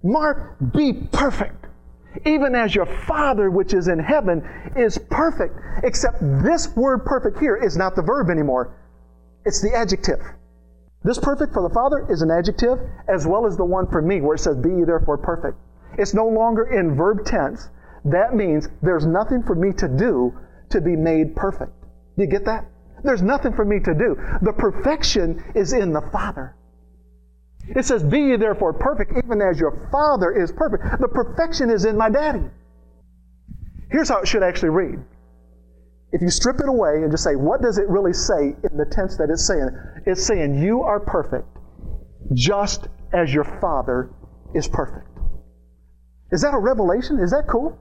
Mark, 0.03 0.57
be 0.73 0.93
perfect, 0.93 1.67
even 2.25 2.55
as 2.55 2.75
your 2.75 2.87
Father 2.87 3.51
which 3.51 3.75
is 3.75 3.89
in 3.89 3.99
heaven 3.99 4.43
is 4.77 4.99
perfect. 5.11 5.59
Except 5.83 6.19
this 6.21 6.75
word 6.77 7.05
perfect 7.05 7.39
here 7.39 7.57
is 7.57 7.77
not 7.77 7.97
the 7.97 8.03
verb 8.03 8.31
anymore, 8.31 8.73
it's 9.45 9.61
the 9.61 9.75
adjective. 9.75 10.21
This 11.03 11.19
perfect 11.19 11.53
for 11.53 11.63
the 11.63 11.75
Father 11.75 12.07
is 12.11 12.23
an 12.23 12.31
adjective, 12.31 12.79
as 13.09 13.27
well 13.27 13.47
as 13.47 13.57
the 13.57 13.65
one 13.65 13.87
for 13.87 14.03
me, 14.03 14.21
where 14.21 14.35
it 14.35 14.41
says, 14.41 14.57
Be 14.57 14.69
ye 14.69 14.85
therefore 14.85 15.17
perfect. 15.19 15.57
It's 15.99 16.15
no 16.15 16.29
longer 16.29 16.65
in 16.65 16.95
verb 16.95 17.25
tense. 17.25 17.69
That 18.05 18.35
means 18.35 18.69
there's 18.83 19.07
nothing 19.07 19.43
for 19.43 19.55
me 19.55 19.73
to 19.75 19.89
do 19.89 20.39
to 20.69 20.81
be 20.81 20.97
made 20.97 21.35
perfect. 21.35 21.73
Do 22.17 22.25
you 22.25 22.27
get 22.27 22.45
that? 22.45 22.67
There's 23.03 23.23
nothing 23.23 23.53
for 23.53 23.65
me 23.65 23.81
to 23.81 23.95
do. 23.95 24.17
The 24.43 24.53
perfection 24.53 25.43
is 25.55 25.73
in 25.73 25.93
the 25.93 26.03
Father. 26.13 26.55
It 27.69 27.85
says, 27.85 28.03
Be 28.03 28.19
ye 28.21 28.37
therefore 28.37 28.73
perfect, 28.73 29.13
even 29.25 29.41
as 29.43 29.61
your 29.61 29.89
Father 29.93 30.33
is 30.33 30.53
perfect. 30.53 31.01
The 31.01 31.09
perfection 31.09 31.71
is 31.71 31.85
in 31.85 31.97
my 31.97 32.11
daddy. 32.11 32.45
Here's 33.91 34.09
how 34.09 34.21
it 34.21 34.29
should 34.29 34.43
actually 34.43 34.71
read. 34.71 34.99
If 36.13 36.23
you 36.23 36.31
strip 36.31 36.59
it 36.61 36.69
away 36.69 37.03
and 37.03 37.11
just 37.11 37.23
say, 37.23 37.37
What 37.37 37.63
does 37.63 37.79
it 37.79 37.89
really 37.89 38.13
say 38.13 38.57
in 38.71 38.77
the 38.77 38.87
tense 38.91 39.17
that 39.19 39.31
it's 39.31 39.47
saying? 39.47 39.69
It's 40.07 40.25
saying, 40.25 40.61
You 40.61 40.83
are 40.83 41.01
perfect, 41.01 41.47
just 42.33 42.89
as 43.13 43.33
your 43.33 43.45
Father 43.61 44.11
is 44.55 44.67
perfect. 44.67 45.07
Is 46.33 46.43
that 46.43 46.55
a 46.55 46.59
revelation? 46.59 47.19
Is 47.19 47.31
that 47.31 47.47
cool? 47.49 47.79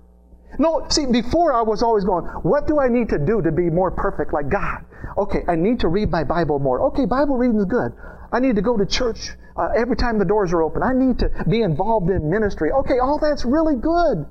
No, 0.58 0.86
see, 0.90 1.06
before 1.06 1.54
I 1.54 1.62
was 1.62 1.84
always 1.84 2.04
going, 2.04 2.26
what 2.26 2.68
do 2.68 2.80
I 2.80 2.88
need 2.88 3.10
to 3.10 3.20
do 3.20 3.42
to 3.42 3.52
be 3.52 3.70
more 3.70 3.92
perfect 3.92 4.34
like 4.34 4.50
God? 4.50 4.84
Okay, 5.18 5.44
I 5.48 5.56
need 5.56 5.80
to 5.82 5.88
read 5.88 6.10
my 6.10 6.24
Bible 6.24 6.60
more. 6.60 6.88
Okay, 6.88 7.06
Bible 7.06 7.38
reading 7.38 7.60
is 7.60 7.66
good. 7.66 7.94
I 8.32 8.40
need 8.40 8.56
to 8.56 8.62
go 8.62 8.78
to 8.78 8.86
church 8.86 9.32
uh, 9.56 9.70
every 9.76 9.96
time 9.96 10.18
the 10.18 10.26
doors 10.26 10.54
are 10.54 10.62
open. 10.62 10.82
I 10.84 10.94
need 10.94 11.20
to 11.20 11.30
be 11.48 11.62
involved 11.62 12.10
in 12.10 12.30
ministry. 12.30 12.72
Okay, 12.72 13.00
all 13.00 13.20
that's 13.20 13.46
really 13.46 13.76
good. 13.76 14.26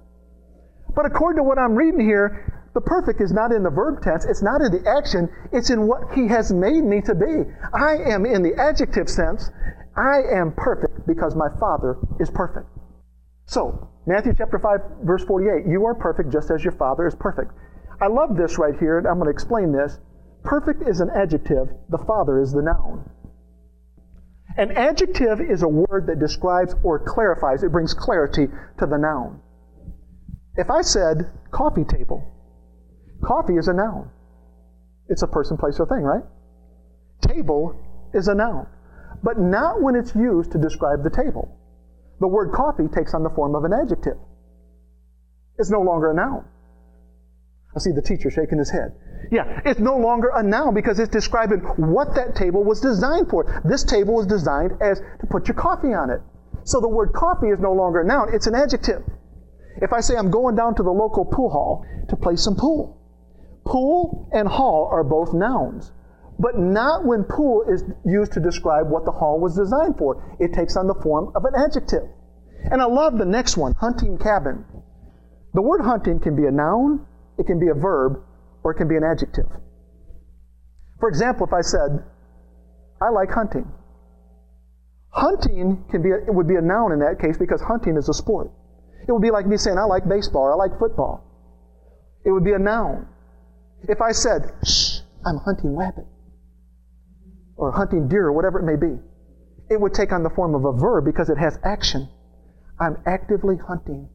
But 0.94 1.06
according 1.06 1.42
to 1.42 1.42
what 1.42 1.58
I'm 1.58 1.74
reading 1.74 2.00
here, 2.00 2.58
the 2.74 2.80
perfect 2.80 3.20
is 3.20 3.32
not 3.32 3.52
in 3.52 3.62
the 3.62 3.70
verb 3.70 4.02
tense, 4.02 4.24
it's 4.24 4.42
not 4.42 4.60
in 4.60 4.72
the 4.72 4.88
action, 4.88 5.28
it's 5.52 5.70
in 5.70 5.86
what 5.86 6.14
He 6.14 6.28
has 6.28 6.52
made 6.52 6.84
me 6.84 7.00
to 7.02 7.14
be. 7.14 7.44
I 7.74 7.96
am 8.12 8.24
in 8.24 8.42
the 8.42 8.54
adjective 8.54 9.08
sense, 9.08 9.50
I 9.96 10.22
am 10.32 10.52
perfect 10.56 11.06
because 11.06 11.34
my 11.34 11.48
Father 11.58 11.96
is 12.20 12.30
perfect. 12.30 12.66
So, 13.46 13.90
Matthew 14.08 14.32
chapter 14.34 14.58
5, 14.58 14.80
verse 15.04 15.22
48, 15.24 15.66
you 15.70 15.84
are 15.84 15.94
perfect 15.94 16.32
just 16.32 16.50
as 16.50 16.64
your 16.64 16.72
Father 16.72 17.06
is 17.06 17.14
perfect. 17.14 17.52
I 18.00 18.06
love 18.06 18.38
this 18.38 18.56
right 18.56 18.72
here, 18.78 18.96
and 18.96 19.06
I'm 19.06 19.16
going 19.16 19.26
to 19.26 19.30
explain 19.30 19.70
this. 19.70 19.98
Perfect 20.44 20.88
is 20.88 21.00
an 21.00 21.10
adjective, 21.14 21.68
the 21.90 21.98
Father 21.98 22.40
is 22.40 22.50
the 22.50 22.62
noun. 22.62 23.04
An 24.56 24.72
adjective 24.72 25.42
is 25.42 25.62
a 25.62 25.68
word 25.68 26.06
that 26.06 26.18
describes 26.18 26.74
or 26.82 26.98
clarifies, 26.98 27.62
it 27.62 27.70
brings 27.70 27.92
clarity 27.92 28.46
to 28.78 28.86
the 28.86 28.96
noun. 28.96 29.42
If 30.56 30.70
I 30.70 30.80
said 30.80 31.30
coffee 31.50 31.84
table, 31.84 32.24
coffee 33.22 33.58
is 33.58 33.68
a 33.68 33.74
noun. 33.74 34.08
It's 35.08 35.22
a 35.22 35.28
person, 35.28 35.58
place, 35.58 35.78
or 35.78 35.86
thing, 35.86 36.00
right? 36.00 36.24
Table 37.20 37.78
is 38.14 38.28
a 38.28 38.34
noun, 38.34 38.68
but 39.22 39.38
not 39.38 39.82
when 39.82 39.96
it's 39.96 40.14
used 40.14 40.52
to 40.52 40.58
describe 40.58 41.04
the 41.04 41.10
table. 41.10 41.57
The 42.20 42.28
word 42.28 42.52
coffee 42.52 42.88
takes 42.88 43.14
on 43.14 43.22
the 43.22 43.30
form 43.30 43.54
of 43.54 43.64
an 43.64 43.72
adjective. 43.72 44.16
It's 45.58 45.70
no 45.70 45.80
longer 45.80 46.10
a 46.10 46.14
noun. 46.14 46.44
I 47.74 47.80
see 47.80 47.92
the 47.92 48.02
teacher 48.02 48.30
shaking 48.30 48.58
his 48.58 48.70
head. 48.70 48.94
Yeah, 49.30 49.60
it's 49.64 49.80
no 49.80 49.96
longer 49.96 50.30
a 50.34 50.42
noun 50.42 50.74
because 50.74 50.98
it's 50.98 51.10
describing 51.10 51.60
what 51.76 52.14
that 52.14 52.34
table 52.34 52.64
was 52.64 52.80
designed 52.80 53.28
for. 53.28 53.60
This 53.64 53.84
table 53.84 54.14
was 54.14 54.26
designed 54.26 54.72
as 54.80 55.00
to 55.20 55.26
put 55.26 55.48
your 55.48 55.54
coffee 55.54 55.92
on 55.92 56.10
it. 56.10 56.20
So 56.64 56.80
the 56.80 56.88
word 56.88 57.12
coffee 57.12 57.48
is 57.48 57.60
no 57.60 57.72
longer 57.72 58.00
a 58.00 58.04
noun, 58.04 58.34
it's 58.34 58.46
an 58.46 58.54
adjective. 58.54 59.02
If 59.80 59.92
I 59.92 60.00
say 60.00 60.16
I'm 60.16 60.30
going 60.30 60.56
down 60.56 60.74
to 60.76 60.82
the 60.82 60.90
local 60.90 61.24
pool 61.24 61.50
hall 61.50 61.86
to 62.08 62.16
play 62.16 62.36
some 62.36 62.56
pool, 62.56 63.00
pool 63.64 64.28
and 64.32 64.48
hall 64.48 64.88
are 64.90 65.04
both 65.04 65.32
nouns, 65.32 65.92
but 66.38 66.58
not 66.58 67.04
when 67.04 67.24
pool 67.24 67.64
is 67.68 67.82
used 68.04 68.32
to 68.32 68.40
describe 68.40 68.88
what 68.88 69.04
the 69.04 69.10
hall 69.10 69.40
was 69.40 69.56
designed 69.56 69.98
for. 69.98 70.36
It 70.38 70.52
takes 70.54 70.76
on 70.76 70.86
the 70.86 70.94
form 70.94 71.32
of 71.34 71.44
an 71.44 71.54
adjective. 71.56 72.04
And 72.70 72.80
I 72.80 72.86
love 72.86 73.18
the 73.18 73.24
next 73.24 73.56
one, 73.56 73.74
hunting 73.74 74.18
cabin. 74.18 74.64
The 75.54 75.62
word 75.62 75.80
hunting 75.80 76.20
can 76.20 76.36
be 76.36 76.46
a 76.46 76.50
noun, 76.50 77.06
it 77.38 77.46
can 77.46 77.58
be 77.58 77.68
a 77.68 77.74
verb, 77.74 78.22
or 78.62 78.72
it 78.72 78.76
can 78.76 78.86
be 78.86 78.96
an 78.96 79.02
adjective. 79.02 79.46
For 81.00 81.08
example, 81.08 81.46
if 81.46 81.52
I 81.52 81.60
said, 81.60 82.04
I 83.00 83.10
like 83.10 83.30
hunting. 83.30 83.66
Hunting 85.10 85.84
can 85.90 86.02
be 86.02 86.10
a, 86.10 86.16
it 86.16 86.34
would 86.34 86.46
be 86.46 86.56
a 86.56 86.60
noun 86.60 86.92
in 86.92 87.00
that 87.00 87.18
case 87.20 87.36
because 87.38 87.62
hunting 87.62 87.96
is 87.96 88.08
a 88.08 88.14
sport. 88.14 88.50
It 89.08 89.12
would 89.12 89.22
be 89.22 89.30
like 89.30 89.46
me 89.46 89.56
saying, 89.56 89.78
I 89.78 89.84
like 89.84 90.08
baseball 90.08 90.42
or 90.42 90.52
I 90.52 90.56
like 90.56 90.78
football. 90.78 91.24
It 92.24 92.30
would 92.30 92.44
be 92.44 92.52
a 92.52 92.58
noun. 92.58 93.08
If 93.88 94.00
I 94.02 94.12
said, 94.12 94.52
shh, 94.64 95.00
I'm 95.24 95.38
hunting 95.38 95.76
rabbit 95.76 96.06
or 97.58 97.72
hunting 97.72 98.08
deer 98.08 98.26
or 98.26 98.32
whatever 98.32 98.60
it 98.60 98.64
may 98.64 98.76
be, 98.76 98.98
it 99.68 99.78
would 99.78 99.92
take 99.92 100.12
on 100.12 100.22
the 100.22 100.30
form 100.30 100.54
of 100.54 100.64
a 100.64 100.72
verb 100.72 101.04
because 101.04 101.28
it 101.28 101.36
has 101.36 101.58
action. 101.64 102.08
I'm 102.80 102.96
actively 103.04 103.56
hunting. 103.56 104.08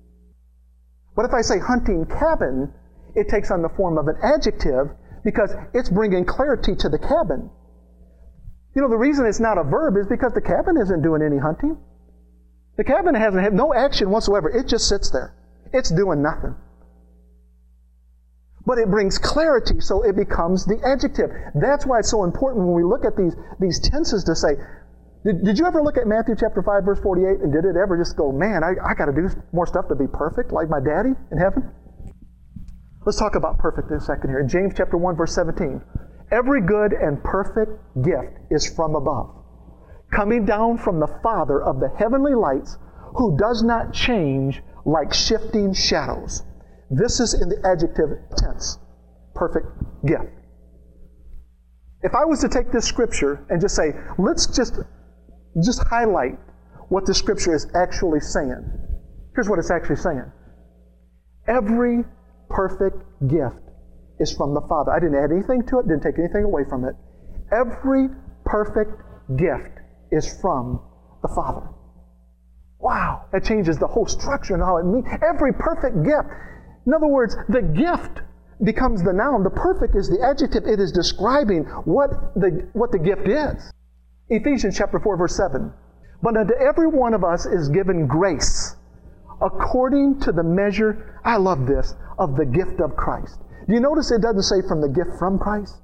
But 1.16 1.26
if 1.26 1.34
I 1.34 1.42
say 1.42 1.60
hunting 1.60 2.06
cabin, 2.06 2.74
it 3.14 3.30
takes 3.30 3.52
on 3.52 3.62
the 3.62 3.70
form 3.70 4.00
of 4.00 4.08
an 4.08 4.16
adjective 4.24 4.90
because 5.24 5.54
it's 5.74 5.90
bringing 5.90 6.26
clarity 6.26 6.76
to 6.76 6.90
the 6.90 6.98
cabin. 6.98 7.52
You 8.76 8.82
know, 8.82 8.90
the 8.90 8.98
reason 8.98 9.26
it's 9.28 9.40
not 9.40 9.60
a 9.60 9.64
verb 9.64 9.98
is 9.98 10.08
because 10.08 10.34
the 10.34 10.42
cabin 10.42 10.78
isn't 10.82 11.04
doing 11.04 11.22
any 11.22 11.38
hunting. 11.38 11.78
The 12.78 12.84
cabin 12.84 13.14
hasn't 13.14 13.44
had 13.44 13.54
no 13.54 13.74
action 13.74 14.10
whatsoever. 14.10 14.50
It 14.50 14.68
just 14.68 14.88
sits 14.88 15.12
there. 15.12 15.36
It's 15.72 15.92
doing 15.92 16.24
nothing. 16.24 16.56
But 18.66 18.78
it 18.78 18.90
brings 18.90 19.18
clarity, 19.18 19.82
so 19.82 20.04
it 20.04 20.16
becomes 20.16 20.66
the 20.66 20.80
adjective. 20.86 21.30
That's 21.54 21.86
why 21.86 22.00
it's 22.00 22.10
so 22.10 22.24
important 22.24 22.66
when 22.66 22.76
we 22.76 22.84
look 22.84 23.04
at 23.04 23.18
these, 23.18 23.36
these 23.60 23.80
tenses 23.80 24.24
to 24.24 24.36
say, 24.36 24.56
did, 25.26 25.44
did 25.44 25.60
you 25.60 25.66
ever 25.66 25.82
look 25.82 25.98
at 25.98 26.08
Matthew 26.08 26.36
chapter 26.38 26.62
5, 26.62 26.84
verse 26.84 27.00
48, 27.00 27.42
and 27.42 27.52
did 27.52 27.66
it 27.66 27.76
ever 27.76 27.98
just 27.98 28.16
go, 28.16 28.32
man, 28.32 28.64
I, 28.64 28.76
I 28.84 28.94
got 28.94 29.06
to 29.06 29.14
do 29.14 29.30
more 29.52 29.68
stuff 29.68 29.88
to 29.90 29.96
be 29.96 30.08
perfect 30.08 30.52
like 30.52 30.70
my 30.70 30.80
daddy 30.80 31.12
in 31.32 31.38
heaven? 31.38 31.72
Let's 33.06 33.20
talk 33.20 33.36
about 33.36 33.58
perfect 33.58 33.92
in 33.92 33.98
a 33.98 34.02
second 34.02 34.30
here. 34.30 34.40
In 34.40 34.48
James 34.48 34.74
chapter 34.76 34.98
1, 34.98 35.16
verse 35.16 35.36
17, 35.36 35.82
every 36.32 36.62
good 36.62 36.94
and 36.94 37.22
perfect 37.24 37.72
gift 38.02 38.40
is 38.50 38.66
from 38.76 38.96
above, 38.96 39.30
coming 40.12 40.46
down 40.46 40.78
from 40.78 41.02
the 41.02 41.08
Father 41.22 41.62
of 41.62 41.82
the 41.82 41.90
heavenly 41.98 42.34
lights, 42.34 42.78
who 43.16 43.38
does 43.38 43.62
not 43.62 43.94
change 43.94 44.62
like 44.86 45.14
shifting 45.14 45.74
shadows. 45.74 46.44
This 46.94 47.20
is 47.20 47.34
in 47.34 47.50
the 47.50 47.58
adjective 47.66 48.10
tense. 48.38 48.78
Perfect 49.34 49.66
gift. 50.06 50.30
If 52.04 52.14
I 52.14 52.24
was 52.26 52.40
to 52.42 52.50
take 52.50 52.72
this 52.72 52.86
scripture 52.86 53.46
and 53.50 53.60
just 53.60 53.76
say, 53.76 53.94
let's 54.20 54.46
just, 54.46 54.76
just 55.64 55.82
highlight 55.88 56.38
what 56.90 57.06
the 57.06 57.14
scripture 57.14 57.56
is 57.56 57.68
actually 57.74 58.20
saying. 58.20 58.64
Here's 59.34 59.50
what 59.50 59.58
it's 59.58 59.72
actually 59.72 59.96
saying. 59.96 60.32
Every 61.48 62.04
perfect 62.50 63.02
gift 63.28 63.58
is 64.20 64.32
from 64.36 64.54
the 64.54 64.62
Father. 64.62 64.92
I 64.92 65.00
didn't 65.00 65.16
add 65.16 65.32
anything 65.32 65.66
to 65.68 65.80
it, 65.80 65.88
didn't 65.88 66.04
take 66.04 66.20
anything 66.20 66.44
away 66.44 66.64
from 66.70 66.86
it. 66.86 66.94
Every 67.52 68.10
perfect 68.46 69.02
gift 69.36 69.80
is 70.12 70.40
from 70.40 70.80
the 71.24 71.28
Father. 71.30 71.68
Wow, 72.80 73.26
that 73.32 73.46
changes 73.46 73.80
the 73.80 73.88
whole 73.88 74.06
structure 74.06 74.54
and 74.54 74.62
how 74.62 74.78
it 74.78 74.86
means. 74.86 75.08
Every 75.28 75.54
perfect 75.54 76.04
gift. 76.04 76.28
In 76.86 76.94
other 76.94 77.08
words, 77.08 77.36
the 77.50 77.62
gift 77.62 78.22
becomes 78.64 79.04
the 79.04 79.14
noun. 79.14 79.44
The 79.44 79.50
perfect 79.50 79.96
is 79.96 80.10
the 80.10 80.22
adjective. 80.22 80.66
It 80.66 80.80
is 80.80 80.92
describing 80.92 81.64
what 81.86 82.10
the, 82.36 82.68
what 82.74 82.92
the 82.92 83.00
gift 83.00 83.28
is. 83.28 83.72
Ephesians 84.30 84.78
chapter 84.78 85.00
4, 85.00 85.18
verse 85.18 85.36
7. 85.36 85.72
But 86.22 86.38
unto 86.38 86.54
every 86.56 86.88
one 86.88 87.14
of 87.14 87.24
us 87.24 87.46
is 87.46 87.70
given 87.70 88.08
grace 88.08 88.76
according 89.44 90.20
to 90.22 90.32
the 90.32 90.44
measure, 90.44 91.20
I 91.24 91.38
love 91.38 91.68
this, 91.68 91.96
of 92.18 92.36
the 92.36 92.46
gift 92.46 92.80
of 92.80 92.96
Christ. 92.96 93.40
Do 93.68 93.74
you 93.74 93.80
notice 93.80 94.12
it 94.12 94.22
doesn't 94.22 94.44
say 94.44 94.62
from 94.68 94.82
the 94.82 94.90
gift 94.90 95.20
from 95.20 95.38
Christ? 95.38 95.76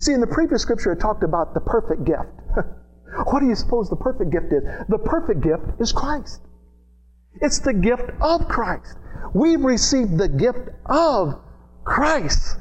See, 0.00 0.12
in 0.12 0.20
the 0.20 0.26
previous 0.26 0.62
scripture, 0.62 0.92
it 0.92 1.00
talked 1.00 1.22
about 1.22 1.54
the 1.54 1.60
perfect 1.60 2.04
gift. 2.04 2.28
what 3.30 3.40
do 3.40 3.46
you 3.46 3.54
suppose 3.54 3.88
the 3.88 3.96
perfect 3.96 4.30
gift 4.30 4.52
is? 4.52 4.62
The 4.88 4.98
perfect 4.98 5.40
gift 5.40 5.80
is 5.80 5.92
Christ. 5.92 6.40
It's 7.40 7.58
the 7.58 7.74
gift 7.74 8.10
of 8.20 8.48
Christ. 8.48 8.96
We've 9.34 9.62
received 9.62 10.18
the 10.18 10.28
gift 10.28 10.68
of 10.86 11.40
Christ. 11.84 12.58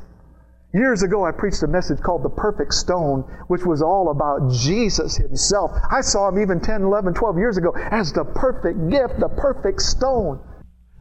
Years 0.73 1.03
ago, 1.03 1.23
I 1.23 1.31
preached 1.31 1.61
a 1.61 1.67
message 1.67 2.01
called 2.01 2.23
The 2.23 2.29
Perfect 2.29 2.73
Stone, 2.73 3.21
which 3.47 3.63
was 3.63 3.83
all 3.83 4.09
about 4.09 4.51
Jesus 4.51 5.15
Himself. 5.15 5.71
I 5.91 6.01
saw 6.01 6.29
Him 6.29 6.41
even 6.41 6.59
10, 6.59 6.81
11, 6.81 7.13
12 7.13 7.37
years 7.37 7.57
ago 7.57 7.75
as 7.91 8.11
the 8.11 8.23
perfect 8.23 8.89
gift, 8.89 9.19
the 9.19 9.29
perfect 9.29 9.81
stone. 9.81 10.39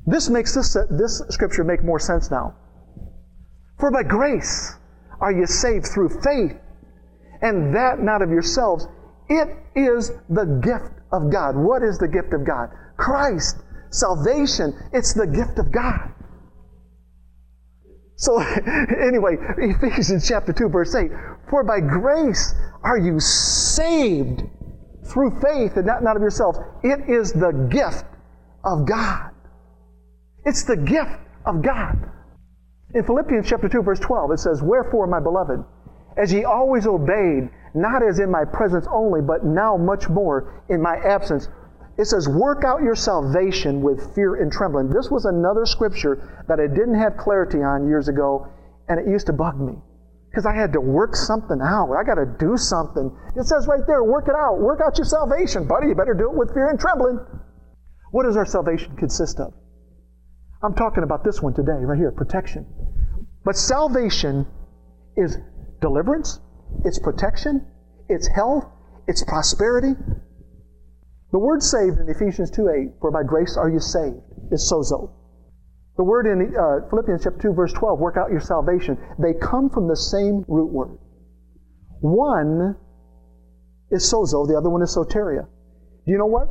This 0.07 0.29
makes 0.29 0.55
this, 0.55 0.77
this 0.91 1.23
scripture 1.31 1.65
make 1.65 1.83
more 1.83 1.99
sense 1.99 2.31
now. 2.31 2.55
For 3.79 3.91
by 3.91 4.03
grace 4.03 4.75
are 5.21 5.33
you 5.33 5.47
saved 5.47 5.87
through 5.87 6.21
faith, 6.21 6.57
and 7.41 7.75
that 7.75 7.99
not 8.01 8.21
of 8.21 8.29
yourselves. 8.29 8.87
It 9.31 9.57
is 9.75 10.13
the 10.29 10.61
gift 10.63 10.93
of 11.13 11.33
God. 11.33 11.57
What 11.57 11.83
is 11.83 11.97
the 11.97 12.09
gift 12.09 12.35
of 12.35 12.45
God? 12.45 12.69
Christ. 12.99 13.57
Salvation. 13.93 14.75
It's 14.93 15.13
the 15.13 15.27
gift 15.27 15.59
of 15.59 15.71
God. 15.71 16.13
So, 18.17 18.39
anyway, 19.07 19.37
Ephesians 19.59 20.27
chapter 20.27 20.53
2, 20.53 20.69
verse 20.69 20.95
8 20.95 21.11
For 21.49 21.65
by 21.65 21.81
grace 21.81 22.55
are 22.83 22.99
you 22.99 23.21
saved 23.21 24.43
through 25.05 25.41
faith 25.41 25.77
and 25.77 25.87
not, 25.87 26.03
not 26.03 26.17
of 26.17 26.23
yourselves. 26.23 26.59
It 26.83 27.09
is 27.09 27.33
the 27.33 27.53
gift 27.71 28.05
of 28.65 28.87
God. 28.87 29.31
It's 30.45 30.65
the 30.65 30.77
gift 30.77 31.19
of 31.45 31.63
God. 31.63 31.99
In 32.95 33.05
Philippians 33.05 33.49
chapter 33.49 33.69
2, 33.69 33.83
verse 33.83 34.01
12, 34.01 34.33
it 34.33 34.39
says, 34.39 34.63
Wherefore, 34.63 35.07
my 35.07 35.21
beloved, 35.21 35.65
as 36.17 36.33
ye 36.33 36.45
always 36.45 36.87
obeyed, 36.87 37.51
not 37.75 38.03
as 38.03 38.19
in 38.19 38.31
my 38.31 38.45
presence 38.45 38.87
only, 38.93 39.21
but 39.23 39.45
now 39.45 39.77
much 39.77 40.09
more 40.09 40.63
in 40.69 40.81
my 40.81 40.97
absence, 40.97 41.49
it 41.99 42.07
says, 42.07 42.29
Work 42.29 42.65
out 42.65 42.83
your 42.83 42.95
salvation 42.95 43.83
with 43.83 44.15
fear 44.15 44.37
and 44.37 44.51
trembling. 44.51 44.89
This 44.91 45.11
was 45.11 45.25
another 45.25 45.67
scripture 45.67 46.45
that 46.49 46.59
I 46.59 46.67
didn't 46.67 46.95
have 46.95 47.17
clarity 47.17 47.59
on 47.59 47.89
years 47.89 48.09
ago, 48.09 48.49
and 48.89 48.99
it 48.99 49.07
used 49.07 49.27
to 49.27 49.33
bug 49.33 49.61
me 49.61 49.75
because 50.31 50.47
I 50.47 50.55
had 50.55 50.73
to 50.73 50.81
work 50.81 51.15
something 51.15 51.61
out. 51.61 51.93
I 51.93 52.05
got 52.05 52.15
to 52.15 52.25
do 52.25 52.57
something. 52.57 53.15
It 53.37 53.45
says 53.45 53.67
right 53.67 53.87
there, 53.87 54.03
work 54.03 54.29
it 54.29 54.35
out. 54.35 54.59
Work 54.59 54.81
out 54.85 54.97
your 54.97 55.05
salvation, 55.05 55.69
buddy. 55.69 55.89
You 55.89 55.95
better 55.95 56.15
do 56.15 56.31
it 56.31 56.37
with 56.37 56.55
fear 56.55 56.71
and 56.71 56.81
trembling. 56.81 57.21
What 58.13 58.25
does 58.25 58.37
our 58.37 58.47
salvation 58.47 58.97
consist 58.97 59.41
of? 59.41 59.53
I'm 60.63 60.75
talking 60.75 61.03
about 61.03 61.25
this 61.25 61.43
one 61.43 61.53
today, 61.55 61.73
right 61.73 61.99
here 61.99 62.13
protection. 62.13 62.67
But 63.45 63.57
salvation 63.57 64.47
is 65.17 65.37
deliverance, 65.81 66.41
it's 66.85 66.99
protection, 66.99 67.67
it's 68.09 68.29
health, 68.29 68.65
it's 69.09 69.25
prosperity, 69.25 69.95
the 71.33 71.39
word 71.39 71.63
saved 71.63 71.99
in 71.99 72.09
Ephesians 72.09 72.51
2 72.51 72.69
8, 72.69 73.01
for 73.01 73.11
by 73.11 73.23
grace 73.23 73.57
are 73.57 73.71
you 73.71 73.81
saved, 73.81 74.21
is 74.53 74.71
sozo. 74.71 75.11
The 75.97 76.05
word 76.05 76.27
in 76.27 76.55
uh, 76.55 76.89
Philippians 76.89 77.25
chapter 77.25 77.41
2, 77.41 77.55
verse 77.55 77.73
12, 77.73 77.99
work 77.99 78.17
out 78.17 78.31
your 78.31 78.41
salvation, 78.41 78.99
they 79.19 79.33
come 79.35 79.71
from 79.71 79.89
the 79.89 79.97
same 79.97 80.45
root 80.47 80.71
word. 80.71 80.99
One 82.01 82.77
is 83.91 84.11
sozo, 84.11 84.47
the 84.47 84.57
other 84.57 84.71
one 84.71 84.83
is 84.83 84.95
soteria. 84.95 85.47
Do 86.05 86.13
you 86.13 86.19
know 86.19 86.27
what? 86.27 86.49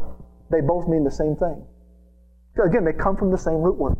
They 0.49 0.61
both 0.61 0.87
mean 0.87 1.03
the 1.03 1.11
same 1.11 1.35
thing. 1.35 1.65
Again, 2.63 2.83
they 2.83 2.93
come 2.93 3.17
from 3.17 3.31
the 3.31 3.37
same 3.37 3.61
root 3.61 3.77
word. 3.77 3.95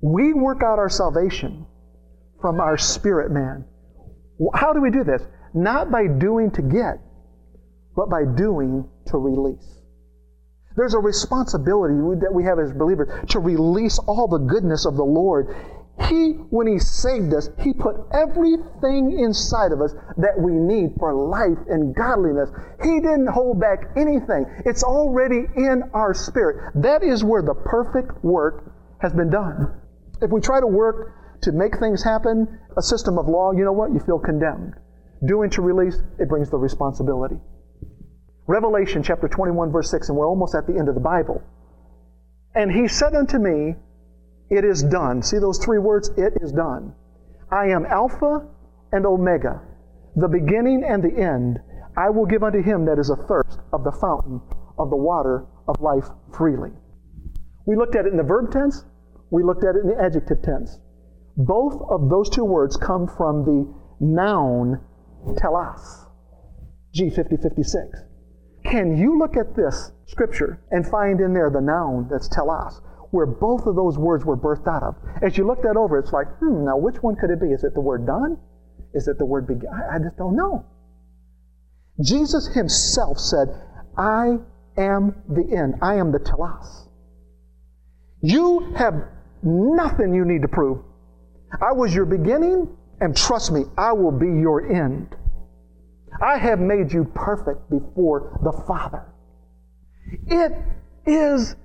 We 0.00 0.34
work 0.34 0.62
out 0.62 0.78
our 0.78 0.88
salvation 0.88 1.66
from 2.40 2.60
our 2.60 2.76
spirit 2.76 3.30
man. 3.30 3.64
How 4.54 4.72
do 4.72 4.80
we 4.80 4.90
do 4.90 5.04
this? 5.04 5.22
Not 5.54 5.90
by 5.90 6.06
doing 6.06 6.50
to 6.52 6.62
get, 6.62 7.00
but 7.96 8.10
by 8.10 8.24
doing 8.24 8.88
to 9.06 9.18
release. 9.18 9.74
There's 10.76 10.94
a 10.94 10.98
responsibility 10.98 11.94
that 12.20 12.34
we 12.34 12.44
have 12.44 12.58
as 12.58 12.72
believers 12.72 13.08
to 13.30 13.38
release 13.38 13.98
all 13.98 14.26
the 14.26 14.38
goodness 14.38 14.86
of 14.86 14.96
the 14.96 15.04
Lord. 15.04 15.54
He, 16.08 16.32
when 16.50 16.66
He 16.66 16.80
saved 16.80 17.32
us, 17.32 17.48
He 17.60 17.72
put 17.72 17.94
everything 18.12 19.16
inside 19.16 19.70
of 19.70 19.80
us 19.80 19.94
that 20.16 20.34
we 20.36 20.52
need 20.52 20.96
for 20.98 21.14
life 21.14 21.58
and 21.68 21.94
godliness. 21.94 22.50
He 22.82 22.98
didn't 22.98 23.28
hold 23.28 23.60
back 23.60 23.90
anything. 23.96 24.46
It's 24.66 24.82
already 24.82 25.46
in 25.54 25.84
our 25.94 26.12
spirit. 26.12 26.72
That 26.74 27.04
is 27.04 27.22
where 27.22 27.42
the 27.42 27.54
perfect 27.54 28.24
work 28.24 28.74
has 28.98 29.12
been 29.12 29.30
done. 29.30 29.80
If 30.20 30.32
we 30.32 30.40
try 30.40 30.58
to 30.58 30.66
work 30.66 31.14
to 31.42 31.52
make 31.52 31.78
things 31.78 32.02
happen, 32.02 32.58
a 32.76 32.82
system 32.82 33.16
of 33.16 33.28
law, 33.28 33.52
you 33.52 33.64
know 33.64 33.72
what? 33.72 33.92
You 33.92 34.00
feel 34.00 34.18
condemned. 34.18 34.74
Doing 35.24 35.50
to 35.50 35.62
release, 35.62 36.02
it 36.18 36.28
brings 36.28 36.50
the 36.50 36.58
responsibility. 36.58 37.36
Revelation 38.46 39.02
chapter 39.02 39.26
21, 39.26 39.72
verse 39.72 39.90
6, 39.90 40.10
and 40.10 40.18
we're 40.18 40.28
almost 40.28 40.54
at 40.54 40.66
the 40.66 40.76
end 40.78 40.88
of 40.88 40.94
the 40.94 41.00
Bible. 41.00 41.42
And 42.54 42.70
he 42.70 42.88
said 42.88 43.14
unto 43.14 43.38
me, 43.38 43.74
It 44.50 44.64
is 44.64 44.82
done. 44.82 45.22
See 45.22 45.38
those 45.38 45.58
three 45.64 45.78
words? 45.78 46.10
It 46.18 46.34
is 46.42 46.52
done. 46.52 46.94
I 47.50 47.68
am 47.68 47.86
Alpha 47.86 48.46
and 48.92 49.06
Omega, 49.06 49.62
the 50.14 50.28
beginning 50.28 50.84
and 50.86 51.02
the 51.02 51.16
end. 51.16 51.58
I 51.96 52.10
will 52.10 52.26
give 52.26 52.42
unto 52.42 52.62
him 52.62 52.84
that 52.84 52.98
is 52.98 53.10
athirst 53.10 53.60
of 53.72 53.82
the 53.82 53.92
fountain 53.92 54.42
of 54.78 54.90
the 54.90 54.96
water 54.96 55.46
of 55.66 55.80
life 55.80 56.08
freely. 56.32 56.70
We 57.66 57.76
looked 57.76 57.96
at 57.96 58.04
it 58.04 58.10
in 58.10 58.18
the 58.18 58.24
verb 58.24 58.50
tense, 58.50 58.84
we 59.30 59.42
looked 59.42 59.64
at 59.64 59.74
it 59.74 59.80
in 59.84 59.88
the 59.88 60.02
adjective 60.02 60.42
tense. 60.42 60.78
Both 61.36 61.80
of 61.88 62.10
those 62.10 62.28
two 62.28 62.44
words 62.44 62.76
come 62.76 63.06
from 63.06 63.44
the 63.44 63.74
noun 64.00 64.80
telos, 65.36 66.06
G5056. 66.94 68.13
Can 68.64 68.96
you 68.96 69.18
look 69.18 69.36
at 69.36 69.54
this 69.54 69.92
scripture 70.06 70.60
and 70.70 70.86
find 70.86 71.20
in 71.20 71.32
there 71.32 71.50
the 71.50 71.60
noun 71.60 72.08
that's 72.10 72.28
telos, 72.28 72.80
where 73.10 73.26
both 73.26 73.66
of 73.66 73.76
those 73.76 73.98
words 73.98 74.24
were 74.24 74.36
birthed 74.36 74.66
out 74.66 74.82
of? 74.82 74.96
As 75.22 75.36
you 75.36 75.46
look 75.46 75.62
that 75.62 75.76
over, 75.76 75.98
it's 75.98 76.12
like, 76.12 76.26
hmm, 76.38 76.64
now 76.64 76.76
which 76.76 77.02
one 77.02 77.14
could 77.16 77.30
it 77.30 77.40
be? 77.40 77.48
Is 77.48 77.62
it 77.62 77.74
the 77.74 77.80
word 77.80 78.06
done? 78.06 78.38
Is 78.94 79.08
it 79.08 79.18
the 79.18 79.26
word 79.26 79.46
begin? 79.46 79.68
I, 79.68 79.98
just 79.98 80.16
don't 80.16 80.36
know. 80.36 80.64
Jesus 82.02 82.46
himself 82.48 83.18
said, 83.18 83.48
I 83.96 84.38
am 84.76 85.22
the 85.28 85.56
end. 85.56 85.74
I 85.82 85.96
am 85.96 86.10
the 86.10 86.18
telos. 86.18 86.88
You 88.20 88.72
have 88.76 88.94
nothing 89.42 90.14
you 90.14 90.24
need 90.24 90.42
to 90.42 90.48
prove. 90.48 90.78
I 91.60 91.72
was 91.72 91.94
your 91.94 92.06
beginning, 92.06 92.68
and 93.00 93.16
trust 93.16 93.52
me, 93.52 93.64
I 93.76 93.92
will 93.92 94.10
be 94.10 94.26
your 94.26 94.72
end. 94.72 95.14
I 96.22 96.38
have 96.38 96.60
made 96.60 96.92
you 96.92 97.04
perfect 97.04 97.68
before 97.70 98.38
the 98.42 98.52
Father. 98.66 99.04
It 100.26 100.52
is 101.06 101.56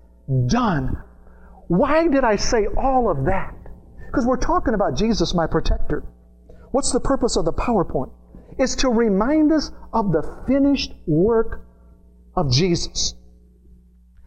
done. 0.47 1.01
Why 1.67 2.07
did 2.07 2.23
I 2.23 2.35
say 2.35 2.65
all 2.77 3.09
of 3.09 3.25
that? 3.25 3.55
Because 4.07 4.25
we're 4.25 4.37
talking 4.37 4.73
about 4.73 4.95
Jesus, 4.95 5.33
my 5.35 5.45
protector. 5.45 6.03
What's 6.71 6.91
the 6.91 6.99
purpose 6.99 7.35
of 7.35 7.45
the 7.45 7.53
PowerPoint? 7.53 8.11
It's 8.57 8.75
to 8.77 8.89
remind 8.89 9.51
us 9.51 9.71
of 9.93 10.11
the 10.11 10.43
finished 10.47 10.93
work 11.05 11.65
of 12.35 12.51
Jesus. 12.51 13.13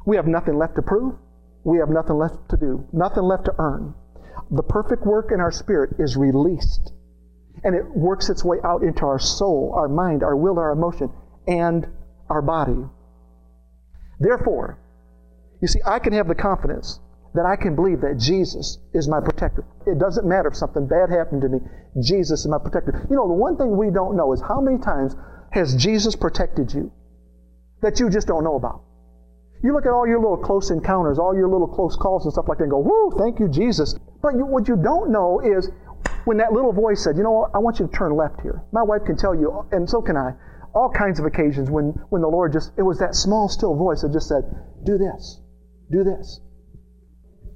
We 0.07 0.17
have 0.17 0.27
nothing 0.27 0.57
left 0.57 0.77
to 0.77 0.83
prove. 0.83 1.17
We 1.65 1.79
have 1.79 1.91
nothing 1.91 2.17
left 2.17 2.49
to 2.51 2.57
do, 2.57 2.89
nothing 2.93 3.23
left 3.23 3.45
to 3.45 3.55
earn. 3.59 3.95
The 4.51 4.63
perfect 4.63 5.07
work 5.07 5.31
in 5.33 5.41
our 5.41 5.53
spirit 5.53 5.97
is 5.99 6.17
released, 6.17 6.93
and 7.65 7.75
it 7.75 7.85
works 7.97 8.29
its 8.29 8.45
way 8.45 8.59
out 8.65 8.83
into 8.83 9.05
our 9.05 9.19
soul, 9.19 9.73
our 9.77 9.89
mind, 9.89 10.23
our 10.23 10.37
will, 10.37 10.59
our 10.59 10.73
emotion, 10.73 11.11
and 11.47 11.87
our 12.29 12.43
body. 12.43 12.85
Therefore, 14.19 14.79
you 15.61 15.69
see, 15.69 15.81
I 15.87 15.99
can 15.99 16.13
have 16.13 16.29
the 16.29 16.35
confidence 16.35 17.01
that 17.35 17.47
I 17.47 17.57
can 17.57 17.75
believe 17.75 18.01
that 18.03 18.19
Jesus 18.19 18.79
is 18.93 19.09
my 19.09 19.21
protector. 19.21 19.65
It 19.87 19.99
doesn't 19.99 20.27
matter 20.27 20.49
if 20.49 20.57
something 20.57 20.87
bad 20.87 21.09
happened 21.11 21.43
to 21.43 21.49
me, 21.49 21.59
Jesus 22.01 22.41
is 22.41 22.49
my 22.49 22.59
protector. 22.59 23.07
You 23.09 23.17
know, 23.17 23.27
the 23.27 23.35
one 23.35 23.57
thing 23.57 23.77
we 23.77 23.91
don't 23.91 24.17
know 24.17 24.33
is 24.33 24.41
how 24.41 24.61
many 24.61 24.79
times 24.79 25.15
has 25.51 25.75
Jesus 25.77 26.17
protected 26.17 26.73
you 26.73 26.93
that 27.81 28.01
you 28.01 28.11
just 28.11 28.27
don't 28.27 28.45
know 28.45 28.57
about. 28.57 28.83
You 29.63 29.73
look 29.73 29.87
at 29.87 29.93
all 29.93 30.07
your 30.07 30.19
little 30.19 30.37
close 30.37 30.71
encounters, 30.71 31.19
all 31.19 31.35
your 31.35 31.49
little 31.49 31.69
close 31.69 31.97
calls 31.97 32.25
and 32.25 32.33
stuff 32.33 32.47
like 32.49 32.59
that, 32.59 32.65
and 32.65 32.71
go, 32.71 32.79
whoo, 32.79 33.13
thank 33.17 33.39
you, 33.39 33.49
Jesus. 33.49 33.95
But 34.21 34.35
you, 34.35 34.45
what 34.45 34.67
you 34.67 34.77
don't 34.77 35.11
know 35.11 35.41
is 35.41 35.71
when 36.25 36.39
that 36.39 36.53
little 36.53 36.73
voice 36.73 37.03
said, 37.03 37.17
you 37.17 37.23
know, 37.23 37.49
I 37.55 37.59
want 37.59 37.79
you 37.79 37.87
to 37.87 37.93
turn 37.93 38.17
left 38.17 38.41
here. 38.41 38.63
My 38.73 38.83
wife 38.83 39.03
can 39.05 39.17
tell 39.17 39.35
you, 39.35 39.67
and 39.73 39.89
so 39.89 40.01
can 40.01 40.17
I, 40.17 40.33
all 40.75 40.91
kinds 40.91 41.19
of 41.21 41.27
occasions 41.27 41.71
when, 41.71 41.91
when 42.09 42.23
the 42.23 42.29
Lord 42.29 42.53
just, 42.53 42.73
it 42.77 42.83
was 42.83 42.99
that 42.99 43.15
small, 43.15 43.49
still 43.49 43.75
voice 43.77 44.03
that 44.03 44.13
just 44.13 44.29
said, 44.29 44.43
do 44.85 44.99
this, 44.99 45.41
do 45.91 46.05
this. 46.05 46.41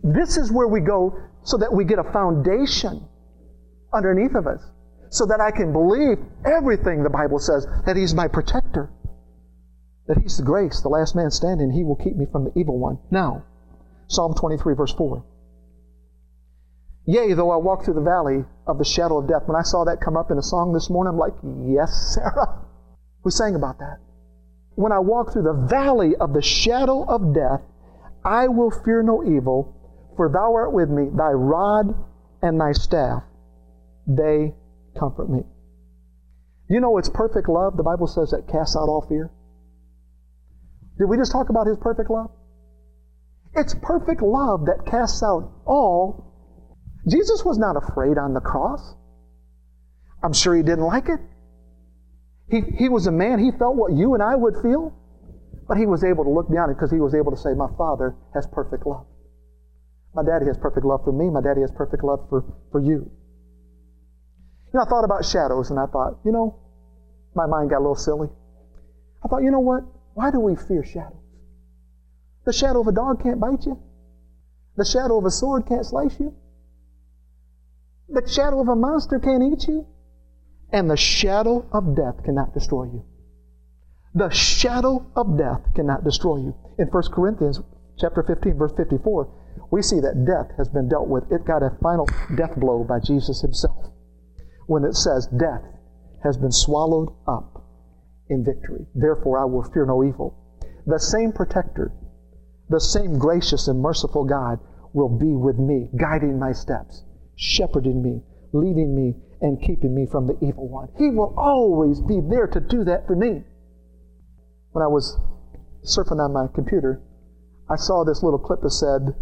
This 0.03 0.37
is 0.37 0.53
where 0.53 0.69
we 0.69 0.81
go 0.81 1.19
so 1.43 1.57
that 1.59 1.73
we 1.73 1.85
get 1.85 1.99
a 1.99 2.13
foundation 2.13 3.09
underneath 3.93 4.35
of 4.35 4.47
us, 4.47 4.61
so 5.11 5.27
that 5.27 5.41
I 5.41 5.51
can 5.51 5.73
believe 5.73 6.19
everything 6.45 7.03
the 7.03 7.11
Bible 7.11 7.39
says, 7.39 7.67
that 7.87 7.97
He's 7.97 8.15
my 8.15 8.29
protector, 8.29 8.91
that 10.09 10.19
He's 10.19 10.37
the 10.37 10.43
grace, 10.43 10.81
the 10.83 10.89
last 10.89 11.15
man 11.15 11.31
standing, 11.31 11.71
He 11.71 11.85
will 11.85 11.97
keep 11.97 12.17
me 12.17 12.27
from 12.31 12.45
the 12.45 12.53
evil 12.59 12.79
one. 12.79 12.99
Now, 13.11 13.45
Psalm 14.09 14.35
23, 14.35 14.75
verse 14.75 14.93
4. 14.93 15.25
Yea, 17.07 17.35
though 17.35 17.51
I 17.51 17.57
walk 17.57 17.85
through 17.85 17.95
the 17.95 18.01
valley 18.01 18.45
of 18.67 18.79
the 18.79 18.85
shadow 18.85 19.19
of 19.19 19.29
death. 19.29 19.43
When 19.47 19.57
I 19.57 19.63
saw 19.63 19.85
that 19.85 20.01
come 20.01 20.17
up 20.17 20.31
in 20.31 20.39
a 20.39 20.43
song 20.43 20.73
this 20.73 20.91
morning, 20.91 21.15
I'm 21.15 21.19
like, 21.19 21.35
yes, 21.43 22.15
Sarah. 22.15 22.63
We 23.25 23.33
sang 23.33 23.57
about 23.57 23.79
that. 23.79 23.99
When 24.77 24.93
I 24.93 25.01
walk 25.01 25.33
through 25.33 25.43
the 25.43 25.67
valley 25.69 26.15
of 26.15 26.33
the 26.33 26.43
shadow 26.43 27.05
of 27.05 27.35
death, 27.35 27.61
I 28.25 28.47
will 28.47 28.71
fear 28.71 29.03
no 29.03 29.25
evil, 29.25 29.75
for 30.17 30.29
thou 30.29 30.55
art 30.55 30.73
with 30.73 30.89
me, 30.91 31.09
thy 31.13 31.31
rod 31.31 31.95
and 32.43 32.61
thy 32.61 32.71
staff, 32.71 33.25
they 34.07 34.55
comfort 34.99 35.29
me. 35.29 35.43
You 36.69 36.81
know 36.81 36.99
it's 36.99 37.09
perfect 37.09 37.49
love, 37.49 37.77
the 37.77 37.83
Bible 37.83 38.07
says, 38.07 38.31
that 38.31 38.49
casts 38.49 38.77
out 38.77 38.89
all 38.89 39.05
fear. 39.09 39.31
Did 40.99 41.07
we 41.07 41.17
just 41.17 41.33
talk 41.33 41.49
about 41.49 41.67
his 41.67 41.79
perfect 41.79 42.11
love? 42.11 42.31
It's 43.55 43.75
perfect 43.75 44.23
love 44.23 44.67
that 44.67 44.87
casts 44.87 45.23
out 45.23 45.51
all. 45.65 46.26
Jesus 47.09 47.45
was 47.45 47.59
not 47.59 47.77
afraid 47.77 48.19
on 48.19 48.35
the 48.35 48.41
cross. 48.41 48.95
I'm 50.23 50.33
sure 50.33 50.55
he 50.55 50.63
didn't 50.63 50.85
like 50.85 51.09
it. 51.09 51.21
He, 52.51 52.63
he 52.79 52.89
was 52.89 53.07
a 53.07 53.13
man, 53.13 53.39
he 53.39 53.51
felt 53.51 53.77
what 53.77 53.93
you 53.93 54.15
and 54.15 54.23
I 54.23 54.35
would 54.35 54.55
feel, 54.63 54.93
but 55.69 55.77
he 55.77 55.87
was 55.87 56.05
able 56.05 56.25
to 56.25 56.31
look 56.31 56.49
beyond 56.51 56.71
it 56.71 56.75
because 56.75 56.91
he 56.91 57.01
was 57.01 57.15
able 57.15 57.33
to 57.33 57.37
say, 57.37 57.55
My 57.55 57.69
Father 57.77 58.15
has 58.35 58.47
perfect 58.47 58.87
love. 58.87 59.07
My 60.15 60.23
daddy 60.23 60.47
has 60.47 60.57
perfect 60.57 60.87
love 60.87 61.05
for 61.05 61.13
me, 61.13 61.29
my 61.31 61.41
daddy 61.41 61.61
has 61.61 61.71
perfect 61.71 62.03
love 62.03 62.27
for, 62.29 62.45
for 62.73 62.81
you. 62.81 63.11
You 64.73 64.75
know, 64.75 64.83
I 64.83 64.89
thought 64.89 65.05
about 65.05 65.25
shadows 65.25 65.71
and 65.71 65.79
I 65.79 65.87
thought, 65.87 66.19
you 66.25 66.33
know, 66.33 66.59
my 67.35 67.47
mind 67.47 67.71
got 67.71 67.79
a 67.79 67.85
little 67.85 67.97
silly. 67.97 68.29
I 69.25 69.29
thought, 69.29 69.43
you 69.43 69.51
know 69.51 69.61
what? 69.61 69.83
Why 70.15 70.31
do 70.31 70.41
we 70.41 70.57
fear 70.57 70.85
shadows? 70.85 71.19
The 72.45 72.53
shadow 72.53 72.81
of 72.81 72.87
a 72.87 72.93
dog 72.93 73.23
can't 73.23 73.41
bite 73.41 73.67
you. 73.67 73.79
The 74.77 74.85
shadow 74.85 75.19
of 75.19 75.25
a 75.25 75.31
sword 75.31 75.67
can't 75.67 75.85
slice 75.85 76.19
you. 76.19 76.35
The 78.09 78.27
shadow 78.27 78.61
of 78.61 78.69
a 78.69 78.77
monster 78.77 79.19
can't 79.19 79.43
eat 79.43 79.69
you. 79.69 79.87
And 80.73 80.91
the 80.91 80.97
shadow 80.97 81.67
of 81.73 81.97
death 81.97 82.23
cannot 82.25 82.55
destroy 82.55 82.85
you. 82.85 83.05
The 84.15 84.31
shadow 84.31 85.07
of 85.15 85.37
death 85.37 85.75
cannot 85.75 86.05
destroy 86.05 86.39
you. 86.39 86.55
In 86.79 86.89
1 86.89 87.03
Corinthians 87.13 87.61
chapter 87.99 88.23
15, 88.23 88.57
verse 88.57 88.73
54, 88.77 89.29
we 89.71 89.83
see 89.83 90.01
that 90.01 90.25
death 90.25 90.57
has 90.57 90.69
been 90.69 90.89
dealt 90.89 91.09
with. 91.09 91.31
It 91.31 91.45
got 91.45 91.63
a 91.63 91.77
final 91.83 92.09
death 92.35 92.57
blow 92.57 92.85
by 92.85 93.01
Jesus 93.01 93.41
himself 93.41 93.91
when 94.67 94.85
it 94.85 94.95
says, 94.95 95.27
Death 95.27 95.63
has 96.23 96.37
been 96.37 96.53
swallowed 96.53 97.11
up 97.27 97.65
in 98.29 98.45
victory. 98.45 98.87
Therefore, 98.95 99.39
I 99.39 99.45
will 99.45 99.63
fear 99.63 99.87
no 99.87 100.05
evil. 100.05 100.35
The 100.87 100.99
same 100.99 101.33
protector, 101.33 101.93
the 102.69 102.81
same 102.81 103.19
gracious 103.19 103.69
and 103.69 103.81
merciful 103.81 104.25
God 104.25 104.59
will 104.93 105.09
be 105.09 105.35
with 105.35 105.59
me, 105.59 105.89
guiding 105.97 106.39
my 106.39 106.53
steps, 106.53 107.05
shepherding 107.37 108.03
me, 108.03 108.23
leading 108.53 108.95
me, 108.95 109.15
and 109.41 109.61
keeping 109.63 109.95
me 109.95 110.07
from 110.07 110.27
the 110.27 110.37
evil 110.43 110.69
one. 110.69 110.89
He 110.97 111.11
will 111.11 111.35
always 111.37 112.01
be 112.01 112.21
there 112.21 112.47
to 112.49 112.61
do 112.61 112.85
that 112.85 113.07
for 113.07 113.15
me. 113.15 113.45
When 114.73 114.83
I 114.83 114.89
was 114.89 115.19
surfing 115.85 116.21
on 116.21 116.33
my 116.33 116.47
computer, 116.53 117.01
I 117.69 117.77
saw 117.77 118.05
this 118.05 118.23
little 118.23 118.39
clip 118.39 118.63
that 118.63 118.71
said, 118.71 119.15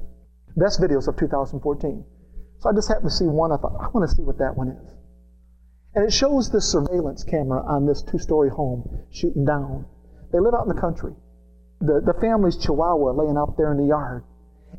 Best 0.57 0.81
videos 0.81 1.09
of 1.09 1.17
2014. 1.17 2.05
So 2.61 2.71
I 2.71 2.73
just 2.73 2.89
happened 2.89 3.11
to 3.11 3.15
see 3.15 3.27
one. 3.27 3.51
I 3.51 3.57
thought, 3.57 3.77
I 3.81 3.89
want 3.89 4.09
to 4.09 4.15
see 4.15 4.23
what 4.23 4.39
that 4.39 4.57
one 4.57 4.69
is. 4.69 4.95
And 5.95 6.05
it 6.05 6.13
shows 6.13 6.51
this 6.51 6.71
surveillance 6.71 7.25
camera 7.25 7.63
on 7.67 7.87
this 7.87 8.03
two 8.03 8.19
story 8.19 8.51
home 8.51 9.07
shooting 9.11 9.45
down. 9.45 9.87
They 10.33 10.39
live 10.39 10.55
out 10.55 10.67
in 10.67 10.75
the 10.75 10.81
country. 10.81 11.13
The, 11.81 12.01
the 12.05 12.15
family's 12.21 12.57
chihuahua 12.57 13.13
laying 13.13 13.37
out 13.37 13.57
there 13.57 13.73
in 13.73 13.79
the 13.79 13.87
yard. 13.87 14.25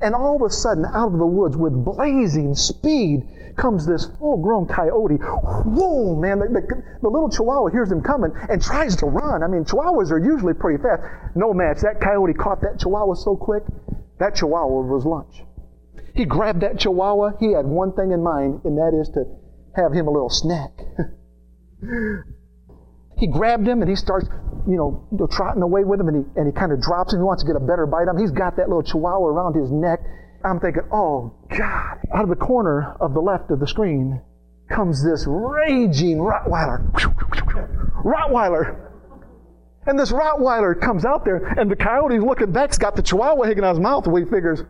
And 0.01 0.13
all 0.13 0.35
of 0.35 0.41
a 0.41 0.49
sudden, 0.49 0.85
out 0.85 1.13
of 1.13 1.19
the 1.19 1.25
woods 1.25 1.57
with 1.57 1.73
blazing 1.73 2.55
speed 2.55 3.23
comes 3.55 3.85
this 3.85 4.05
full 4.19 4.37
grown 4.37 4.67
coyote. 4.67 5.15
Whoa, 5.15 6.15
man, 6.15 6.39
the, 6.39 6.47
the, 6.47 6.83
the, 7.01 7.09
little 7.09 7.29
chihuahua 7.29 7.69
hears 7.69 7.91
him 7.91 8.01
coming 8.01 8.31
and 8.49 8.61
tries 8.61 8.95
to 8.97 9.05
run. 9.05 9.43
I 9.43 9.47
mean, 9.47 9.63
chihuahuas 9.63 10.11
are 10.11 10.19
usually 10.19 10.53
pretty 10.53 10.81
fast. 10.81 11.03
No 11.35 11.53
match. 11.53 11.79
That 11.81 12.01
coyote 12.01 12.33
caught 12.33 12.61
that 12.61 12.79
chihuahua 12.79 13.15
so 13.15 13.35
quick, 13.35 13.63
that 14.19 14.35
chihuahua 14.35 14.81
was 14.81 15.05
lunch. 15.05 15.43
He 16.13 16.25
grabbed 16.25 16.61
that 16.61 16.79
chihuahua. 16.79 17.37
He 17.39 17.51
had 17.51 17.65
one 17.65 17.93
thing 17.93 18.11
in 18.11 18.23
mind, 18.23 18.61
and 18.63 18.77
that 18.77 18.97
is 18.99 19.09
to 19.09 19.25
have 19.75 19.93
him 19.93 20.07
a 20.07 20.11
little 20.11 20.29
snack. 20.29 20.71
he 23.17 23.27
grabbed 23.27 23.67
him 23.67 23.81
and 23.81 23.89
he 23.89 23.95
starts, 23.95 24.27
you 24.67 24.77
know, 24.77 25.27
trotting 25.31 25.61
away 25.61 25.83
with 25.83 25.99
him 25.99 26.07
and 26.07 26.25
he, 26.25 26.39
and 26.39 26.47
he 26.47 26.53
kind 26.53 26.71
of 26.71 26.81
drops 26.81 27.13
him. 27.13 27.19
He 27.19 27.23
wants 27.23 27.43
to 27.43 27.47
get 27.47 27.55
a 27.55 27.59
better 27.59 27.85
bite 27.85 28.07
of 28.07 28.15
him. 28.15 28.21
He's 28.21 28.31
got 28.31 28.57
that 28.57 28.67
little 28.67 28.83
chihuahua 28.83 29.27
around 29.27 29.55
his 29.55 29.71
neck. 29.71 29.99
I'm 30.43 30.59
thinking, 30.59 30.83
oh, 30.91 31.33
God. 31.49 31.97
Out 32.13 32.23
of 32.23 32.29
the 32.29 32.35
corner 32.35 32.95
of 32.99 33.13
the 33.13 33.21
left 33.21 33.51
of 33.51 33.59
the 33.59 33.67
screen 33.67 34.21
comes 34.69 35.03
this 35.03 35.25
raging 35.27 36.17
Rottweiler. 36.17 36.91
Rottweiler. 38.03 38.91
And 39.87 39.99
this 39.99 40.11
Rottweiler 40.11 40.79
comes 40.79 41.05
out 41.05 41.25
there, 41.25 41.37
and 41.37 41.69
the 41.69 41.75
coyote's 41.75 42.23
looking 42.23 42.51
back. 42.51 42.71
He's 42.71 42.79
got 42.79 42.95
the 42.95 43.03
chihuahua 43.03 43.45
hanging 43.45 43.63
out 43.63 43.75
his 43.75 43.79
mouth, 43.79 44.07
and 44.07 44.17
he 44.17 44.25
figures, 44.25 44.63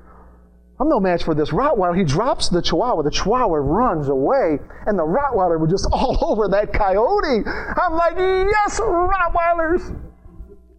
I'm 0.79 0.89
no 0.89 0.99
match 0.99 1.23
for 1.23 1.33
this 1.33 1.51
Rottweiler. 1.51 1.97
He 1.97 2.03
drops 2.03 2.49
the 2.49 2.61
Chihuahua. 2.61 3.03
The 3.03 3.11
Chihuahua 3.11 3.55
runs 3.55 4.09
away, 4.09 4.59
and 4.85 4.99
the 4.99 5.03
Rottweiler 5.03 5.59
was 5.59 5.71
just 5.71 5.87
all 5.93 6.17
over 6.21 6.49
that 6.49 6.73
coyote. 6.73 7.47
I'm 7.47 7.93
like, 7.93 8.17
yes, 8.17 8.79
Rottweilers! 8.79 10.01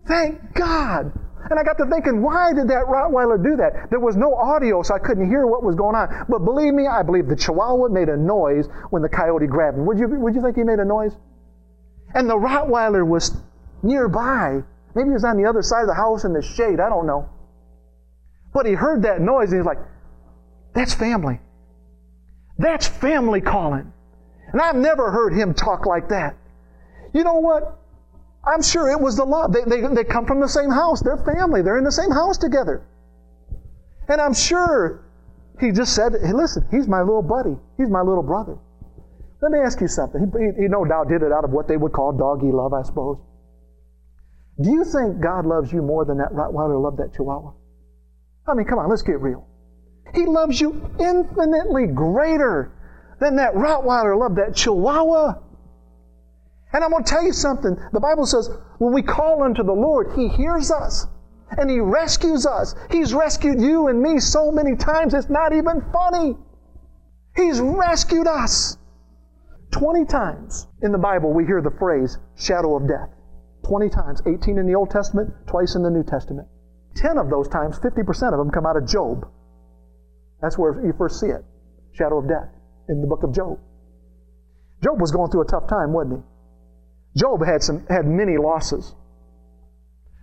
Thank 0.07 0.55
God. 0.55 1.12
And 1.49 1.59
I 1.59 1.62
got 1.62 1.78
to 1.78 1.86
thinking, 1.86 2.22
why 2.22 2.53
did 2.53 2.68
that 2.68 2.86
Rottweiler 2.86 3.42
do 3.42 3.57
that? 3.57 3.88
There 3.90 4.01
was 4.01 4.16
no 4.16 4.34
audio, 4.34 4.82
so 4.82 4.94
I 4.94 4.99
couldn't 4.99 5.28
hear 5.28 5.47
what 5.47 5.62
was 5.62 5.76
going 5.76 5.94
on. 5.94 6.26
But 6.28 6.40
believe 6.40 6.74
me, 6.74 6.86
I 6.86 7.03
believe 7.03 7.28
the 7.28 7.36
Chihuahua 7.36 7.88
made 7.88 8.09
a 8.09 8.16
noise 8.16 8.68
when 8.90 9.01
the 9.01 9.09
coyote 9.09 9.47
grabbed 9.47 9.78
him. 9.78 9.86
Would 9.86 9.99
you, 9.99 10.09
would 10.09 10.34
you 10.34 10.42
think 10.42 10.57
he 10.57 10.64
made 10.64 10.80
a 10.80 10.84
noise? 10.84 11.12
And 12.14 12.28
the 12.28 12.34
Rottweiler 12.36 13.07
was 13.07 13.36
nearby. 13.82 14.62
Maybe 14.94 15.09
he 15.09 15.12
was 15.12 15.24
on 15.24 15.36
the 15.36 15.49
other 15.49 15.62
side 15.62 15.82
of 15.82 15.88
the 15.88 15.94
house 15.94 16.24
in 16.24 16.32
the 16.32 16.42
shade. 16.42 16.80
I 16.80 16.88
don't 16.88 17.07
know. 17.07 17.28
But 18.57 18.64
he 18.64 18.72
heard 18.72 19.02
that 19.02 19.20
noise 19.20 19.52
and 19.52 19.61
he's 19.61 19.66
like, 19.66 19.76
that's 20.72 20.94
family. 20.94 21.40
That's 22.57 22.86
family 22.86 23.42
calling. 23.42 23.92
And 24.50 24.62
I've 24.62 24.76
never 24.76 25.11
heard 25.11 25.34
him 25.34 25.52
talk 25.52 25.84
like 25.84 26.09
that. 26.09 26.38
You 27.12 27.22
know 27.22 27.34
what? 27.34 27.78
I'm 28.46 28.62
sure 28.62 28.90
it 28.90 28.98
was 28.98 29.14
the 29.14 29.26
love. 29.26 29.52
They, 29.52 29.61
they, 29.64 29.86
they 29.94 30.04
come 30.04 30.24
from 30.24 30.40
the 30.40 30.48
same 30.48 30.70
house. 30.70 31.02
They're 31.02 31.18
family. 31.18 31.61
They're 31.61 31.76
in 31.76 31.84
the 31.84 31.92
same 31.92 32.11
house 32.11 32.38
together. 32.38 32.82
And 34.09 34.22
I'm 34.22 34.32
sure 34.32 35.04
he 35.61 35.70
just 35.70 35.94
said, 35.94 36.14
hey, 36.24 36.32
listen, 36.32 36.66
he's 36.70 36.88
my 36.88 37.00
little 37.02 37.20
buddy. 37.20 37.59
He's 37.76 37.90
my 37.90 38.00
little 38.00 38.22
brother. 38.22 38.57
Let 39.42 39.52
me 39.52 39.59
ask 39.59 39.82
you 39.82 39.88
something. 39.88 40.32
He, 40.32 40.62
he 40.62 40.66
no 40.66 40.82
doubt 40.86 41.11
did 41.11 41.20
it 41.20 41.30
out 41.30 41.44
of 41.44 41.50
what 41.50 41.68
they 41.68 41.76
would 41.76 41.92
call 41.92 42.12
doggy 42.12 42.52
love, 42.52 42.72
I 42.72 42.84
suppose. 42.84 43.18
Do 44.62 44.70
you 44.70 44.82
think 44.82 45.20
God 45.20 45.44
loves 45.44 45.74
you 45.74 45.82
more 45.82 46.07
than 46.07 46.16
that 46.16 46.32
Rottweiler 46.32 46.82
loved 46.82 46.96
that 47.00 47.12
Chihuahua? 47.14 47.52
I 48.49 48.55
mean, 48.55 48.66
come 48.66 48.78
on, 48.78 48.88
let's 48.88 49.03
get 49.03 49.20
real. 49.20 49.47
He 50.14 50.24
loves 50.24 50.61
you 50.61 50.90
infinitely 50.99 51.88
greater 51.88 52.72
than 53.20 53.36
that 53.36 53.55
Rottweiler 53.55 54.18
loved 54.18 54.36
that 54.36 54.55
Chihuahua. 54.55 55.42
And 56.72 56.84
I'm 56.84 56.90
going 56.90 57.05
to 57.05 57.11
tell 57.11 57.24
you 57.24 57.32
something. 57.32 57.76
The 57.92 58.01
Bible 58.01 58.26
says 58.26 58.51
when 58.78 58.92
we 58.92 59.03
call 59.03 59.42
unto 59.42 59.62
the 59.62 59.72
Lord, 59.72 60.12
He 60.14 60.28
hears 60.28 60.70
us 60.70 61.07
and 61.59 61.70
He 61.70 61.80
rescues 61.80 62.47
us. 62.47 62.74
He's 62.90 63.14
rescued 63.14 63.61
you 63.61 63.88
and 63.88 64.01
me 64.01 64.20
so 64.20 64.51
many 64.51 64.76
times, 64.76 65.14
it's 65.14 65.30
not 65.30 65.53
even 65.53 65.82
funny. 65.92 66.36
He's 67.34 67.61
rescued 67.61 68.26
us. 68.26 68.78
20 69.72 70.05
times 70.07 70.68
in 70.82 70.92
the 70.92 70.99
Bible 70.99 71.32
we 71.32 71.44
hear 71.44 71.61
the 71.61 71.70
phrase 71.78 72.18
shadow 72.36 72.76
of 72.76 72.88
death. 72.88 73.11
20 73.64 73.90
times. 73.90 74.22
18 74.26 74.59
in 74.59 74.66
the 74.66 74.74
Old 74.74 74.90
Testament, 74.90 75.32
twice 75.47 75.74
in 75.74 75.82
the 75.82 75.90
New 75.90 76.05
Testament. 76.05 76.49
10 76.97 77.18
of 77.18 77.30
those 77.30 77.49
times, 77.49 77.78
50% 77.78 78.32
of 78.32 78.38
them 78.38 78.51
come 78.51 78.66
out 78.66 78.76
of 78.76 78.86
Job. 78.86 79.28
That's 80.40 80.59
where 80.59 80.84
you 80.84 80.92
first 80.97 81.20
see 81.20 81.28
it. 81.28 81.44
Shadow 81.92 82.18
of 82.18 82.28
death 82.28 82.49
in 82.88 83.01
the 83.01 83.07
book 83.07 83.22
of 83.22 83.32
Job. 83.32 83.59
Job 84.82 85.01
was 85.01 85.11
going 85.11 85.30
through 85.30 85.42
a 85.42 85.47
tough 85.47 85.68
time, 85.68 85.92
wasn't 85.92 86.20
he? 86.20 87.20
Job 87.20 87.44
had 87.44 87.62
some 87.62 87.86
had 87.88 88.07
many 88.07 88.36
losses. 88.36 88.94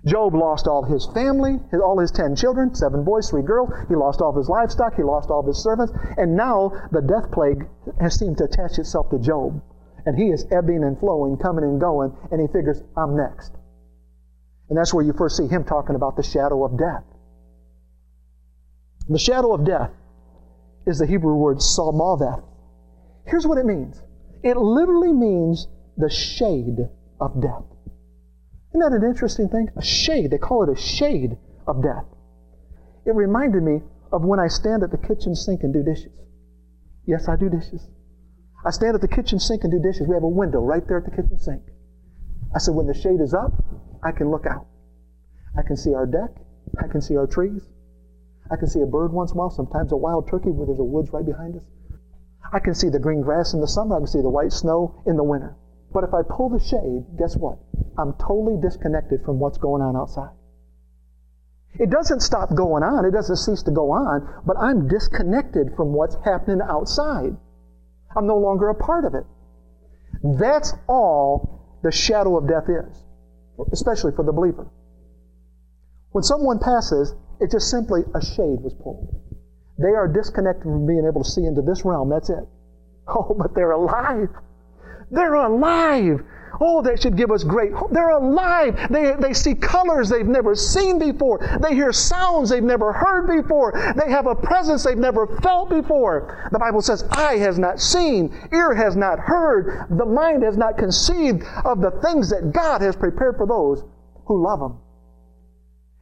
Job 0.06 0.36
lost 0.36 0.68
all 0.68 0.84
his 0.84 1.08
family, 1.14 1.60
all 1.74 1.98
his 1.98 2.12
ten 2.12 2.36
children, 2.36 2.76
seven 2.76 3.04
boys, 3.04 3.30
three 3.30 3.42
girls. 3.42 3.70
He 3.88 3.96
lost 3.96 4.22
all 4.22 4.36
his 4.36 4.50
livestock. 4.50 4.96
He 4.96 5.04
lost 5.04 5.32
all 5.32 5.44
his 5.48 5.64
servants. 5.64 5.94
And 6.18 6.36
now 6.36 6.72
the 6.92 7.02
death 7.02 7.32
plague 7.32 7.68
has 8.00 8.20
seemed 8.20 8.38
to 8.40 8.44
attach 8.44 8.78
itself 8.78 9.10
to 9.12 9.20
Job. 9.20 9.62
And 10.06 10.18
he 10.18 10.30
is 10.30 10.46
ebbing 10.52 10.84
and 10.84 11.00
flowing, 11.00 11.38
coming 11.38 11.64
and 11.64 11.80
going, 11.80 12.16
and 12.32 12.42
he 12.42 12.48
figures, 12.48 12.84
I'm 12.98 13.16
next. 13.16 13.54
And 14.70 14.78
that's 14.78 14.94
where 14.94 15.04
you 15.04 15.14
first 15.14 15.38
see 15.38 15.48
him 15.48 15.64
talking 15.64 15.96
about 15.96 16.16
the 16.16 16.24
shadow 16.24 16.64
of 16.64 16.78
death. 16.78 17.04
The 19.10 19.20
shadow 19.20 19.54
of 19.54 19.66
death 19.66 19.92
is 20.86 21.00
the 21.00 21.06
Hebrew 21.06 21.36
word 21.36 21.58
salmaveth. 21.58 22.44
Here's 23.26 23.46
what 23.46 23.58
it 23.58 23.66
means 23.66 24.02
it 24.44 24.58
literally 24.58 25.14
means 25.14 25.68
the 25.98 26.10
shade 26.10 26.90
of 27.20 27.42
death. 27.42 27.64
Isn't 28.72 28.80
that 28.80 28.92
an 28.92 29.04
interesting 29.04 29.50
thing? 29.50 29.70
A 29.78 29.82
shade. 29.82 30.32
They 30.32 30.38
call 30.38 30.64
it 30.64 30.70
a 30.70 30.76
shade 30.76 31.38
of 31.68 31.84
death. 31.84 32.06
It 33.06 33.16
reminded 33.16 33.64
me 33.64 33.82
of 34.12 34.24
when 34.26 34.40
I 34.40 34.48
stand 34.48 34.84
at 34.84 34.92
the 34.92 34.98
kitchen 34.98 35.36
sink 35.36 35.64
and 35.64 35.74
do 35.74 35.84
dishes. 35.84 36.12
Yes, 37.06 37.28
I 37.28 37.36
do 37.36 37.50
dishes. 37.50 37.88
I 38.66 38.72
stand 38.72 38.96
at 38.96 39.02
the 39.02 39.08
kitchen 39.08 39.40
sink 39.40 39.64
and 39.64 39.72
do 39.72 39.80
dishes. 39.80 40.08
We 40.08 40.16
have 40.16 40.24
a 40.24 40.28
window 40.28 40.62
right 40.62 40.86
there 40.88 40.98
at 40.98 41.06
the 41.06 41.12
kitchen 41.12 41.38
sink. 41.38 41.64
I 42.56 42.60
said, 42.60 42.76
when 42.76 42.88
the 42.88 42.94
shade 42.94 43.20
is 43.20 43.34
up, 43.34 43.52
I 44.04 44.12
can 44.12 44.30
look 44.30 44.46
out. 44.46 44.68
I 45.58 45.62
can 45.62 45.78
see 45.78 45.94
our 45.94 46.06
deck. 46.06 46.32
I 46.82 46.88
can 46.88 47.02
see 47.02 47.16
our 47.16 47.28
trees. 47.28 47.62
I 48.52 48.56
can 48.56 48.68
see 48.68 48.82
a 48.82 48.86
bird 48.86 49.14
once 49.14 49.32
in 49.32 49.38
a 49.38 49.40
while, 49.40 49.50
sometimes 49.50 49.92
a 49.92 49.98
wild 49.98 50.28
turkey 50.28 50.52
where 50.52 50.68
there's 50.68 50.80
a 50.80 50.84
woods 50.84 51.14
right 51.14 51.26
behind 51.26 51.56
us. 51.56 51.64
I 52.52 52.60
can 52.60 52.76
see 52.76 52.90
the 52.90 53.00
green 53.00 53.22
grass 53.22 53.54
in 53.54 53.62
the 53.62 53.68
summer. 53.68 53.96
I 53.96 54.00
can 54.00 54.08
see 54.08 54.22
the 54.22 54.30
white 54.30 54.52
snow 54.52 55.02
in 55.06 55.16
the 55.16 55.24
winter. 55.24 55.56
But 55.94 56.04
if 56.04 56.14
I 56.14 56.22
pull 56.24 56.50
the 56.50 56.60
shade, 56.60 57.18
guess 57.18 57.38
what? 57.38 57.60
I'm 57.98 58.14
totally 58.14 58.58
disconnected 58.60 59.24
from 59.24 59.40
what's 59.40 59.58
going 59.58 59.82
on 59.82 59.96
outside. 59.96 60.34
It 61.80 61.90
doesn't 61.90 62.22
stop 62.22 62.54
going 62.54 62.84
on, 62.84 63.06
it 63.06 63.12
doesn't 63.12 63.38
cease 63.38 63.64
to 63.64 63.72
go 63.72 63.92
on, 63.92 64.28
but 64.46 64.58
I'm 64.58 64.88
disconnected 64.88 65.76
from 65.76 65.94
what's 65.94 66.16
happening 66.24 66.62
outside. 66.62 67.36
I'm 68.16 68.28
no 68.28 68.38
longer 68.38 68.70
a 68.70 68.76
part 68.76 69.06
of 69.06 69.16
it. 69.16 69.26
That's 70.24 70.74
all 70.88 71.80
the 71.82 71.92
shadow 71.92 72.38
of 72.38 72.48
death 72.48 72.70
is, 72.70 73.04
especially 73.72 74.12
for 74.16 74.24
the 74.24 74.32
believer. 74.32 74.68
When 76.12 76.24
someone 76.24 76.60
passes, 76.60 77.16
it's 77.40 77.54
just 77.54 77.70
simply 77.70 78.02
a 78.14 78.22
shade 78.24 78.62
was 78.62 78.74
pulled. 78.74 79.20
They 79.80 79.90
are 79.90 80.08
disconnected 80.08 80.64
from 80.64 80.86
being 80.86 81.06
able 81.08 81.24
to 81.24 81.30
see 81.30 81.44
into 81.44 81.62
this 81.62 81.84
realm. 81.84 82.10
That's 82.10 82.30
it. 82.30 82.44
Oh, 83.06 83.36
but 83.38 83.54
they're 83.54 83.72
alive. 83.72 84.30
They're 85.12 85.34
alive. 85.34 86.22
Oh, 86.60 86.82
that 86.84 87.02
should 87.02 87.18
give 87.18 87.32
us 87.32 87.44
great 87.44 87.74
hope. 87.74 87.92
They're 87.92 88.12
alive. 88.12 88.88
They, 88.90 89.14
they 89.20 89.34
see 89.34 89.56
colors 89.56 90.10
they've 90.10 90.26
never 90.26 90.56
seen 90.56 91.00
before. 91.00 91.40
They 91.62 91.74
hear 91.74 91.92
sounds 91.92 92.50
they've 92.50 92.64
never 92.64 92.94
heard 92.94 93.28
before. 93.28 93.94
They 93.96 94.12
have 94.12 94.28
a 94.28 94.36
presence 94.36 94.84
they've 94.84 94.98
never 94.98 95.28
felt 95.42 95.70
before. 95.70 96.50
The 96.52 96.60
Bible 96.60 96.82
says, 96.82 97.04
Eye 97.12 97.38
has 97.38 97.58
not 97.58 97.80
seen, 97.80 98.34
ear 98.52 98.74
has 98.76 98.96
not 98.96 99.20
heard, 99.20 99.88
the 99.98 100.06
mind 100.06 100.44
has 100.44 100.58
not 100.58 100.78
conceived 100.78 101.44
of 101.66 101.82
the 101.82 101.92
things 102.04 102.30
that 102.30 102.52
God 102.54 102.82
has 102.82 102.96
prepared 102.96 103.38
for 103.38 103.48
those 103.48 103.84
who 104.26 104.44
love 104.44 104.62
Him. 104.62 104.78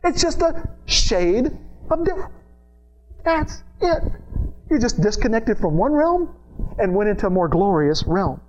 It's 0.04 0.22
just 0.22 0.42
a 0.42 0.68
shade 0.86 1.58
of 1.90 2.06
death. 2.06 2.30
That's 3.24 3.64
it. 3.82 4.04
You 4.70 4.80
just 4.80 5.02
disconnected 5.02 5.58
from 5.60 5.78
one 5.78 5.92
realm 5.92 6.36
and 6.80 6.96
went 6.96 7.10
into 7.10 7.28
a 7.28 7.30
more 7.30 7.48
glorious 7.48 8.04
realm. 8.06 8.42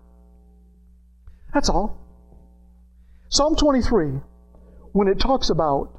That's 1.52 1.68
all. 1.68 1.98
Psalm 3.28 3.56
23, 3.56 4.20
when 4.92 5.08
it 5.08 5.18
talks 5.18 5.50
about 5.50 5.98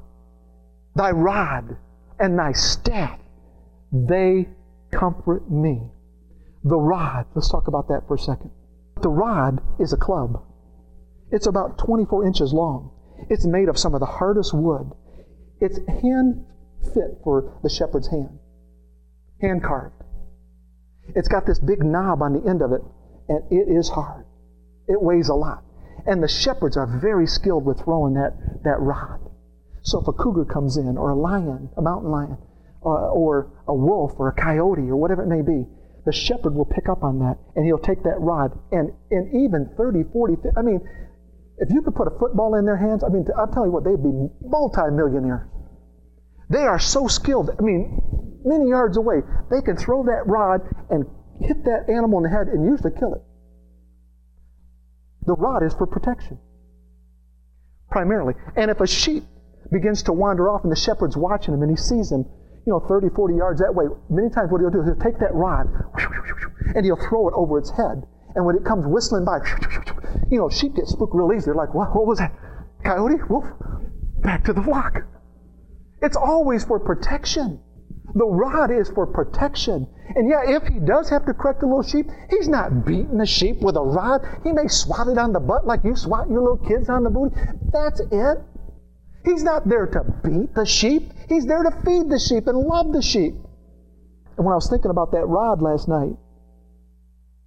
thy 0.94 1.10
rod 1.10 1.76
and 2.18 2.38
thy 2.38 2.52
staff, 2.52 3.18
they 3.92 4.48
comfort 4.90 5.50
me. 5.50 5.80
The 6.64 6.76
rod, 6.76 7.26
let's 7.34 7.50
talk 7.50 7.68
about 7.68 7.88
that 7.88 8.06
for 8.06 8.14
a 8.14 8.18
second. 8.18 8.50
The 9.02 9.08
rod 9.08 9.60
is 9.78 9.92
a 9.92 9.96
club. 9.96 10.42
It's 11.30 11.46
about 11.46 11.78
24 11.78 12.26
inches 12.26 12.52
long. 12.52 12.90
It's 13.28 13.44
made 13.44 13.68
of 13.68 13.78
some 13.78 13.94
of 13.94 14.00
the 14.00 14.06
hardest 14.06 14.54
wood. 14.54 14.92
It's 15.60 15.78
hand 15.86 16.46
fit 16.94 17.18
for 17.22 17.58
the 17.62 17.70
shepherd's 17.70 18.08
hand, 18.08 18.38
hand 19.40 19.62
carved. 19.62 20.02
It's 21.14 21.28
got 21.28 21.46
this 21.46 21.58
big 21.58 21.82
knob 21.82 22.22
on 22.22 22.32
the 22.32 22.48
end 22.48 22.62
of 22.62 22.72
it, 22.72 22.82
and 23.28 23.42
it 23.50 23.68
is 23.68 23.88
hard. 23.88 24.24
It 24.88 25.00
weighs 25.00 25.28
a 25.28 25.34
lot. 25.34 25.64
And 26.06 26.22
the 26.22 26.28
shepherds 26.28 26.76
are 26.76 26.86
very 26.86 27.26
skilled 27.26 27.64
with 27.64 27.80
throwing 27.80 28.14
that, 28.14 28.34
that 28.64 28.80
rod. 28.80 29.20
So 29.82 30.00
if 30.00 30.08
a 30.08 30.12
cougar 30.12 30.44
comes 30.44 30.76
in, 30.76 30.96
or 30.96 31.10
a 31.10 31.14
lion, 31.14 31.70
a 31.76 31.82
mountain 31.82 32.10
lion, 32.10 32.38
uh, 32.84 33.10
or 33.12 33.50
a 33.66 33.74
wolf, 33.74 34.12
or 34.18 34.28
a 34.28 34.32
coyote, 34.32 34.90
or 34.90 34.96
whatever 34.96 35.22
it 35.22 35.28
may 35.28 35.42
be, 35.42 35.66
the 36.04 36.12
shepherd 36.12 36.54
will 36.54 36.66
pick 36.66 36.88
up 36.88 37.02
on 37.02 37.18
that 37.20 37.38
and 37.56 37.64
he'll 37.64 37.78
take 37.78 38.02
that 38.02 38.20
rod 38.20 38.58
and, 38.72 38.92
and 39.10 39.28
even 39.34 39.70
30, 39.76 40.04
40, 40.12 40.36
50, 40.36 40.48
I 40.56 40.62
mean, 40.62 40.80
if 41.58 41.70
you 41.72 41.82
could 41.82 41.94
put 41.94 42.08
a 42.08 42.18
football 42.18 42.56
in 42.56 42.66
their 42.66 42.76
hands, 42.76 43.04
I 43.04 43.08
mean, 43.08 43.26
I'll 43.38 43.48
tell 43.48 43.64
you 43.64 43.72
what, 43.72 43.84
they'd 43.84 44.02
be 44.02 44.28
multimillionaires. 44.42 45.48
They 46.50 46.62
are 46.62 46.78
so 46.78 47.06
skilled. 47.06 47.50
I 47.58 47.62
mean, 47.62 48.02
many 48.44 48.68
yards 48.68 48.96
away, 48.96 49.22
they 49.50 49.62
can 49.62 49.76
throw 49.76 50.04
that 50.04 50.26
rod 50.26 50.60
and 50.90 51.06
hit 51.40 51.64
that 51.64 51.88
animal 51.88 52.18
in 52.18 52.24
the 52.24 52.36
head 52.36 52.48
and 52.48 52.64
usually 52.64 52.92
kill 52.98 53.14
it. 53.14 53.22
The 55.26 55.34
rod 55.34 55.62
is 55.62 55.72
for 55.74 55.86
protection, 55.86 56.38
primarily. 57.90 58.34
And 58.56 58.70
if 58.70 58.80
a 58.80 58.86
sheep 58.86 59.24
begins 59.72 60.02
to 60.04 60.12
wander 60.12 60.50
off 60.50 60.62
and 60.62 60.72
the 60.72 60.76
shepherd's 60.76 61.16
watching 61.16 61.54
him 61.54 61.62
and 61.62 61.70
he 61.70 61.76
sees 61.76 62.12
him, 62.12 62.26
you 62.66 62.72
know, 62.72 62.80
30, 62.80 63.10
40 63.14 63.34
yards 63.34 63.60
that 63.60 63.74
way, 63.74 63.86
many 64.10 64.30
times 64.30 64.50
what 64.50 64.60
he'll 64.60 64.70
do 64.70 64.80
is 64.80 64.86
he'll 64.86 64.96
take 64.96 65.18
that 65.18 65.34
rod 65.34 65.68
and 66.74 66.84
he'll 66.84 67.00
throw 67.08 67.28
it 67.28 67.34
over 67.34 67.58
its 67.58 67.70
head. 67.70 68.06
And 68.34 68.44
when 68.44 68.56
it 68.56 68.64
comes 68.64 68.84
whistling 68.86 69.24
by, 69.24 69.38
you 70.30 70.38
know, 70.38 70.48
sheep 70.48 70.74
get 70.74 70.86
spooked 70.86 71.14
real 71.14 71.32
easy. 71.32 71.46
They're 71.46 71.54
like, 71.54 71.74
what, 71.74 71.94
what 71.94 72.06
was 72.06 72.18
that? 72.18 72.32
Coyote? 72.84 73.22
Wolf? 73.28 73.44
Back 74.22 74.44
to 74.44 74.52
the 74.52 74.62
flock. 74.62 75.04
It's 76.02 76.16
always 76.16 76.64
for 76.64 76.80
protection. 76.80 77.60
The 78.14 78.26
rod 78.26 78.70
is 78.70 78.88
for 78.90 79.06
protection. 79.06 79.88
And 80.14 80.28
yeah, 80.28 80.42
if 80.46 80.62
he 80.68 80.78
does 80.78 81.10
have 81.10 81.26
to 81.26 81.34
correct 81.34 81.62
a 81.62 81.66
little 81.66 81.82
sheep, 81.82 82.06
he's 82.30 82.48
not 82.48 82.84
beating 82.84 83.18
the 83.18 83.26
sheep 83.26 83.60
with 83.60 83.76
a 83.76 83.82
rod. 83.82 84.20
He 84.44 84.52
may 84.52 84.68
swat 84.68 85.08
it 85.08 85.18
on 85.18 85.32
the 85.32 85.40
butt 85.40 85.66
like 85.66 85.82
you 85.82 85.96
swat 85.96 86.30
your 86.30 86.42
little 86.42 86.64
kids 86.68 86.88
on 86.88 87.02
the 87.02 87.10
booty. 87.10 87.34
That's 87.72 88.00
it. 88.00 88.38
He's 89.24 89.42
not 89.42 89.68
there 89.68 89.86
to 89.86 90.04
beat 90.22 90.54
the 90.54 90.66
sheep. 90.66 91.12
He's 91.28 91.46
there 91.46 91.62
to 91.62 91.70
feed 91.84 92.08
the 92.08 92.18
sheep 92.18 92.46
and 92.46 92.58
love 92.58 92.92
the 92.92 93.02
sheep. 93.02 93.34
And 94.36 94.44
when 94.44 94.52
I 94.52 94.56
was 94.56 94.68
thinking 94.68 94.90
about 94.90 95.12
that 95.12 95.26
rod 95.26 95.62
last 95.62 95.88
night, 95.88 96.16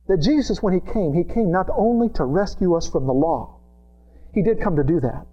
that 0.07 0.21
Jesus, 0.21 0.63
when 0.63 0.73
he 0.73 0.79
came, 0.79 1.13
he 1.13 1.23
came 1.23 1.51
not 1.51 1.69
only 1.75 2.09
to 2.09 2.25
rescue 2.25 2.75
us 2.75 2.89
from 2.89 3.05
the 3.05 3.13
law, 3.13 3.59
he 4.33 4.41
did 4.41 4.61
come 4.61 4.75
to 4.75 4.83
do 4.83 4.99
that, 5.01 5.27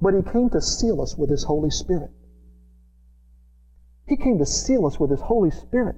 but 0.00 0.14
he 0.14 0.22
came 0.22 0.50
to 0.50 0.60
seal 0.60 1.00
us 1.00 1.16
with 1.16 1.30
his 1.30 1.44
Holy 1.44 1.70
Spirit. 1.70 2.10
He 4.06 4.16
came 4.16 4.38
to 4.38 4.46
seal 4.46 4.86
us 4.86 5.00
with 5.00 5.10
His 5.10 5.20
Holy 5.20 5.50
Spirit. 5.50 5.96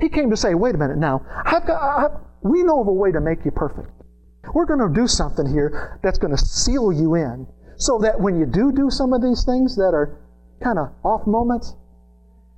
He 0.00 0.08
came 0.08 0.30
to 0.30 0.36
say, 0.36 0.54
wait 0.54 0.74
a 0.74 0.78
minute 0.78 0.98
now, 0.98 1.24
I've 1.44 1.66
got, 1.66 1.82
I've, 1.82 2.20
we 2.42 2.62
know 2.62 2.80
of 2.80 2.86
a 2.88 2.92
way 2.92 3.12
to 3.12 3.20
make 3.20 3.44
you 3.44 3.50
perfect. 3.50 3.90
We're 4.54 4.64
going 4.66 4.80
to 4.80 5.00
do 5.00 5.06
something 5.06 5.46
here 5.46 6.00
that's 6.02 6.18
going 6.18 6.34
to 6.34 6.42
seal 6.42 6.92
you 6.92 7.14
in 7.14 7.46
so 7.76 7.98
that 7.98 8.20
when 8.20 8.38
you 8.38 8.46
do 8.46 8.72
do 8.72 8.90
some 8.90 9.12
of 9.12 9.22
these 9.22 9.44
things 9.44 9.76
that 9.76 9.92
are 9.94 10.18
kind 10.62 10.78
of 10.78 10.92
off 11.04 11.26
moments, 11.26 11.74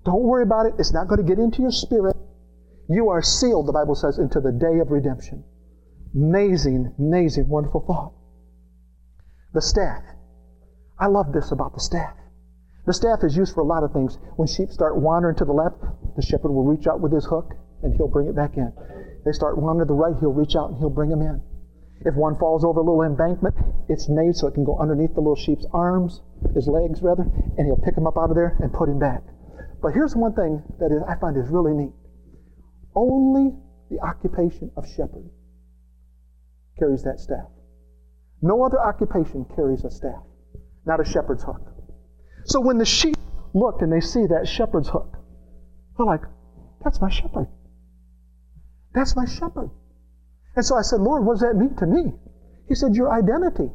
don't 0.04 0.22
worry 0.22 0.42
about 0.42 0.66
it. 0.66 0.74
It's 0.78 0.92
not 0.92 1.08
going 1.08 1.20
to 1.20 1.26
get 1.26 1.38
into 1.38 1.62
your 1.62 1.70
spirit. 1.70 2.16
You 2.88 3.08
are 3.08 3.22
sealed, 3.22 3.66
the 3.68 3.72
Bible 3.72 3.94
says, 3.94 4.18
into 4.18 4.40
the 4.40 4.52
day 4.52 4.78
of 4.80 4.90
redemption. 4.90 5.44
Amazing, 6.14 6.94
amazing, 6.98 7.48
wonderful 7.48 7.80
thought. 7.80 8.12
The 9.54 9.62
staff. 9.62 10.02
I 10.98 11.06
love 11.06 11.32
this 11.32 11.52
about 11.52 11.74
the 11.74 11.80
staff. 11.80 12.14
The 12.84 12.92
staff 12.92 13.22
is 13.22 13.36
used 13.36 13.54
for 13.54 13.60
a 13.60 13.66
lot 13.66 13.84
of 13.84 13.92
things. 13.92 14.18
When 14.36 14.48
sheep 14.48 14.70
start 14.70 14.96
wandering 14.96 15.36
to 15.36 15.44
the 15.44 15.52
left, 15.52 15.76
the 16.16 16.22
shepherd 16.22 16.50
will 16.50 16.64
reach 16.64 16.86
out 16.86 17.00
with 17.00 17.12
his 17.12 17.24
hook 17.24 17.54
and 17.82 17.94
he'll 17.94 18.08
bring 18.08 18.26
it 18.26 18.34
back 18.34 18.56
in. 18.56 18.72
They 19.24 19.32
start 19.32 19.56
wandering 19.58 19.86
to 19.86 19.92
the 19.92 19.98
right, 19.98 20.16
he'll 20.18 20.32
reach 20.32 20.56
out 20.56 20.70
and 20.70 20.78
he'll 20.78 20.90
bring 20.90 21.10
them 21.10 21.22
in. 21.22 21.40
If 22.04 22.16
one 22.16 22.36
falls 22.36 22.64
over 22.64 22.80
a 22.80 22.82
little 22.82 23.02
embankment, 23.02 23.54
it's 23.88 24.08
made 24.08 24.34
so 24.34 24.48
it 24.48 24.54
can 24.54 24.64
go 24.64 24.78
underneath 24.78 25.14
the 25.14 25.20
little 25.20 25.36
sheep's 25.36 25.66
arms, 25.72 26.22
his 26.54 26.66
legs 26.66 27.00
rather, 27.02 27.22
and 27.22 27.66
he'll 27.66 27.76
pick 27.76 27.96
him 27.96 28.08
up 28.08 28.18
out 28.18 28.30
of 28.30 28.34
there 28.34 28.56
and 28.60 28.72
put 28.72 28.88
him 28.88 28.98
back. 28.98 29.22
But 29.80 29.94
here's 29.94 30.16
one 30.16 30.34
thing 30.34 30.62
that 30.80 30.90
is, 30.90 31.02
I 31.06 31.14
find 31.16 31.36
is 31.36 31.48
really 31.48 31.72
neat. 31.74 31.92
Only 32.96 33.54
the 33.90 34.00
occupation 34.00 34.72
of 34.76 34.88
shepherd 34.88 35.30
carries 36.78 37.04
that 37.04 37.20
staff. 37.20 37.46
No 38.40 38.64
other 38.64 38.80
occupation 38.80 39.44
carries 39.54 39.84
a 39.84 39.90
staff, 39.90 40.22
not 40.84 41.00
a 41.00 41.04
shepherd's 41.04 41.44
hook. 41.44 41.71
So 42.44 42.60
when 42.60 42.78
the 42.78 42.84
sheep 42.84 43.16
look 43.54 43.82
and 43.82 43.92
they 43.92 44.00
see 44.00 44.26
that 44.26 44.48
shepherd's 44.48 44.88
hook, 44.88 45.16
they're 45.96 46.06
like, 46.06 46.22
that's 46.82 47.00
my 47.00 47.10
shepherd. 47.10 47.46
That's 48.94 49.16
my 49.16 49.24
shepherd. 49.24 49.70
And 50.56 50.64
so 50.64 50.76
I 50.76 50.82
said, 50.82 51.00
Lord, 51.00 51.24
what 51.24 51.34
does 51.34 51.42
that 51.42 51.56
mean 51.56 51.74
to 51.76 51.86
me? 51.86 52.12
He 52.68 52.74
said, 52.74 52.94
Your 52.94 53.12
identity. 53.12 53.70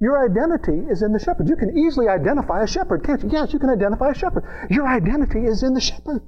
Your 0.00 0.24
identity 0.24 0.90
is 0.90 1.02
in 1.02 1.12
the 1.12 1.18
shepherd. 1.18 1.48
You 1.48 1.56
can 1.56 1.78
easily 1.78 2.08
identify 2.08 2.62
a 2.62 2.66
shepherd, 2.66 3.04
can't 3.04 3.22
you? 3.22 3.30
Yes, 3.30 3.52
you 3.52 3.58
can 3.58 3.70
identify 3.70 4.10
a 4.10 4.14
shepherd. 4.14 4.44
Your 4.68 4.86
identity 4.86 5.46
is 5.46 5.62
in 5.62 5.74
the 5.74 5.80
shepherd. 5.80 6.22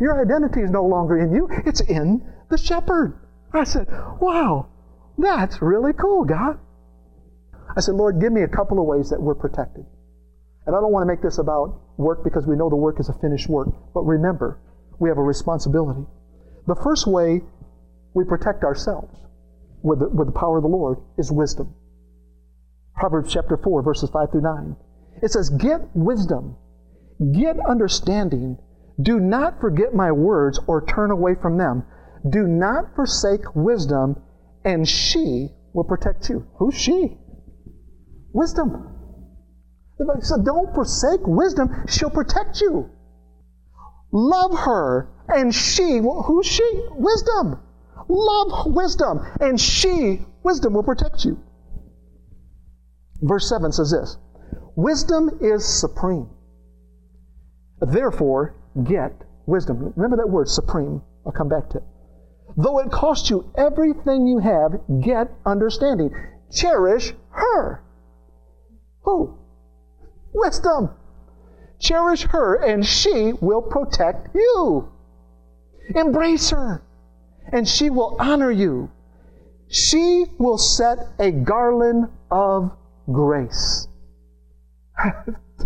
Your 0.00 0.20
identity 0.20 0.62
is 0.62 0.70
no 0.70 0.84
longer 0.84 1.18
in 1.18 1.34
you, 1.34 1.48
it's 1.66 1.80
in 1.80 2.26
the 2.48 2.58
shepherd. 2.58 3.18
I 3.52 3.64
said, 3.64 3.88
Wow, 4.20 4.68
that's 5.16 5.62
really 5.62 5.92
cool, 5.92 6.24
God. 6.24 6.58
I 7.76 7.80
said, 7.80 7.94
Lord, 7.94 8.20
give 8.20 8.32
me 8.32 8.42
a 8.42 8.48
couple 8.48 8.80
of 8.80 8.86
ways 8.86 9.10
that 9.10 9.20
we're 9.20 9.34
protected. 9.34 9.84
And 10.68 10.76
I 10.76 10.80
don't 10.80 10.92
want 10.92 11.02
to 11.02 11.06
make 11.06 11.22
this 11.22 11.38
about 11.38 11.80
work 11.96 12.22
because 12.22 12.46
we 12.46 12.54
know 12.54 12.68
the 12.68 12.76
work 12.76 13.00
is 13.00 13.08
a 13.08 13.14
finished 13.14 13.48
work. 13.48 13.68
But 13.94 14.02
remember, 14.02 14.60
we 14.98 15.08
have 15.08 15.16
a 15.16 15.22
responsibility. 15.22 16.02
The 16.66 16.74
first 16.74 17.06
way 17.06 17.40
we 18.12 18.24
protect 18.24 18.64
ourselves 18.64 19.18
with 19.82 20.00
the, 20.00 20.10
with 20.10 20.26
the 20.26 20.38
power 20.38 20.58
of 20.58 20.62
the 20.64 20.68
Lord 20.68 20.98
is 21.16 21.32
wisdom. 21.32 21.74
Proverbs 22.94 23.32
chapter 23.32 23.56
4, 23.56 23.82
verses 23.82 24.10
5 24.10 24.30
through 24.30 24.42
9. 24.42 24.76
It 25.22 25.30
says, 25.30 25.48
Get 25.48 25.88
wisdom, 25.94 26.56
get 27.32 27.56
understanding. 27.66 28.58
Do 29.00 29.20
not 29.20 29.62
forget 29.62 29.94
my 29.94 30.12
words 30.12 30.60
or 30.66 30.84
turn 30.84 31.10
away 31.10 31.34
from 31.40 31.56
them. 31.56 31.84
Do 32.28 32.46
not 32.46 32.94
forsake 32.94 33.54
wisdom, 33.54 34.20
and 34.66 34.86
she 34.86 35.48
will 35.72 35.84
protect 35.84 36.28
you. 36.28 36.46
Who's 36.58 36.74
she? 36.74 37.16
Wisdom. 38.34 38.97
So 39.98 40.42
don't 40.42 40.74
forsake 40.74 41.26
wisdom, 41.26 41.84
she'll 41.88 42.10
protect 42.10 42.60
you. 42.60 42.90
Love 44.12 44.56
her, 44.60 45.08
and 45.28 45.54
she, 45.54 46.00
well, 46.00 46.22
who's 46.22 46.46
she? 46.46 46.86
Wisdom. 46.92 47.60
Love 48.08 48.72
wisdom, 48.74 49.20
and 49.40 49.60
she, 49.60 50.24
wisdom, 50.42 50.74
will 50.74 50.82
protect 50.82 51.24
you. 51.24 51.38
Verse 53.20 53.48
7 53.48 53.72
says 53.72 53.90
this 53.90 54.16
Wisdom 54.76 55.38
is 55.40 55.64
supreme. 55.66 56.30
Therefore, 57.80 58.54
get 58.84 59.12
wisdom. 59.46 59.92
Remember 59.96 60.16
that 60.16 60.30
word, 60.30 60.48
supreme. 60.48 61.02
I'll 61.26 61.32
come 61.32 61.48
back 61.48 61.68
to 61.70 61.78
it. 61.78 61.84
Though 62.56 62.78
it 62.78 62.90
cost 62.90 63.30
you 63.30 63.50
everything 63.56 64.26
you 64.26 64.38
have, 64.38 64.80
get 65.00 65.32
understanding. 65.44 66.10
Cherish 66.50 67.14
her. 67.30 67.82
Who? 69.02 69.37
Wisdom. 70.32 70.90
Cherish 71.78 72.24
her, 72.24 72.54
and 72.56 72.84
she 72.84 73.32
will 73.40 73.62
protect 73.62 74.34
you. 74.34 74.88
Embrace 75.94 76.50
her, 76.50 76.82
and 77.52 77.66
she 77.66 77.88
will 77.88 78.16
honor 78.18 78.50
you. 78.50 78.90
She 79.68 80.26
will 80.38 80.58
set 80.58 80.98
a 81.18 81.30
garland 81.30 82.08
of 82.30 82.72
grace. 83.10 83.86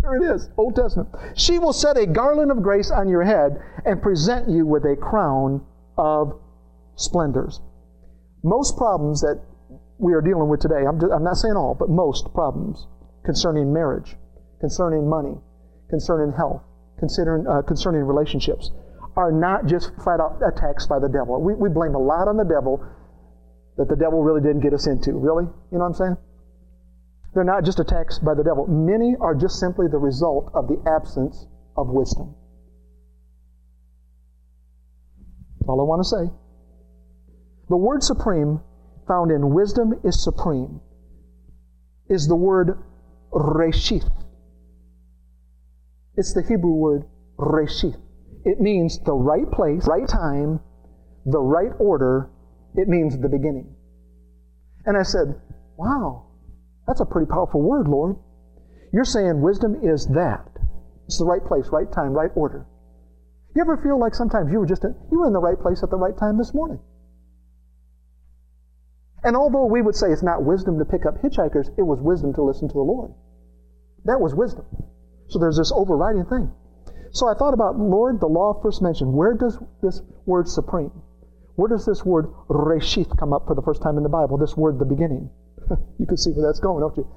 there 0.01 0.15
it 0.15 0.35
is, 0.35 0.49
Old 0.57 0.75
Testament. 0.75 1.09
She 1.35 1.59
will 1.59 1.73
set 1.73 1.97
a 1.97 2.05
garland 2.05 2.51
of 2.51 2.61
grace 2.61 2.91
on 2.91 3.09
your 3.09 3.23
head 3.23 3.61
and 3.85 4.01
present 4.01 4.49
you 4.49 4.65
with 4.65 4.85
a 4.85 4.95
crown 4.95 5.65
of 5.97 6.39
splendors. 6.95 7.61
Most 8.43 8.77
problems 8.77 9.21
that 9.21 9.41
we 9.97 10.13
are 10.13 10.21
dealing 10.21 10.49
with 10.49 10.59
today, 10.59 10.85
I'm, 10.87 10.99
just, 10.99 11.11
I'm 11.11 11.23
not 11.23 11.37
saying 11.37 11.55
all, 11.55 11.75
but 11.75 11.89
most 11.89 12.33
problems 12.33 12.87
concerning 13.23 13.71
marriage, 13.71 14.17
concerning 14.63 15.09
money, 15.09 15.35
concerning 15.89 16.31
health, 16.31 16.63
concerning, 16.97 17.45
uh, 17.45 17.61
concerning 17.63 18.01
relationships, 18.01 18.71
are 19.17 19.29
not 19.29 19.65
just 19.65 19.91
flat 20.01 20.21
out 20.21 20.39
attacks 20.39 20.87
by 20.87 20.97
the 20.99 21.09
devil. 21.09 21.41
We, 21.41 21.53
we 21.53 21.67
blame 21.67 21.95
a 21.95 21.99
lot 21.99 22.29
on 22.29 22.37
the 22.37 22.45
devil 22.45 22.81
that 23.75 23.89
the 23.89 23.97
devil 23.97 24.23
really 24.23 24.39
didn't 24.39 24.61
get 24.61 24.73
us 24.73 24.87
into. 24.87 25.19
Really? 25.19 25.43
You 25.43 25.77
know 25.77 25.79
what 25.79 25.87
I'm 25.87 25.93
saying? 25.95 26.17
They're 27.33 27.43
not 27.43 27.65
just 27.65 27.81
attacks 27.81 28.19
by 28.19 28.35
the 28.35 28.43
devil. 28.43 28.65
Many 28.65 29.17
are 29.19 29.35
just 29.35 29.59
simply 29.59 29.87
the 29.91 29.97
result 29.97 30.49
of 30.53 30.69
the 30.69 30.81
absence 30.87 31.45
of 31.75 31.89
wisdom. 31.89 32.33
That's 35.59 35.67
all 35.67 35.81
I 35.81 35.83
want 35.83 35.99
to 35.99 36.07
say. 36.07 36.31
The 37.67 37.75
word 37.75 38.01
supreme 38.01 38.61
found 39.09 39.29
in 39.29 39.53
wisdom 39.53 39.99
is 40.05 40.23
supreme 40.23 40.79
is 42.07 42.29
the 42.29 42.35
word 42.35 42.79
reshith. 43.33 44.22
It's 46.15 46.33
the 46.33 46.43
Hebrew 46.43 46.73
word 46.73 47.05
reshith. 47.37 47.99
It 48.45 48.59
means 48.59 48.99
the 48.99 49.13
right 49.13 49.49
place, 49.51 49.87
right 49.87 50.07
time, 50.07 50.59
the 51.25 51.39
right 51.39 51.71
order. 51.79 52.29
It 52.75 52.87
means 52.87 53.17
the 53.17 53.29
beginning. 53.29 53.75
And 54.85 54.97
I 54.97 55.03
said, 55.03 55.39
Wow, 55.77 56.27
that's 56.87 56.99
a 56.99 57.05
pretty 57.05 57.29
powerful 57.29 57.61
word, 57.61 57.87
Lord. 57.87 58.17
You're 58.91 59.05
saying 59.05 59.41
wisdom 59.41 59.75
is 59.81 60.07
that. 60.07 60.47
It's 61.05 61.17
the 61.17 61.25
right 61.25 61.43
place, 61.43 61.69
right 61.69 61.91
time, 61.91 62.13
right 62.13 62.31
order. 62.35 62.65
You 63.55 63.61
ever 63.61 63.77
feel 63.77 63.99
like 63.99 64.15
sometimes 64.15 64.51
you 64.51 64.59
were 64.59 64.65
just 64.65 64.83
in, 64.83 64.95
you 65.11 65.19
were 65.19 65.27
in 65.27 65.33
the 65.33 65.39
right 65.39 65.59
place 65.59 65.81
at 65.83 65.89
the 65.89 65.97
right 65.97 66.17
time 66.17 66.37
this 66.37 66.53
morning? 66.53 66.79
And 69.23 69.35
although 69.37 69.65
we 69.65 69.81
would 69.81 69.95
say 69.95 70.07
it's 70.11 70.23
not 70.23 70.43
wisdom 70.43 70.77
to 70.79 70.85
pick 70.85 71.05
up 71.05 71.21
hitchhikers, 71.21 71.69
it 71.77 71.83
was 71.83 71.99
wisdom 72.01 72.33
to 72.33 72.43
listen 72.43 72.67
to 72.67 72.73
the 72.73 72.79
Lord. 72.81 73.13
That 74.05 74.19
was 74.19 74.35
wisdom. 74.35 74.65
So 75.33 75.39
there's 75.39 75.57
this 75.57 75.71
overriding 75.71 76.25
thing. 76.25 76.51
So 77.09 77.27
I 77.27 77.33
thought 77.33 77.55
about, 77.55 77.79
Lord, 77.79 78.19
the 78.19 78.27
law 78.27 78.53
first 78.61 78.83
mentioned. 78.83 79.11
Where 79.11 79.33
does 79.33 79.57
this 79.81 79.99
word 80.27 80.47
supreme, 80.47 80.91
where 81.55 81.69
does 81.69 81.87
this 81.87 82.05
word 82.05 82.27
reshith 82.49 83.17
come 83.17 83.33
up 83.33 83.47
for 83.47 83.55
the 83.55 83.61
first 83.63 83.81
time 83.81 83.97
in 83.97 84.03
the 84.03 84.09
Bible? 84.09 84.37
This 84.37 84.55
word, 84.55 84.77
the 84.77 84.85
beginning. 84.85 85.31
you 85.97 86.05
can 86.05 86.17
see 86.17 86.29
where 86.33 86.45
that's 86.45 86.59
going, 86.59 86.81
don't 86.81 86.95
you? 86.97 87.07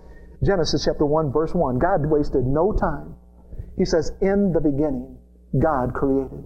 Genesis 0.42 0.86
chapter 0.86 1.04
1, 1.04 1.30
verse 1.30 1.52
1. 1.52 1.78
God 1.78 2.06
wasted 2.06 2.46
no 2.46 2.72
time. 2.72 3.16
He 3.76 3.84
says, 3.84 4.10
In 4.22 4.50
the 4.52 4.62
beginning, 4.62 5.18
God 5.58 5.92
created. 5.92 6.42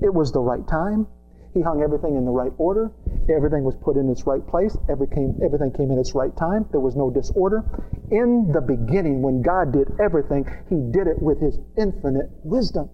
It 0.00 0.14
was 0.14 0.30
the 0.30 0.40
right 0.40 0.66
time. 0.68 1.08
He 1.54 1.60
hung 1.60 1.82
everything 1.82 2.16
in 2.16 2.24
the 2.24 2.30
right 2.30 2.52
order. 2.56 2.90
Everything 3.28 3.62
was 3.62 3.76
put 3.76 3.96
in 3.96 4.08
its 4.08 4.26
right 4.26 4.44
place. 4.46 4.76
Every 4.88 5.06
came, 5.06 5.38
everything 5.44 5.70
came 5.72 5.90
in 5.90 5.98
its 5.98 6.14
right 6.14 6.34
time. 6.36 6.66
There 6.70 6.80
was 6.80 6.96
no 6.96 7.10
disorder. 7.10 7.62
In 8.10 8.50
the 8.52 8.60
beginning, 8.60 9.20
when 9.20 9.42
God 9.42 9.72
did 9.72 9.88
everything, 10.00 10.48
He 10.70 10.76
did 10.90 11.06
it 11.06 11.20
with 11.20 11.40
His 11.40 11.58
infinite 11.76 12.30
wisdom. 12.42 12.88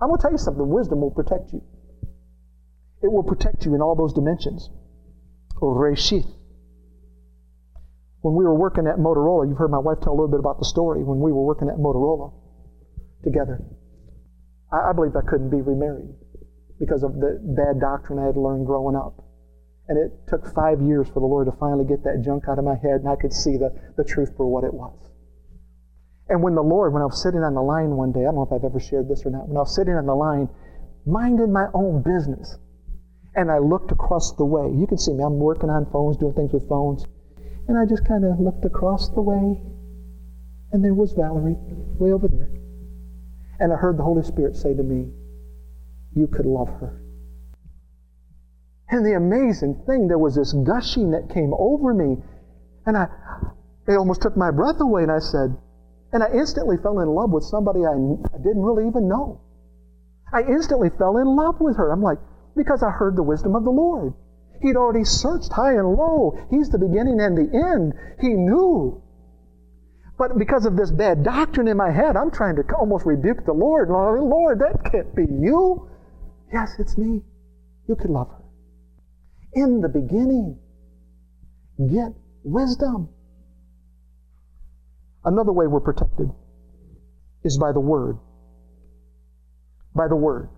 I'm 0.00 0.08
going 0.08 0.18
to 0.18 0.22
tell 0.22 0.32
you 0.32 0.38
something 0.38 0.68
wisdom 0.68 1.00
will 1.00 1.10
protect 1.10 1.52
you. 1.52 1.62
It 3.02 3.10
will 3.10 3.24
protect 3.24 3.66
you 3.66 3.74
in 3.74 3.82
all 3.82 3.96
those 3.96 4.12
dimensions. 4.12 4.70
Reshith. 5.60 6.30
When 8.22 8.34
we 8.34 8.44
were 8.44 8.54
working 8.54 8.86
at 8.86 8.96
Motorola, 8.96 9.48
you've 9.48 9.58
heard 9.58 9.70
my 9.70 9.78
wife 9.78 9.98
tell 10.00 10.12
a 10.12 10.16
little 10.16 10.28
bit 10.28 10.40
about 10.40 10.58
the 10.58 10.64
story 10.64 11.02
when 11.02 11.18
we 11.20 11.32
were 11.32 11.44
working 11.44 11.68
at 11.68 11.76
Motorola 11.76 12.32
together. 13.24 13.62
I, 14.72 14.90
I 14.90 14.92
believe 14.92 15.16
I 15.16 15.28
couldn't 15.28 15.50
be 15.50 15.60
remarried 15.60 16.14
because 16.80 17.04
of 17.04 17.20
the 17.20 17.38
bad 17.54 17.78
doctrine 17.78 18.18
I 18.18 18.26
had 18.26 18.36
learned 18.36 18.66
growing 18.66 18.96
up. 18.96 19.22
And 19.86 19.98
it 19.98 20.26
took 20.26 20.48
five 20.54 20.80
years 20.80 21.06
for 21.08 21.20
the 21.20 21.26
Lord 21.26 21.46
to 21.46 21.52
finally 21.52 21.84
get 21.84 22.02
that 22.04 22.22
junk 22.24 22.44
out 22.48 22.58
of 22.58 22.64
my 22.64 22.74
head, 22.74 23.04
and 23.04 23.08
I 23.08 23.16
could 23.16 23.32
see 23.32 23.58
the, 23.58 23.70
the 23.96 24.04
truth 24.04 24.32
for 24.36 24.46
what 24.46 24.64
it 24.64 24.72
was. 24.72 24.96
And 26.28 26.42
when 26.42 26.54
the 26.54 26.62
Lord, 26.62 26.92
when 26.92 27.02
I 27.02 27.06
was 27.06 27.20
sitting 27.22 27.42
on 27.42 27.54
the 27.54 27.62
line 27.62 27.90
one 27.90 28.12
day, 28.12 28.20
I 28.20 28.32
don't 28.32 28.36
know 28.36 28.48
if 28.48 28.52
I've 28.52 28.64
ever 28.64 28.80
shared 28.80 29.08
this 29.08 29.26
or 29.26 29.30
not, 29.30 29.48
when 29.48 29.56
I 29.56 29.60
was 29.60 29.74
sitting 29.74 29.94
on 29.94 30.06
the 30.06 30.14
line, 30.14 30.48
minding 31.04 31.52
my 31.52 31.66
own 31.74 32.02
business, 32.02 32.56
and 33.34 33.50
I 33.50 33.58
looked 33.58 33.92
across 33.92 34.32
the 34.36 34.44
way. 34.44 34.70
You 34.72 34.86
can 34.86 34.96
see 34.96 35.12
me, 35.12 35.22
I'm 35.22 35.38
working 35.38 35.70
on 35.70 35.86
phones, 35.90 36.16
doing 36.16 36.34
things 36.34 36.52
with 36.52 36.68
phones. 36.68 37.04
And 37.68 37.76
I 37.76 37.84
just 37.84 38.06
kind 38.06 38.24
of 38.24 38.40
looked 38.40 38.64
across 38.64 39.10
the 39.10 39.20
way, 39.20 39.60
and 40.72 40.84
there 40.84 40.94
was 40.94 41.12
Valerie, 41.12 41.56
way 41.98 42.12
over 42.12 42.26
there. 42.26 42.50
And 43.58 43.72
I 43.72 43.76
heard 43.76 43.98
the 43.98 44.02
Holy 44.02 44.22
Spirit 44.22 44.56
say 44.56 44.74
to 44.74 44.82
me, 44.82 45.12
you 46.14 46.26
could 46.26 46.46
love 46.46 46.68
her. 46.80 47.00
And 48.90 49.06
the 49.06 49.14
amazing 49.14 49.82
thing, 49.86 50.08
there 50.08 50.18
was 50.18 50.34
this 50.34 50.52
gushing 50.52 51.12
that 51.12 51.30
came 51.32 51.54
over 51.56 51.94
me. 51.94 52.16
And 52.86 52.96
I, 52.96 53.06
it 53.86 53.94
almost 53.94 54.22
took 54.22 54.36
my 54.36 54.50
breath 54.50 54.80
away. 54.80 55.02
And 55.02 55.12
I 55.12 55.20
said, 55.20 55.56
And 56.12 56.22
I 56.22 56.32
instantly 56.32 56.76
fell 56.82 56.98
in 56.98 57.08
love 57.08 57.30
with 57.30 57.44
somebody 57.44 57.80
I, 57.86 57.94
didn't 58.38 58.62
really 58.62 58.88
even 58.88 59.08
know. 59.08 59.40
I 60.32 60.42
instantly 60.42 60.90
fell 60.90 61.18
in 61.18 61.36
love 61.36 61.60
with 61.60 61.76
her. 61.76 61.92
I'm 61.92 62.02
like, 62.02 62.18
because 62.56 62.82
I 62.82 62.90
heard 62.90 63.16
the 63.16 63.22
wisdom 63.22 63.54
of 63.54 63.64
the 63.64 63.70
Lord. 63.70 64.12
He'd 64.60 64.76
already 64.76 65.04
searched 65.04 65.52
high 65.52 65.74
and 65.74 65.94
low. 65.94 66.36
He's 66.50 66.68
the 66.68 66.78
beginning 66.78 67.20
and 67.20 67.38
the 67.38 67.48
end. 67.56 67.94
He 68.20 68.28
knew. 68.28 69.02
But 70.18 70.36
because 70.36 70.66
of 70.66 70.76
this 70.76 70.90
bad 70.90 71.22
doctrine 71.22 71.68
in 71.68 71.78
my 71.78 71.90
head, 71.90 72.16
I'm 72.16 72.30
trying 72.30 72.56
to 72.56 72.62
almost 72.78 73.06
rebuke 73.06 73.46
the 73.46 73.54
Lord. 73.54 73.88
Lord, 73.88 74.58
that 74.58 74.90
can't 74.90 75.14
be 75.14 75.22
you. 75.22 75.89
Yes, 76.52 76.76
it's 76.78 76.98
me. 76.98 77.22
You 77.86 77.96
could 77.96 78.10
love 78.10 78.28
her. 78.28 78.42
In 79.52 79.80
the 79.80 79.88
beginning, 79.88 80.58
get 81.78 82.12
wisdom. 82.42 83.08
Another 85.24 85.52
way 85.52 85.66
we're 85.66 85.80
protected 85.80 86.30
is 87.44 87.58
by 87.58 87.72
the 87.72 87.80
Word. 87.80 88.18
By 89.94 90.08
the 90.08 90.16
Word. 90.16 90.48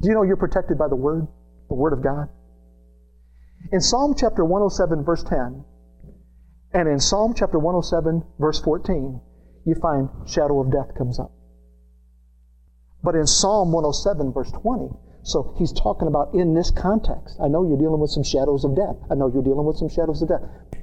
Do 0.00 0.08
you 0.08 0.14
know 0.14 0.22
you're 0.22 0.36
protected 0.36 0.76
by 0.78 0.88
the 0.88 0.96
Word? 0.96 1.26
The 1.68 1.74
Word 1.74 1.92
of 1.92 2.02
God? 2.02 2.28
In 3.72 3.80
Psalm 3.80 4.14
chapter 4.16 4.44
107, 4.44 5.04
verse 5.04 5.22
10, 5.24 5.64
and 6.74 6.88
in 6.88 7.00
Psalm 7.00 7.32
chapter 7.34 7.58
107, 7.58 8.22
verse 8.38 8.60
14, 8.60 9.20
you 9.64 9.74
find 9.76 10.10
shadow 10.28 10.60
of 10.60 10.70
death 10.70 10.94
comes 10.98 11.18
up. 11.18 11.32
But 13.04 13.14
in 13.14 13.26
Psalm 13.26 13.70
107, 13.70 14.32
verse 14.32 14.50
20, 14.50 14.88
so 15.24 15.54
he's 15.58 15.72
talking 15.72 16.08
about 16.08 16.32
in 16.32 16.54
this 16.54 16.70
context. 16.70 17.36
I 17.38 17.48
know 17.48 17.68
you're 17.68 17.76
dealing 17.76 18.00
with 18.00 18.10
some 18.10 18.24
shadows 18.24 18.64
of 18.64 18.74
death. 18.74 18.96
I 19.10 19.14
know 19.14 19.30
you're 19.32 19.42
dealing 19.42 19.66
with 19.66 19.76
some 19.76 19.90
shadows 19.90 20.22
of 20.22 20.28
death. 20.28 20.40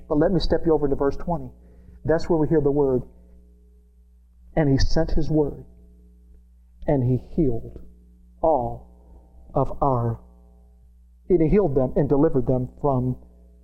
But 0.07 0.19
let 0.19 0.31
me 0.31 0.39
step 0.39 0.61
you 0.65 0.73
over 0.73 0.87
to 0.87 0.95
verse 0.95 1.17
20. 1.17 1.49
That's 2.05 2.29
where 2.29 2.37
we 2.37 2.47
hear 2.47 2.61
the 2.61 2.71
word. 2.71 3.01
And 4.55 4.69
he 4.69 4.77
sent 4.77 5.11
his 5.11 5.31
word, 5.31 5.65
and 6.85 7.03
he 7.03 7.17
healed 7.35 7.79
all 8.41 8.87
of 9.55 9.81
our. 9.81 10.19
And 11.29 11.41
he 11.41 11.49
healed 11.49 11.75
them 11.75 11.93
and 11.95 12.07
delivered 12.07 12.45
them 12.45 12.69
from 12.81 13.17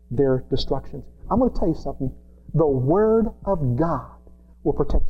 their 0.09 0.45
destructions. 0.49 1.03
I'm 1.29 1.39
going 1.39 1.53
to 1.53 1.59
tell 1.59 1.67
you 1.67 1.75
something. 1.75 2.11
The 2.53 2.65
word 2.65 3.27
of 3.45 3.75
God 3.75 4.17
will 4.63 4.73
protect. 4.73 5.06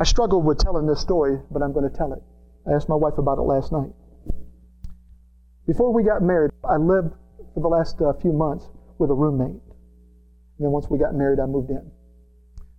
I 0.00 0.04
struggled 0.04 0.46
with 0.46 0.56
telling 0.56 0.86
this 0.86 0.98
story, 0.98 1.38
but 1.50 1.60
I'm 1.60 1.74
going 1.74 1.88
to 1.88 1.94
tell 1.94 2.14
it. 2.14 2.22
I 2.66 2.72
asked 2.72 2.88
my 2.88 2.96
wife 2.96 3.18
about 3.18 3.36
it 3.36 3.42
last 3.42 3.70
night. 3.70 3.90
Before 5.66 5.92
we 5.92 6.02
got 6.02 6.22
married, 6.22 6.52
I 6.64 6.78
lived 6.78 7.12
for 7.52 7.60
the 7.60 7.68
last 7.68 8.00
uh, 8.00 8.14
few 8.14 8.32
months 8.32 8.64
with 8.98 9.10
a 9.10 9.14
roommate. 9.14 9.50
And 9.50 10.58
then 10.58 10.70
once 10.70 10.88
we 10.88 10.98
got 10.98 11.14
married, 11.14 11.38
I 11.38 11.44
moved 11.44 11.68
in. 11.68 11.90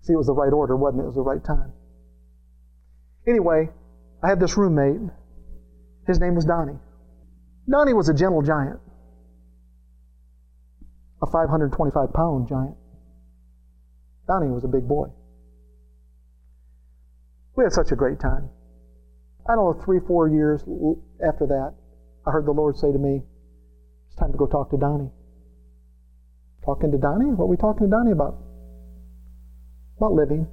See, 0.01 0.13
it 0.13 0.17
was 0.17 0.25
the 0.25 0.33
right 0.33 0.51
order, 0.51 0.75
wasn't 0.75 1.01
it? 1.01 1.03
It 1.03 1.07
was 1.13 1.15
the 1.15 1.21
right 1.21 1.43
time. 1.43 1.73
Anyway, 3.27 3.69
I 4.23 4.27
had 4.27 4.39
this 4.39 4.57
roommate. 4.57 4.99
His 6.07 6.19
name 6.19 6.33
was 6.33 6.45
Donnie. 6.45 6.79
Donnie 7.69 7.93
was 7.93 8.09
a 8.09 8.15
gentle 8.15 8.41
giant, 8.41 8.79
a 11.21 11.27
525 11.27 12.13
pound 12.13 12.47
giant. 12.47 12.75
Donnie 14.27 14.49
was 14.49 14.63
a 14.63 14.67
big 14.67 14.87
boy. 14.87 15.09
We 17.61 17.65
had 17.65 17.73
such 17.73 17.91
a 17.91 17.95
great 17.95 18.19
time. 18.19 18.49
I 19.47 19.53
don't 19.53 19.77
know, 19.77 19.83
three, 19.85 19.99
four 20.07 20.27
years 20.27 20.61
after 21.23 21.45
that, 21.45 21.75
I 22.25 22.31
heard 22.31 22.47
the 22.47 22.51
Lord 22.51 22.75
say 22.75 22.91
to 22.91 22.97
me, 22.97 23.21
It's 24.07 24.15
time 24.15 24.31
to 24.31 24.37
go 24.39 24.47
talk 24.47 24.71
to 24.71 24.77
Donnie. 24.77 25.11
Talking 26.65 26.91
to 26.91 26.97
Donnie? 26.97 27.29
What 27.29 27.45
are 27.45 27.47
we 27.47 27.57
talking 27.57 27.85
to 27.85 27.91
Donnie 27.91 28.13
about? 28.13 28.41
About 29.97 30.13
living. 30.13 30.47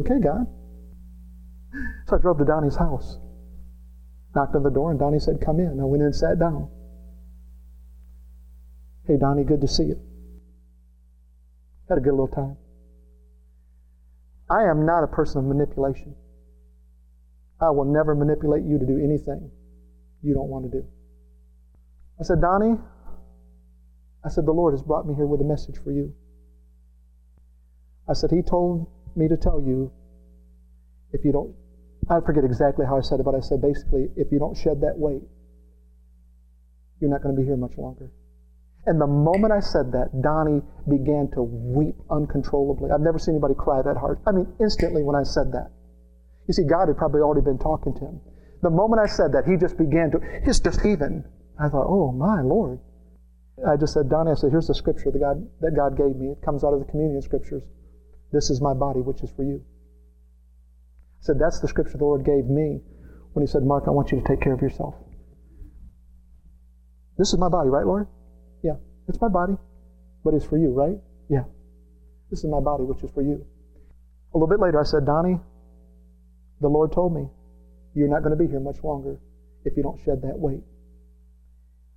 Okay, 0.00 0.18
God. 0.18 0.48
So 2.08 2.16
I 2.16 2.18
drove 2.18 2.38
to 2.38 2.44
Donnie's 2.44 2.74
house. 2.74 3.16
Knocked 4.34 4.56
on 4.56 4.64
the 4.64 4.70
door, 4.70 4.90
and 4.90 4.98
Donnie 4.98 5.20
said, 5.20 5.40
Come 5.40 5.60
in. 5.60 5.78
I 5.78 5.84
went 5.84 6.00
in 6.00 6.06
and 6.06 6.16
sat 6.16 6.40
down. 6.40 6.68
Hey, 9.06 9.16
Donnie, 9.16 9.44
good 9.44 9.60
to 9.60 9.68
see 9.68 9.84
you. 9.84 10.00
Had 11.88 11.98
a 11.98 12.00
good 12.00 12.10
little 12.10 12.26
time. 12.26 12.56
I 14.50 14.64
am 14.64 14.84
not 14.84 15.04
a 15.04 15.06
person 15.06 15.38
of 15.38 15.44
manipulation. 15.46 16.14
I 17.60 17.70
will 17.70 17.84
never 17.84 18.14
manipulate 18.14 18.64
you 18.64 18.78
to 18.78 18.86
do 18.86 18.98
anything 18.98 19.50
you 20.22 20.34
don't 20.34 20.48
want 20.48 20.70
to 20.70 20.70
do. 20.70 20.86
I 22.20 22.24
said, 22.24 22.40
Donnie, 22.40 22.78
I 24.24 24.28
said, 24.28 24.46
the 24.46 24.52
Lord 24.52 24.74
has 24.74 24.82
brought 24.82 25.06
me 25.06 25.14
here 25.14 25.26
with 25.26 25.40
a 25.40 25.44
message 25.44 25.76
for 25.82 25.92
you. 25.92 26.14
I 28.08 28.12
said, 28.12 28.30
He 28.30 28.42
told 28.42 28.88
me 29.16 29.28
to 29.28 29.36
tell 29.36 29.62
you 29.62 29.92
if 31.12 31.24
you 31.24 31.32
don't, 31.32 31.54
I 32.10 32.20
forget 32.20 32.44
exactly 32.44 32.84
how 32.84 32.98
I 32.98 33.00
said 33.00 33.20
it, 33.20 33.22
but 33.22 33.34
I 33.34 33.40
said 33.40 33.62
basically, 33.62 34.08
if 34.16 34.32
you 34.32 34.38
don't 34.38 34.56
shed 34.56 34.80
that 34.82 34.98
weight, 34.98 35.22
you're 37.00 37.10
not 37.10 37.22
going 37.22 37.34
to 37.34 37.40
be 37.40 37.46
here 37.46 37.56
much 37.56 37.78
longer. 37.78 38.10
And 38.86 39.00
the 39.00 39.06
moment 39.06 39.52
I 39.52 39.60
said 39.60 39.92
that, 39.92 40.12
Donnie 40.20 40.60
began 40.88 41.30
to 41.32 41.42
weep 41.42 41.96
uncontrollably. 42.10 42.90
I've 42.90 43.00
never 43.00 43.18
seen 43.18 43.34
anybody 43.34 43.54
cry 43.54 43.80
that 43.80 43.96
hard. 43.96 44.20
I 44.26 44.32
mean, 44.32 44.52
instantly 44.60 45.02
when 45.02 45.16
I 45.16 45.22
said 45.22 45.52
that. 45.52 45.72
You 46.46 46.52
see, 46.52 46.64
God 46.64 46.88
had 46.88 46.98
probably 46.98 47.20
already 47.20 47.44
been 47.44 47.58
talking 47.58 47.94
to 47.94 48.00
him. 48.00 48.20
The 48.62 48.70
moment 48.70 49.00
I 49.00 49.06
said 49.06 49.32
that, 49.32 49.44
he 49.48 49.56
just 49.56 49.78
began 49.78 50.10
to, 50.12 50.20
he's 50.44 50.60
just 50.60 50.84
even. 50.84 51.24
I 51.58 51.68
thought, 51.68 51.86
oh 51.88 52.12
my 52.12 52.42
Lord. 52.42 52.80
I 53.66 53.76
just 53.76 53.94
said, 53.94 54.10
Donnie, 54.10 54.32
I 54.32 54.34
said, 54.34 54.50
here's 54.50 54.66
the 54.66 54.74
scripture 54.74 55.10
that 55.10 55.18
God, 55.18 55.48
that 55.60 55.72
God 55.76 55.96
gave 55.96 56.16
me. 56.16 56.32
It 56.32 56.42
comes 56.44 56.64
out 56.64 56.74
of 56.74 56.80
the 56.80 56.90
communion 56.90 57.22
scriptures. 57.22 57.62
This 58.32 58.50
is 58.50 58.60
my 58.60 58.74
body, 58.74 59.00
which 59.00 59.22
is 59.22 59.30
for 59.30 59.44
you. 59.44 59.62
I 59.62 61.20
said, 61.20 61.36
that's 61.38 61.60
the 61.60 61.68
scripture 61.68 61.96
the 61.96 62.04
Lord 62.04 62.24
gave 62.24 62.46
me 62.46 62.82
when 63.32 63.46
he 63.46 63.50
said, 63.50 63.62
Mark, 63.62 63.84
I 63.86 63.90
want 63.90 64.12
you 64.12 64.20
to 64.20 64.26
take 64.26 64.40
care 64.40 64.52
of 64.52 64.60
yourself. 64.60 64.94
This 67.16 67.32
is 67.32 67.38
my 67.38 67.48
body, 67.48 67.70
right, 67.70 67.86
Lord? 67.86 68.08
It's 69.08 69.20
my 69.20 69.28
body, 69.28 69.56
but 70.24 70.34
it's 70.34 70.44
for 70.44 70.56
you, 70.56 70.72
right? 70.72 70.98
Yeah. 71.28 71.44
This 72.30 72.40
is 72.40 72.50
my 72.50 72.60
body, 72.60 72.84
which 72.84 73.02
is 73.02 73.10
for 73.10 73.22
you. 73.22 73.44
A 74.32 74.38
little 74.38 74.48
bit 74.48 74.60
later, 74.60 74.80
I 74.80 74.84
said, 74.84 75.04
Donnie, 75.06 75.38
the 76.60 76.68
Lord 76.68 76.92
told 76.92 77.14
me, 77.14 77.28
You're 77.94 78.08
not 78.08 78.22
going 78.22 78.36
to 78.36 78.42
be 78.42 78.50
here 78.50 78.60
much 78.60 78.82
longer 78.82 79.20
if 79.64 79.76
you 79.76 79.82
don't 79.82 80.00
shed 80.04 80.22
that 80.22 80.38
weight. 80.38 80.62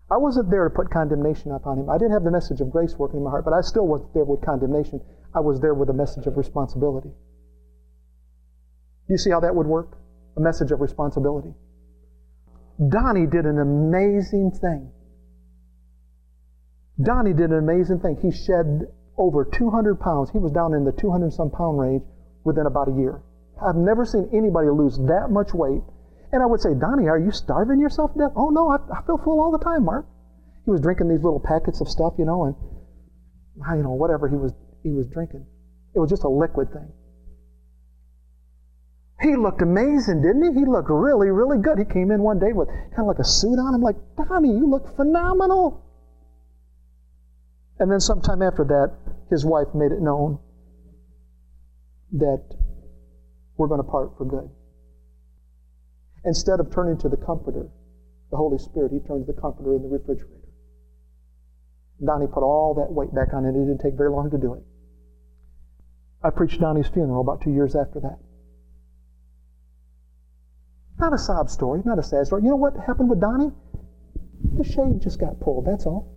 I 0.10 0.18
wasn't 0.18 0.50
there 0.50 0.64
to 0.64 0.70
put 0.70 0.90
condemnation 0.90 1.52
upon 1.52 1.80
him. 1.80 1.90
I 1.90 1.98
didn't 1.98 2.14
have 2.14 2.24
the 2.24 2.32
message 2.32 2.62
of 2.62 2.72
grace 2.72 2.96
working 2.98 3.18
in 3.18 3.24
my 3.24 3.30
heart, 3.30 3.44
but 3.44 3.54
I 3.54 3.62
still 3.62 3.88
wasn't 3.88 4.14
there 4.14 4.24
with 4.24 4.42
condemnation. 4.42 5.02
I 5.34 5.42
was 5.42 5.60
there 5.60 5.74
with 5.74 5.90
a 5.90 5.94
message 5.94 6.28
of 6.28 6.38
responsibility. 6.38 7.12
You 9.10 9.18
see 9.18 9.32
how 9.32 9.42
that 9.42 9.56
would 9.56 9.68
work? 9.68 9.98
A 10.38 10.40
message 10.40 10.72
of 10.72 10.80
responsibility. 10.80 11.54
Donnie 12.90 13.26
did 13.26 13.46
an 13.46 13.60
amazing 13.60 14.52
thing. 14.52 14.92
Donnie 17.02 17.34
did 17.34 17.52
an 17.52 17.60
amazing 17.60 18.00
thing. 18.00 18.18
He 18.22 18.32
shed 18.32 18.88
over 19.18 19.46
200 19.46 20.00
pounds. 20.00 20.32
He 20.32 20.40
was 20.40 20.52
down 20.52 20.74
in 20.74 20.84
the 20.84 20.92
200 20.92 21.32
some 21.34 21.52
pound 21.52 21.80
range 21.80 22.04
within 22.44 22.66
about 22.66 22.88
a 22.88 22.92
year. 22.92 23.22
I've 23.62 23.76
never 23.76 24.06
seen 24.06 24.30
anybody 24.34 24.70
lose 24.70 24.98
that 25.08 25.30
much 25.30 25.54
weight. 25.54 25.82
And 26.32 26.44
I 26.44 26.46
would 26.46 26.62
say, 26.62 26.74
Donnie, 26.74 27.08
are 27.08 27.20
you 27.20 27.32
starving 27.32 27.80
yourself 27.80 28.14
to 28.14 28.20
death? 28.20 28.34
Oh, 28.36 28.50
no, 28.50 28.70
I, 28.70 28.78
I 28.94 29.02
feel 29.04 29.18
full 29.18 29.40
all 29.40 29.52
the 29.52 29.64
time, 29.64 29.86
Mark. 29.86 30.06
He 30.66 30.72
was 30.72 30.82
drinking 30.82 31.08
these 31.08 31.24
little 31.24 31.40
packets 31.40 31.80
of 31.82 31.88
stuff, 31.88 32.14
you 32.18 32.26
know, 32.26 32.46
and, 32.46 32.56
ah, 33.66 33.74
you 33.74 33.84
know, 33.84 33.94
whatever 33.94 34.28
he 34.28 34.36
was, 34.36 34.52
he 34.84 34.92
was 34.92 35.08
drinking. 35.08 35.46
It 35.96 36.00
was 36.00 36.10
just 36.10 36.24
a 36.24 36.30
liquid 36.30 36.74
thing. 36.74 36.92
He 39.22 39.36
looked 39.36 39.62
amazing, 39.62 40.22
didn't 40.22 40.54
he? 40.54 40.60
He 40.60 40.66
looked 40.66 40.90
really, 40.90 41.30
really 41.30 41.58
good. 41.58 41.80
He 41.80 41.86
came 41.86 42.12
in 42.12 42.22
one 42.22 42.38
day 42.38 42.54
with 42.54 42.68
kind 42.68 43.00
of 43.00 43.08
like 43.08 43.20
a 43.20 43.24
suit 43.24 43.58
on. 43.58 43.74
I'm 43.74 43.82
like, 43.82 43.96
Donnie, 44.16 44.50
you 44.50 44.70
look 44.70 44.96
phenomenal. 44.96 45.87
And 47.80 47.92
then 47.92 48.00
sometime 48.00 48.42
after 48.42 48.64
that, 48.66 48.94
his 49.30 49.46
wife 49.46 49.68
made 49.76 49.92
it 49.92 50.02
known 50.02 50.40
that 52.14 52.44
we're 53.58 53.68
going 53.68 53.84
to 53.84 53.90
part 53.90 54.18
for 54.18 54.26
good. 54.26 54.50
Instead 56.26 56.60
of 56.60 56.74
turning 56.74 56.98
to 56.98 57.10
the 57.10 57.18
Comforter, 57.18 57.70
the 58.32 58.38
Holy 58.38 58.58
Spirit, 58.58 58.92
he 58.92 59.00
turned 59.00 59.26
to 59.26 59.34
the 59.34 59.40
Comforter 59.40 59.76
in 59.76 59.84
the 59.84 59.90
refrigerator. 59.90 60.34
Donnie 62.04 62.28
put 62.28 62.44
all 62.44 62.74
that 62.76 62.92
weight 62.92 63.14
back 63.14 63.34
on, 63.34 63.46
and 63.46 63.56
it 63.56 63.60
didn't 63.60 63.82
take 63.82 63.98
very 63.98 64.10
long 64.10 64.30
to 64.32 64.38
do 64.38 64.54
it. 64.54 64.64
I 66.24 66.30
preached 66.30 66.60
Donnie's 66.60 66.88
funeral 66.88 67.22
about 67.22 67.42
two 67.42 67.52
years 67.52 67.76
after 67.76 68.00
that. 68.02 68.20
Not 71.00 71.14
a 71.14 71.18
sob 71.18 71.50
story, 71.50 71.82
not 71.86 72.00
a 72.00 72.04
sad 72.04 72.26
story. 72.26 72.44
You 72.44 72.50
know 72.50 72.56
what 72.56 72.76
happened 72.76 73.10
with 73.10 73.22
Donnie? 73.22 73.52
The 74.58 74.64
shade 74.64 75.02
just 75.02 75.20
got 75.20 75.40
pulled, 75.40 75.66
that's 75.66 75.86
all. 75.86 76.17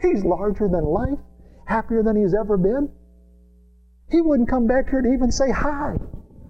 He's 0.00 0.24
larger 0.24 0.68
than 0.68 0.84
life, 0.84 1.18
happier 1.64 2.02
than 2.02 2.16
he's 2.16 2.34
ever 2.34 2.56
been. 2.56 2.90
He 4.10 4.20
wouldn't 4.20 4.48
come 4.48 4.66
back 4.66 4.90
here 4.90 5.02
to 5.02 5.12
even 5.12 5.32
say 5.32 5.50
hi 5.50 5.96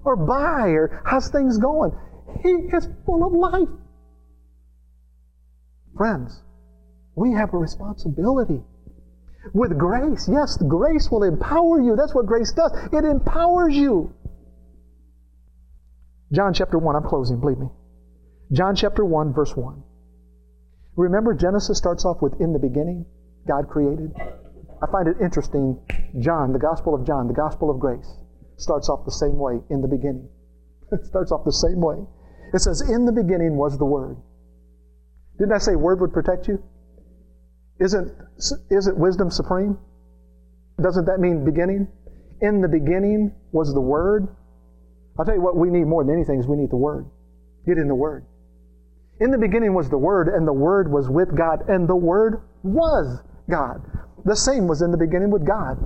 or 0.05 0.16
bye 0.16 0.68
or 0.68 1.03
how's 1.05 1.28
things 1.28 1.59
going. 1.59 1.92
He 2.42 2.51
is 2.51 2.88
full 3.05 3.24
of 3.24 3.32
life. 3.32 3.68
Friends, 5.97 6.42
we 7.14 7.32
have 7.32 7.55
a 7.55 7.59
responsibility. 7.59 8.62
With 9.55 9.78
grace. 9.78 10.28
Yes, 10.30 10.57
grace 10.57 11.11
will 11.11 11.22
empower 11.22 11.80
you. 11.80 11.97
That's 11.97 12.14
what 12.14 12.26
grace 12.26 12.53
does. 12.53 12.72
It 12.92 13.05
empowers 13.05 13.74
you. 13.74 14.12
John 16.32 16.53
chapter 16.53 16.78
1, 16.78 16.97
I'm 16.97 17.05
closing, 17.05 17.38
believe 17.38 17.59
me. 17.59 17.68
John 18.53 18.74
chapter 18.74 19.05
1, 19.05 19.32
verse 19.32 19.55
1. 19.57 19.82
Remember, 20.97 21.34
Genesis 21.34 21.78
starts 21.78 22.05
off 22.05 22.20
with 22.20 22.40
in 22.40 22.53
the 22.53 22.59
beginning, 22.59 23.07
God 23.47 23.68
created. 23.68 24.12
I 24.82 24.90
find 24.90 25.09
it 25.09 25.16
interesting. 25.20 25.78
John, 26.18 26.53
the 26.53 26.59
Gospel 26.59 26.94
of 26.94 27.07
John, 27.07 27.28
the 27.28 27.34
Gospel 27.34 27.70
of 27.70 27.78
grace, 27.78 28.09
starts 28.57 28.88
off 28.88 29.05
the 29.05 29.12
same 29.12 29.38
way 29.38 29.61
in 29.70 29.80
the 29.80 29.88
beginning. 29.88 30.28
it 30.92 31.05
starts 31.07 31.32
off 31.32 31.44
the 31.44 31.53
same 31.53 31.80
way. 31.80 31.97
It 32.53 32.61
says, 32.61 32.80
In 32.88 33.05
the 33.05 33.12
beginning 33.12 33.57
was 33.57 33.78
the 33.78 33.84
Word. 33.84 34.16
Didn't 35.38 35.53
I 35.53 35.59
say 35.59 35.76
Word 35.76 36.01
would 36.01 36.12
protect 36.12 36.49
you? 36.49 36.62
Isn't, 37.78 38.12
isn't 38.70 38.99
wisdom 38.99 39.30
supreme? 39.30 39.78
Doesn't 40.80 41.05
that 41.07 41.20
mean 41.20 41.44
beginning? 41.44 41.88
In 42.40 42.61
the 42.61 42.68
beginning 42.68 43.34
was 43.53 43.72
the 43.74 43.80
Word. 43.80 44.28
I'll 45.18 45.24
tell 45.24 45.34
you 45.34 45.42
what 45.42 45.57
we 45.57 45.70
need 45.70 45.86
more 45.86 46.05
than 46.05 46.14
anything 46.14 46.38
is 46.38 46.47
we 46.47 46.57
need 46.57 46.70
the 46.70 46.76
Word. 46.76 47.07
Get 47.66 47.78
in 47.78 47.88
the 47.88 47.94
Word. 47.94 48.24
In 49.20 49.30
the 49.30 49.38
beginning 49.38 49.72
was 49.72 49.88
the 49.88 49.99
Word, 49.99 50.28
and 50.28 50.47
the 50.47 50.53
Word 50.53 50.90
was 50.90 51.09
with 51.09 51.34
God, 51.36 51.68
and 51.68 51.88
the 51.88 51.97
Word 51.97 52.42
was 52.62 53.22
God. 53.49 53.82
The 54.24 54.36
same 54.36 54.66
was 54.66 54.82
in 54.82 54.90
the 54.90 54.97
beginning 54.97 55.30
with 55.30 55.47
God. 55.47 55.78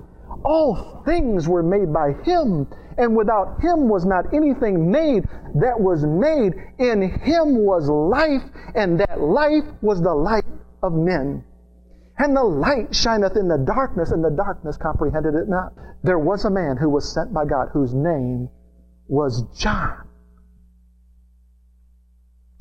All 0.44 1.02
things 1.04 1.48
were 1.48 1.62
made 1.62 1.92
by 1.92 2.12
Him, 2.24 2.66
and 2.96 3.14
without 3.14 3.60
Him 3.60 3.88
was 3.88 4.06
not 4.06 4.32
anything 4.32 4.90
made 4.90 5.28
that 5.56 5.78
was 5.78 6.04
made. 6.04 6.54
In 6.78 7.02
Him 7.02 7.58
was 7.64 7.88
life, 7.88 8.42
and 8.74 8.98
that 9.00 9.20
life 9.20 9.64
was 9.82 10.00
the 10.00 10.14
light 10.14 10.44
of 10.82 10.94
men. 10.94 11.44
And 12.18 12.36
the 12.36 12.44
light 12.44 12.94
shineth 12.94 13.36
in 13.36 13.48
the 13.48 13.58
darkness, 13.58 14.10
and 14.10 14.24
the 14.24 14.30
darkness 14.30 14.76
comprehended 14.76 15.34
it 15.34 15.48
not. 15.48 15.72
There 16.02 16.18
was 16.18 16.44
a 16.44 16.50
man 16.50 16.76
who 16.76 16.88
was 16.88 17.12
sent 17.12 17.32
by 17.32 17.44
God 17.44 17.68
whose 17.72 17.94
name 17.94 18.48
was 19.08 19.42
John. 19.58 20.06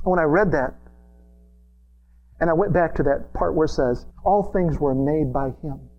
When 0.04 0.20
I 0.20 0.24
read 0.24 0.52
that, 0.52 0.76
and 2.40 2.50
I 2.50 2.54
went 2.54 2.74
back 2.74 2.96
to 2.96 3.04
that 3.04 3.34
part 3.34 3.54
where 3.54 3.66
it 3.66 3.70
says, 3.70 4.06
All 4.24 4.52
things 4.54 4.80
were 4.80 4.96
made 4.96 5.34
by 5.34 5.50
him. 5.62 5.90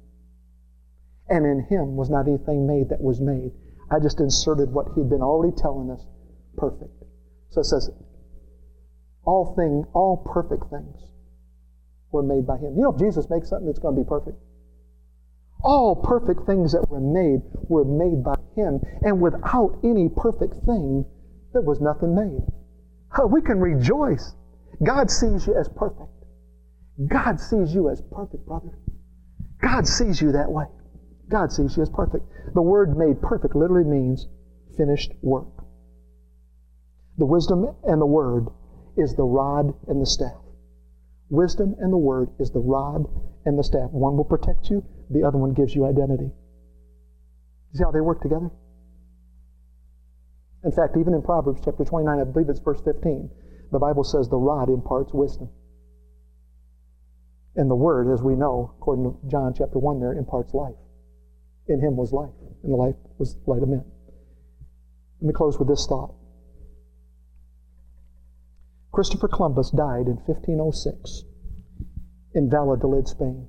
And 1.28 1.44
in 1.44 1.66
him 1.68 1.96
was 1.96 2.10
not 2.10 2.26
anything 2.26 2.66
made 2.66 2.88
that 2.88 3.00
was 3.00 3.20
made. 3.20 3.52
I 3.90 4.00
just 4.00 4.20
inserted 4.20 4.72
what 4.72 4.88
he'd 4.94 5.10
been 5.10 5.22
already 5.22 5.54
telling 5.54 5.90
us 5.90 6.04
perfect. 6.56 7.04
So 7.50 7.60
it 7.60 7.64
says, 7.64 7.90
All 9.24 9.54
things, 9.54 9.86
all 9.92 10.16
perfect 10.16 10.70
things 10.70 10.96
were 12.10 12.22
made 12.22 12.46
by 12.46 12.56
him. 12.56 12.74
You 12.74 12.82
know, 12.82 12.92
if 12.92 12.98
Jesus 12.98 13.28
makes 13.28 13.50
something, 13.50 13.68
it's 13.68 13.78
going 13.78 13.94
to 13.94 14.02
be 14.02 14.08
perfect. 14.08 14.38
All 15.62 15.94
perfect 15.94 16.46
things 16.46 16.72
that 16.72 16.88
were 16.88 17.00
made 17.00 17.42
were 17.68 17.84
made 17.84 18.24
by 18.24 18.36
him. 18.56 18.80
And 19.02 19.20
without 19.20 19.78
any 19.84 20.08
perfect 20.08 20.54
thing, 20.64 21.04
there 21.52 21.62
was 21.62 21.80
nothing 21.80 22.14
made. 22.14 22.42
We 23.28 23.42
can 23.42 23.60
rejoice. 23.60 24.34
God 24.82 25.10
sees 25.10 25.46
you 25.46 25.54
as 25.54 25.68
perfect. 25.68 26.08
God 27.06 27.40
sees 27.40 27.74
you 27.74 27.88
as 27.88 28.02
perfect, 28.12 28.46
brother. 28.46 28.78
God 29.62 29.86
sees 29.86 30.20
you 30.20 30.32
that 30.32 30.50
way. 30.50 30.66
God 31.28 31.52
sees 31.52 31.76
you 31.76 31.82
as 31.82 31.90
perfect. 31.90 32.24
The 32.54 32.62
word 32.62 32.96
made 32.96 33.22
perfect 33.22 33.54
literally 33.54 33.88
means 33.88 34.26
finished 34.76 35.12
work. 35.22 35.64
The 37.18 37.26
wisdom 37.26 37.66
and 37.84 38.00
the 38.00 38.06
word 38.06 38.48
is 38.96 39.14
the 39.14 39.24
rod 39.24 39.72
and 39.88 40.00
the 40.00 40.06
staff. 40.06 40.40
Wisdom 41.30 41.76
and 41.78 41.92
the 41.92 41.98
word 41.98 42.30
is 42.38 42.50
the 42.50 42.60
rod 42.60 43.06
and 43.44 43.58
the 43.58 43.64
staff. 43.64 43.90
One 43.92 44.16
will 44.16 44.24
protect 44.24 44.68
you, 44.68 44.84
the 45.10 45.22
other 45.22 45.38
one 45.38 45.54
gives 45.54 45.74
you 45.74 45.86
identity. 45.86 46.30
See 47.72 47.84
how 47.84 47.92
they 47.92 48.00
work 48.00 48.20
together? 48.20 48.50
In 50.64 50.72
fact, 50.72 50.96
even 50.98 51.14
in 51.14 51.22
Proverbs 51.22 51.60
chapter 51.64 51.84
29, 51.84 52.18
I 52.18 52.24
believe 52.24 52.48
it's 52.48 52.60
verse 52.60 52.80
15, 52.84 53.30
the 53.70 53.78
Bible 53.78 54.04
says 54.04 54.28
the 54.28 54.36
rod 54.36 54.68
imparts 54.68 55.14
wisdom. 55.14 55.48
And 57.60 57.70
the 57.70 57.76
Word, 57.76 58.10
as 58.10 58.22
we 58.22 58.36
know, 58.36 58.72
according 58.78 59.04
to 59.04 59.18
John 59.28 59.52
chapter 59.52 59.78
1 59.78 60.00
there, 60.00 60.14
imparts 60.14 60.54
life. 60.54 60.78
In 61.66 61.78
Him 61.78 61.94
was 61.94 62.10
life, 62.10 62.32
and 62.62 62.72
the 62.72 62.76
life 62.76 62.94
was 63.18 63.34
the 63.34 63.50
light 63.50 63.62
of 63.62 63.68
men. 63.68 63.84
Let 65.20 65.26
me 65.26 65.34
close 65.34 65.58
with 65.58 65.68
this 65.68 65.86
thought. 65.86 66.14
Christopher 68.92 69.28
Columbus 69.28 69.70
died 69.72 70.06
in 70.06 70.16
1506 70.24 71.24
in 72.32 72.48
Valladolid, 72.48 73.06
Spain. 73.06 73.46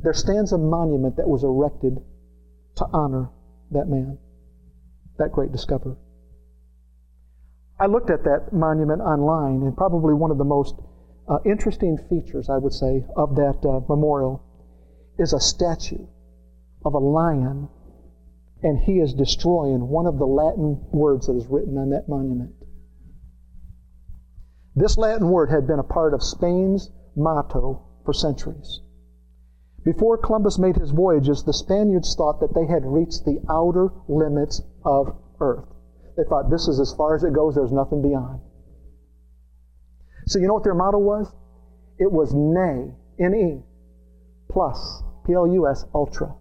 There 0.00 0.12
stands 0.12 0.50
a 0.50 0.58
monument 0.58 1.14
that 1.18 1.28
was 1.28 1.44
erected 1.44 1.98
to 2.78 2.86
honor 2.92 3.30
that 3.70 3.86
man, 3.86 4.18
that 5.18 5.30
great 5.30 5.52
discoverer. 5.52 5.98
I 7.78 7.86
looked 7.86 8.10
at 8.10 8.24
that 8.24 8.52
monument 8.52 9.02
online, 9.02 9.62
and 9.62 9.76
probably 9.76 10.14
one 10.14 10.32
of 10.32 10.38
the 10.38 10.44
most 10.44 10.74
uh, 11.28 11.38
interesting 11.44 11.98
features, 12.08 12.48
I 12.48 12.58
would 12.58 12.72
say, 12.72 13.04
of 13.16 13.36
that 13.36 13.64
uh, 13.64 13.80
memorial 13.88 14.42
is 15.18 15.32
a 15.32 15.40
statue 15.40 16.06
of 16.84 16.94
a 16.94 16.98
lion, 16.98 17.68
and 18.62 18.78
he 18.78 18.98
is 18.98 19.14
destroying 19.14 19.88
one 19.88 20.06
of 20.06 20.18
the 20.18 20.26
Latin 20.26 20.80
words 20.92 21.26
that 21.26 21.36
is 21.36 21.46
written 21.46 21.78
on 21.78 21.90
that 21.90 22.08
monument. 22.08 22.54
This 24.74 24.96
Latin 24.96 25.28
word 25.30 25.50
had 25.50 25.66
been 25.66 25.78
a 25.78 25.84
part 25.84 26.14
of 26.14 26.22
Spain's 26.22 26.90
motto 27.14 27.82
for 28.04 28.12
centuries. 28.12 28.80
Before 29.84 30.16
Columbus 30.16 30.58
made 30.58 30.76
his 30.76 30.92
voyages, 30.92 31.42
the 31.42 31.52
Spaniards 31.52 32.14
thought 32.14 32.40
that 32.40 32.54
they 32.54 32.66
had 32.66 32.86
reached 32.86 33.24
the 33.24 33.40
outer 33.50 33.92
limits 34.08 34.62
of 34.84 35.14
Earth. 35.40 35.66
They 36.16 36.24
thought 36.24 36.50
this 36.50 36.68
is 36.68 36.78
as 36.78 36.94
far 36.94 37.14
as 37.14 37.24
it 37.24 37.32
goes, 37.32 37.54
there's 37.54 37.72
nothing 37.72 38.00
beyond. 38.00 38.40
So 40.32 40.38
you 40.38 40.46
know 40.46 40.54
what 40.54 40.64
their 40.64 40.74
motto 40.74 40.96
was? 40.96 41.30
It 41.98 42.10
was 42.10 42.32
Ne, 42.32 42.94
N-E, 43.22 43.62
plus, 44.50 45.02
P-L-U-S, 45.26 45.84
ultra. 45.94 46.34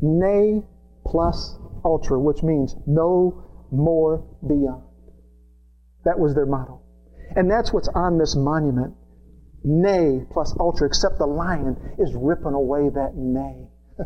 Ne 0.00 0.62
plus 1.04 1.58
ultra, 1.84 2.20
which 2.20 2.44
means 2.44 2.76
no 2.86 3.42
more 3.72 4.24
beyond. 4.46 4.84
That 6.04 6.20
was 6.20 6.36
their 6.36 6.46
motto. 6.46 6.82
And 7.34 7.50
that's 7.50 7.72
what's 7.72 7.88
on 7.88 8.16
this 8.16 8.36
monument. 8.36 8.94
Ne 9.64 10.24
plus 10.30 10.54
ultra, 10.60 10.86
except 10.86 11.18
the 11.18 11.26
lion 11.26 11.76
is 11.98 12.14
ripping 12.14 12.54
away 12.54 12.90
that 12.90 13.16
nay 13.16 13.66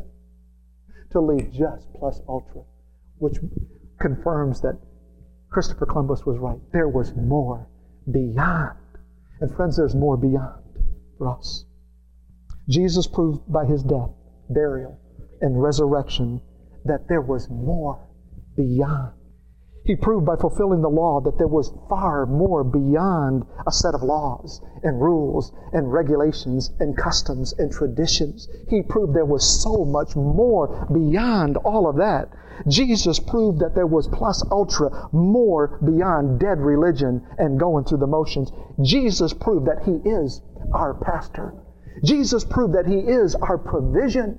to 1.13 1.21
leave 1.21 1.53
just 1.53 1.93
plus 1.93 2.23
ultra, 2.27 2.63
which 3.19 3.37
confirms 4.01 4.63
that 4.63 4.81
Christopher 5.51 5.85
Columbus 5.85 6.25
was 6.25 6.39
right. 6.39 6.61
There 6.73 6.89
was 6.89 7.15
more 7.15 7.69
beyond. 8.11 8.80
And 9.41 9.55
friends, 9.55 9.77
there's 9.77 9.95
more 9.95 10.17
beyond 10.17 10.63
for 11.17 11.29
us. 11.29 11.65
Jesus 12.69 13.07
proved 13.07 13.41
by 13.51 13.65
his 13.65 13.83
death, 13.83 14.11
burial, 14.49 14.99
and 15.41 15.61
resurrection 15.61 16.41
that 16.85 17.09
there 17.09 17.23
was 17.23 17.49
more 17.51 18.07
beyond. 18.57 19.13
He 19.91 19.97
proved 19.97 20.25
by 20.25 20.37
fulfilling 20.37 20.83
the 20.83 20.89
law 20.89 21.21
that 21.23 21.37
there 21.37 21.49
was 21.49 21.75
far 21.89 22.25
more 22.25 22.63
beyond 22.63 23.45
a 23.67 23.73
set 23.73 23.93
of 23.93 24.05
laws 24.05 24.61
and 24.85 25.03
rules 25.03 25.51
and 25.73 25.93
regulations 25.93 26.71
and 26.79 26.97
customs 26.97 27.53
and 27.59 27.73
traditions. 27.73 28.47
He 28.69 28.83
proved 28.83 29.15
there 29.15 29.25
was 29.25 29.43
so 29.43 29.85
much 29.85 30.15
more 30.15 30.87
beyond 30.93 31.57
all 31.57 31.89
of 31.89 31.97
that. 31.97 32.29
Jesus 32.69 33.19
proved 33.19 33.59
that 33.59 33.75
there 33.75 33.89
was 33.89 34.07
plus 34.07 34.45
ultra 34.53 35.09
more 35.11 35.81
beyond 35.85 36.39
dead 36.39 36.61
religion 36.61 37.27
and 37.37 37.59
going 37.59 37.83
through 37.83 37.99
the 37.99 38.07
motions. 38.07 38.53
Jesus 38.81 39.33
proved 39.33 39.67
that 39.67 39.83
He 39.83 40.09
is 40.09 40.41
our 40.73 40.95
pastor. 40.95 41.53
Jesus 42.05 42.45
proved 42.45 42.75
that 42.75 42.87
He 42.87 43.01
is 43.01 43.35
our 43.35 43.59
provision. 43.59 44.39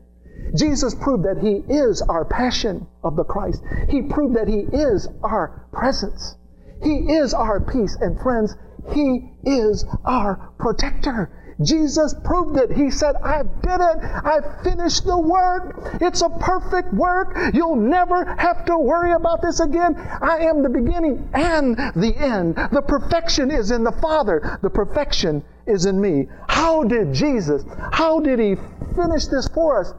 Jesus 0.55 0.95
proved 0.95 1.23
that 1.25 1.39
He 1.39 1.63
is 1.73 2.01
our 2.01 2.25
passion 2.25 2.87
of 3.03 3.15
the 3.15 3.23
Christ. 3.23 3.63
He 3.89 4.01
proved 4.01 4.35
that 4.35 4.47
He 4.47 4.59
is 4.59 5.07
our 5.23 5.65
presence. 5.71 6.35
He 6.83 7.13
is 7.13 7.33
our 7.33 7.59
peace. 7.59 7.95
And 8.01 8.19
friends, 8.19 8.55
He 8.93 9.31
is 9.43 9.85
our 10.05 10.51
protector. 10.57 11.31
Jesus 11.63 12.15
proved 12.23 12.57
it. 12.57 12.71
He 12.71 12.89
said, 12.89 13.15
I 13.17 13.43
did 13.43 13.81
it. 13.81 13.97
I 14.01 14.39
finished 14.63 15.05
the 15.05 15.17
work. 15.17 15.97
It's 16.01 16.21
a 16.21 16.29
perfect 16.29 16.93
work. 16.93 17.37
You'll 17.53 17.75
never 17.75 18.25
have 18.35 18.65
to 18.65 18.77
worry 18.77 19.11
about 19.11 19.41
this 19.41 19.59
again. 19.59 19.95
I 19.95 20.39
am 20.39 20.63
the 20.63 20.69
beginning 20.69 21.29
and 21.33 21.77
the 21.95 22.15
end. 22.17 22.55
The 22.55 22.81
perfection 22.81 23.51
is 23.51 23.71
in 23.71 23.83
the 23.83 23.91
Father. 23.91 24.59
The 24.61 24.69
perfection 24.69 25.43
is 25.67 25.85
in 25.85 26.01
me. 26.01 26.27
How 26.47 26.83
did 26.83 27.13
Jesus, 27.13 27.63
how 27.91 28.19
did 28.19 28.39
He 28.39 28.55
finish 28.95 29.27
this 29.27 29.47
for 29.47 29.79
us? 29.81 29.93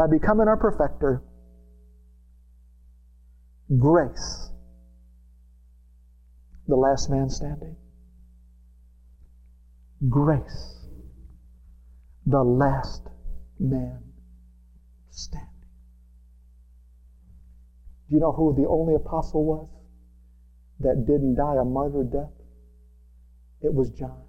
By 0.00 0.06
becoming 0.06 0.48
our 0.48 0.56
perfecter. 0.56 1.22
Grace. 3.78 4.50
The 6.66 6.76
last 6.76 7.10
man 7.10 7.28
standing. 7.28 7.76
Grace 10.08 10.80
the 12.30 12.42
last 12.42 13.02
man 13.58 14.02
standing. 15.10 15.48
Do 18.08 18.14
you 18.14 18.20
know 18.20 18.32
who 18.32 18.54
the 18.54 18.68
only 18.68 18.94
apostle 18.94 19.44
was 19.44 19.68
that 20.80 21.06
didn't 21.06 21.34
die 21.34 21.56
a 21.60 21.64
martyr 21.64 22.04
death? 22.04 22.30
It 23.62 23.74
was 23.74 23.90
John. 23.90 24.22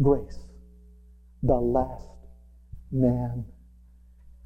Grace, 0.00 0.38
the 1.42 1.54
last 1.54 2.08
man 2.90 3.44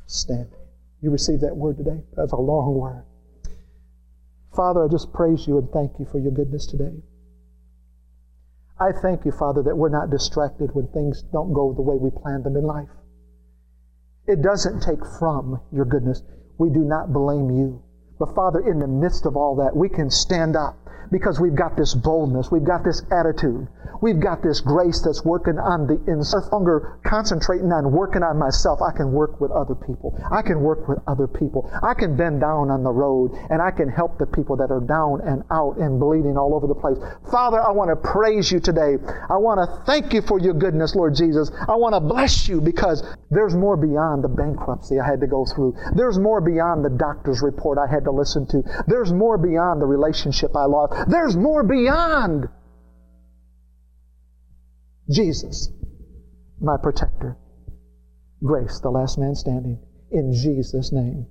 standing. 0.07 0.59
You 1.03 1.11
received 1.11 1.43
that 1.43 1.57
word 1.57 1.77
today? 1.77 2.03
That's 2.17 2.33
a 2.33 2.37
long 2.37 2.75
word. 2.75 3.05
Father, 4.55 4.85
I 4.85 4.89
just 4.89 5.13
praise 5.13 5.47
you 5.47 5.59
and 5.59 5.71
thank 5.71 5.99
you 5.99 6.07
for 6.07 6.19
your 6.19 6.33
goodness 6.33 6.67
today. 6.67 7.03
I 8.79 8.93
thank 8.93 9.25
you, 9.25 9.33
Father, 9.33 9.63
that 9.63 9.77
we're 9.77 9.89
not 9.89 10.11
distracted 10.11 10.75
when 10.75 10.89
things 10.89 11.23
don't 11.33 11.53
go 11.53 11.73
the 11.73 11.83
way 11.83 11.97
we 11.97 12.11
planned 12.11 12.45
them 12.45 12.57
in 12.57 12.65
life. 12.65 12.89
It 14.27 14.43
doesn't 14.43 14.81
take 14.81 15.05
from 15.19 15.61
your 15.73 15.85
goodness. 15.85 16.23
We 16.59 16.71
do 16.71 16.81
not 16.81 17.13
blame 17.13 17.51
you. 17.51 17.83
But 18.19 18.35
Father, 18.35 18.61
in 18.61 18.79
the 18.79 18.89
midst 18.89 19.27
of 19.27 19.37
all 19.37 19.57
that, 19.57 19.77
we 19.77 19.89
can 19.89 20.11
stand 20.11 20.57
up 20.57 20.86
because 21.11 21.41
we've 21.41 21.55
got 21.55 21.77
this 21.77 21.95
boldness, 21.95 22.51
we've 22.51 22.65
got 22.65 22.85
this 22.85 23.03
attitude, 23.11 23.67
we've 24.03 24.21
got 24.21 24.43
this 24.43 24.61
grace 24.61 25.01
that's 25.01 25.25
working 25.25 25.59
on 25.59 25.87
the 25.87 26.01
inside. 26.11 26.37
No 26.37 26.59
longer 26.59 26.99
concentrating 27.05 27.73
on 27.73 27.93
working 27.93 28.23
on 28.23 28.39
myself. 28.39 28.81
I 28.83 28.97
can 28.97 29.13
work 29.13 29.41
with 29.41 29.51
other 29.51 29.75
people. 29.75 30.19
I 30.31 30.43
can 30.43 30.61
work 30.61 30.89
with 30.89 30.99
other 31.07 31.27
people. 31.27 31.71
I 31.83 31.95
can 31.95 32.17
bend 32.17 32.41
down 32.41 32.71
on 32.71 32.83
the 32.83 32.91
road 32.91 33.33
and 33.51 33.63
I 33.63 33.71
can 33.71 33.89
help 33.89 34.19
the 34.19 34.27
people 34.27 34.57
that 34.57 34.71
are 34.71 34.81
down 34.81 35.21
and 35.23 35.43
out 35.51 35.79
and 35.79 36.01
bleeding 36.01 36.37
all 36.37 36.55
over 36.55 36.67
the 36.67 36.75
place. 36.75 36.99
Father, 37.31 37.61
I 37.61 37.71
want 37.71 37.91
to 37.91 37.97
praise 37.97 38.51
you 38.51 38.61
today. 38.61 38.97
I 39.31 39.37
want 39.37 39.61
to 39.61 39.85
thank 39.87 40.13
you 40.13 40.23
for 40.23 40.41
your 40.41 40.55
goodness, 40.55 40.95
Lord 40.95 41.15
Jesus. 41.15 41.51
I 41.69 41.77
want 41.77 41.95
to 41.95 42.01
bless 42.01 42.49
you 42.49 42.61
because 42.61 43.03
there's 43.31 43.55
more 43.55 43.77
beyond 43.77 44.25
the 44.25 44.29
bankruptcy 44.29 44.99
I 44.99 45.07
had 45.07 45.21
to 45.21 45.27
go 45.27 45.45
through. 45.45 45.77
There's 45.95 46.19
more 46.19 46.41
beyond 46.41 46.85
the 46.85 46.91
doctor's 46.91 47.43
report 47.43 47.79
I 47.79 47.91
had 47.91 48.05
to 48.05 48.11
listen 48.11 48.47
to. 48.49 48.63
There's 48.87 49.13
more 49.13 49.39
beyond 49.39 49.81
the 49.81 49.87
relationship 49.87 50.57
I 50.57 50.65
lost. 50.65 50.95
There's 51.09 51.37
more 51.37 51.63
beyond 51.63 52.49
Jesus, 55.11 55.71
my 56.61 56.77
protector. 56.77 57.37
Grace, 58.43 58.81
the 58.81 58.91
last 58.91 59.19
man 59.19 59.35
standing. 59.35 59.79
In 60.11 60.33
Jesus' 60.33 60.93
name. 60.93 61.27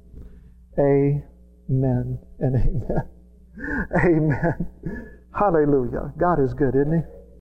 Amen 0.80 2.20
and 2.40 2.56
amen. 2.56 3.10
Amen. 4.04 4.68
Hallelujah. 5.34 6.14
God 6.18 6.42
is 6.42 6.54
good, 6.54 6.76
isn't 6.76 6.94
He? 6.94 7.15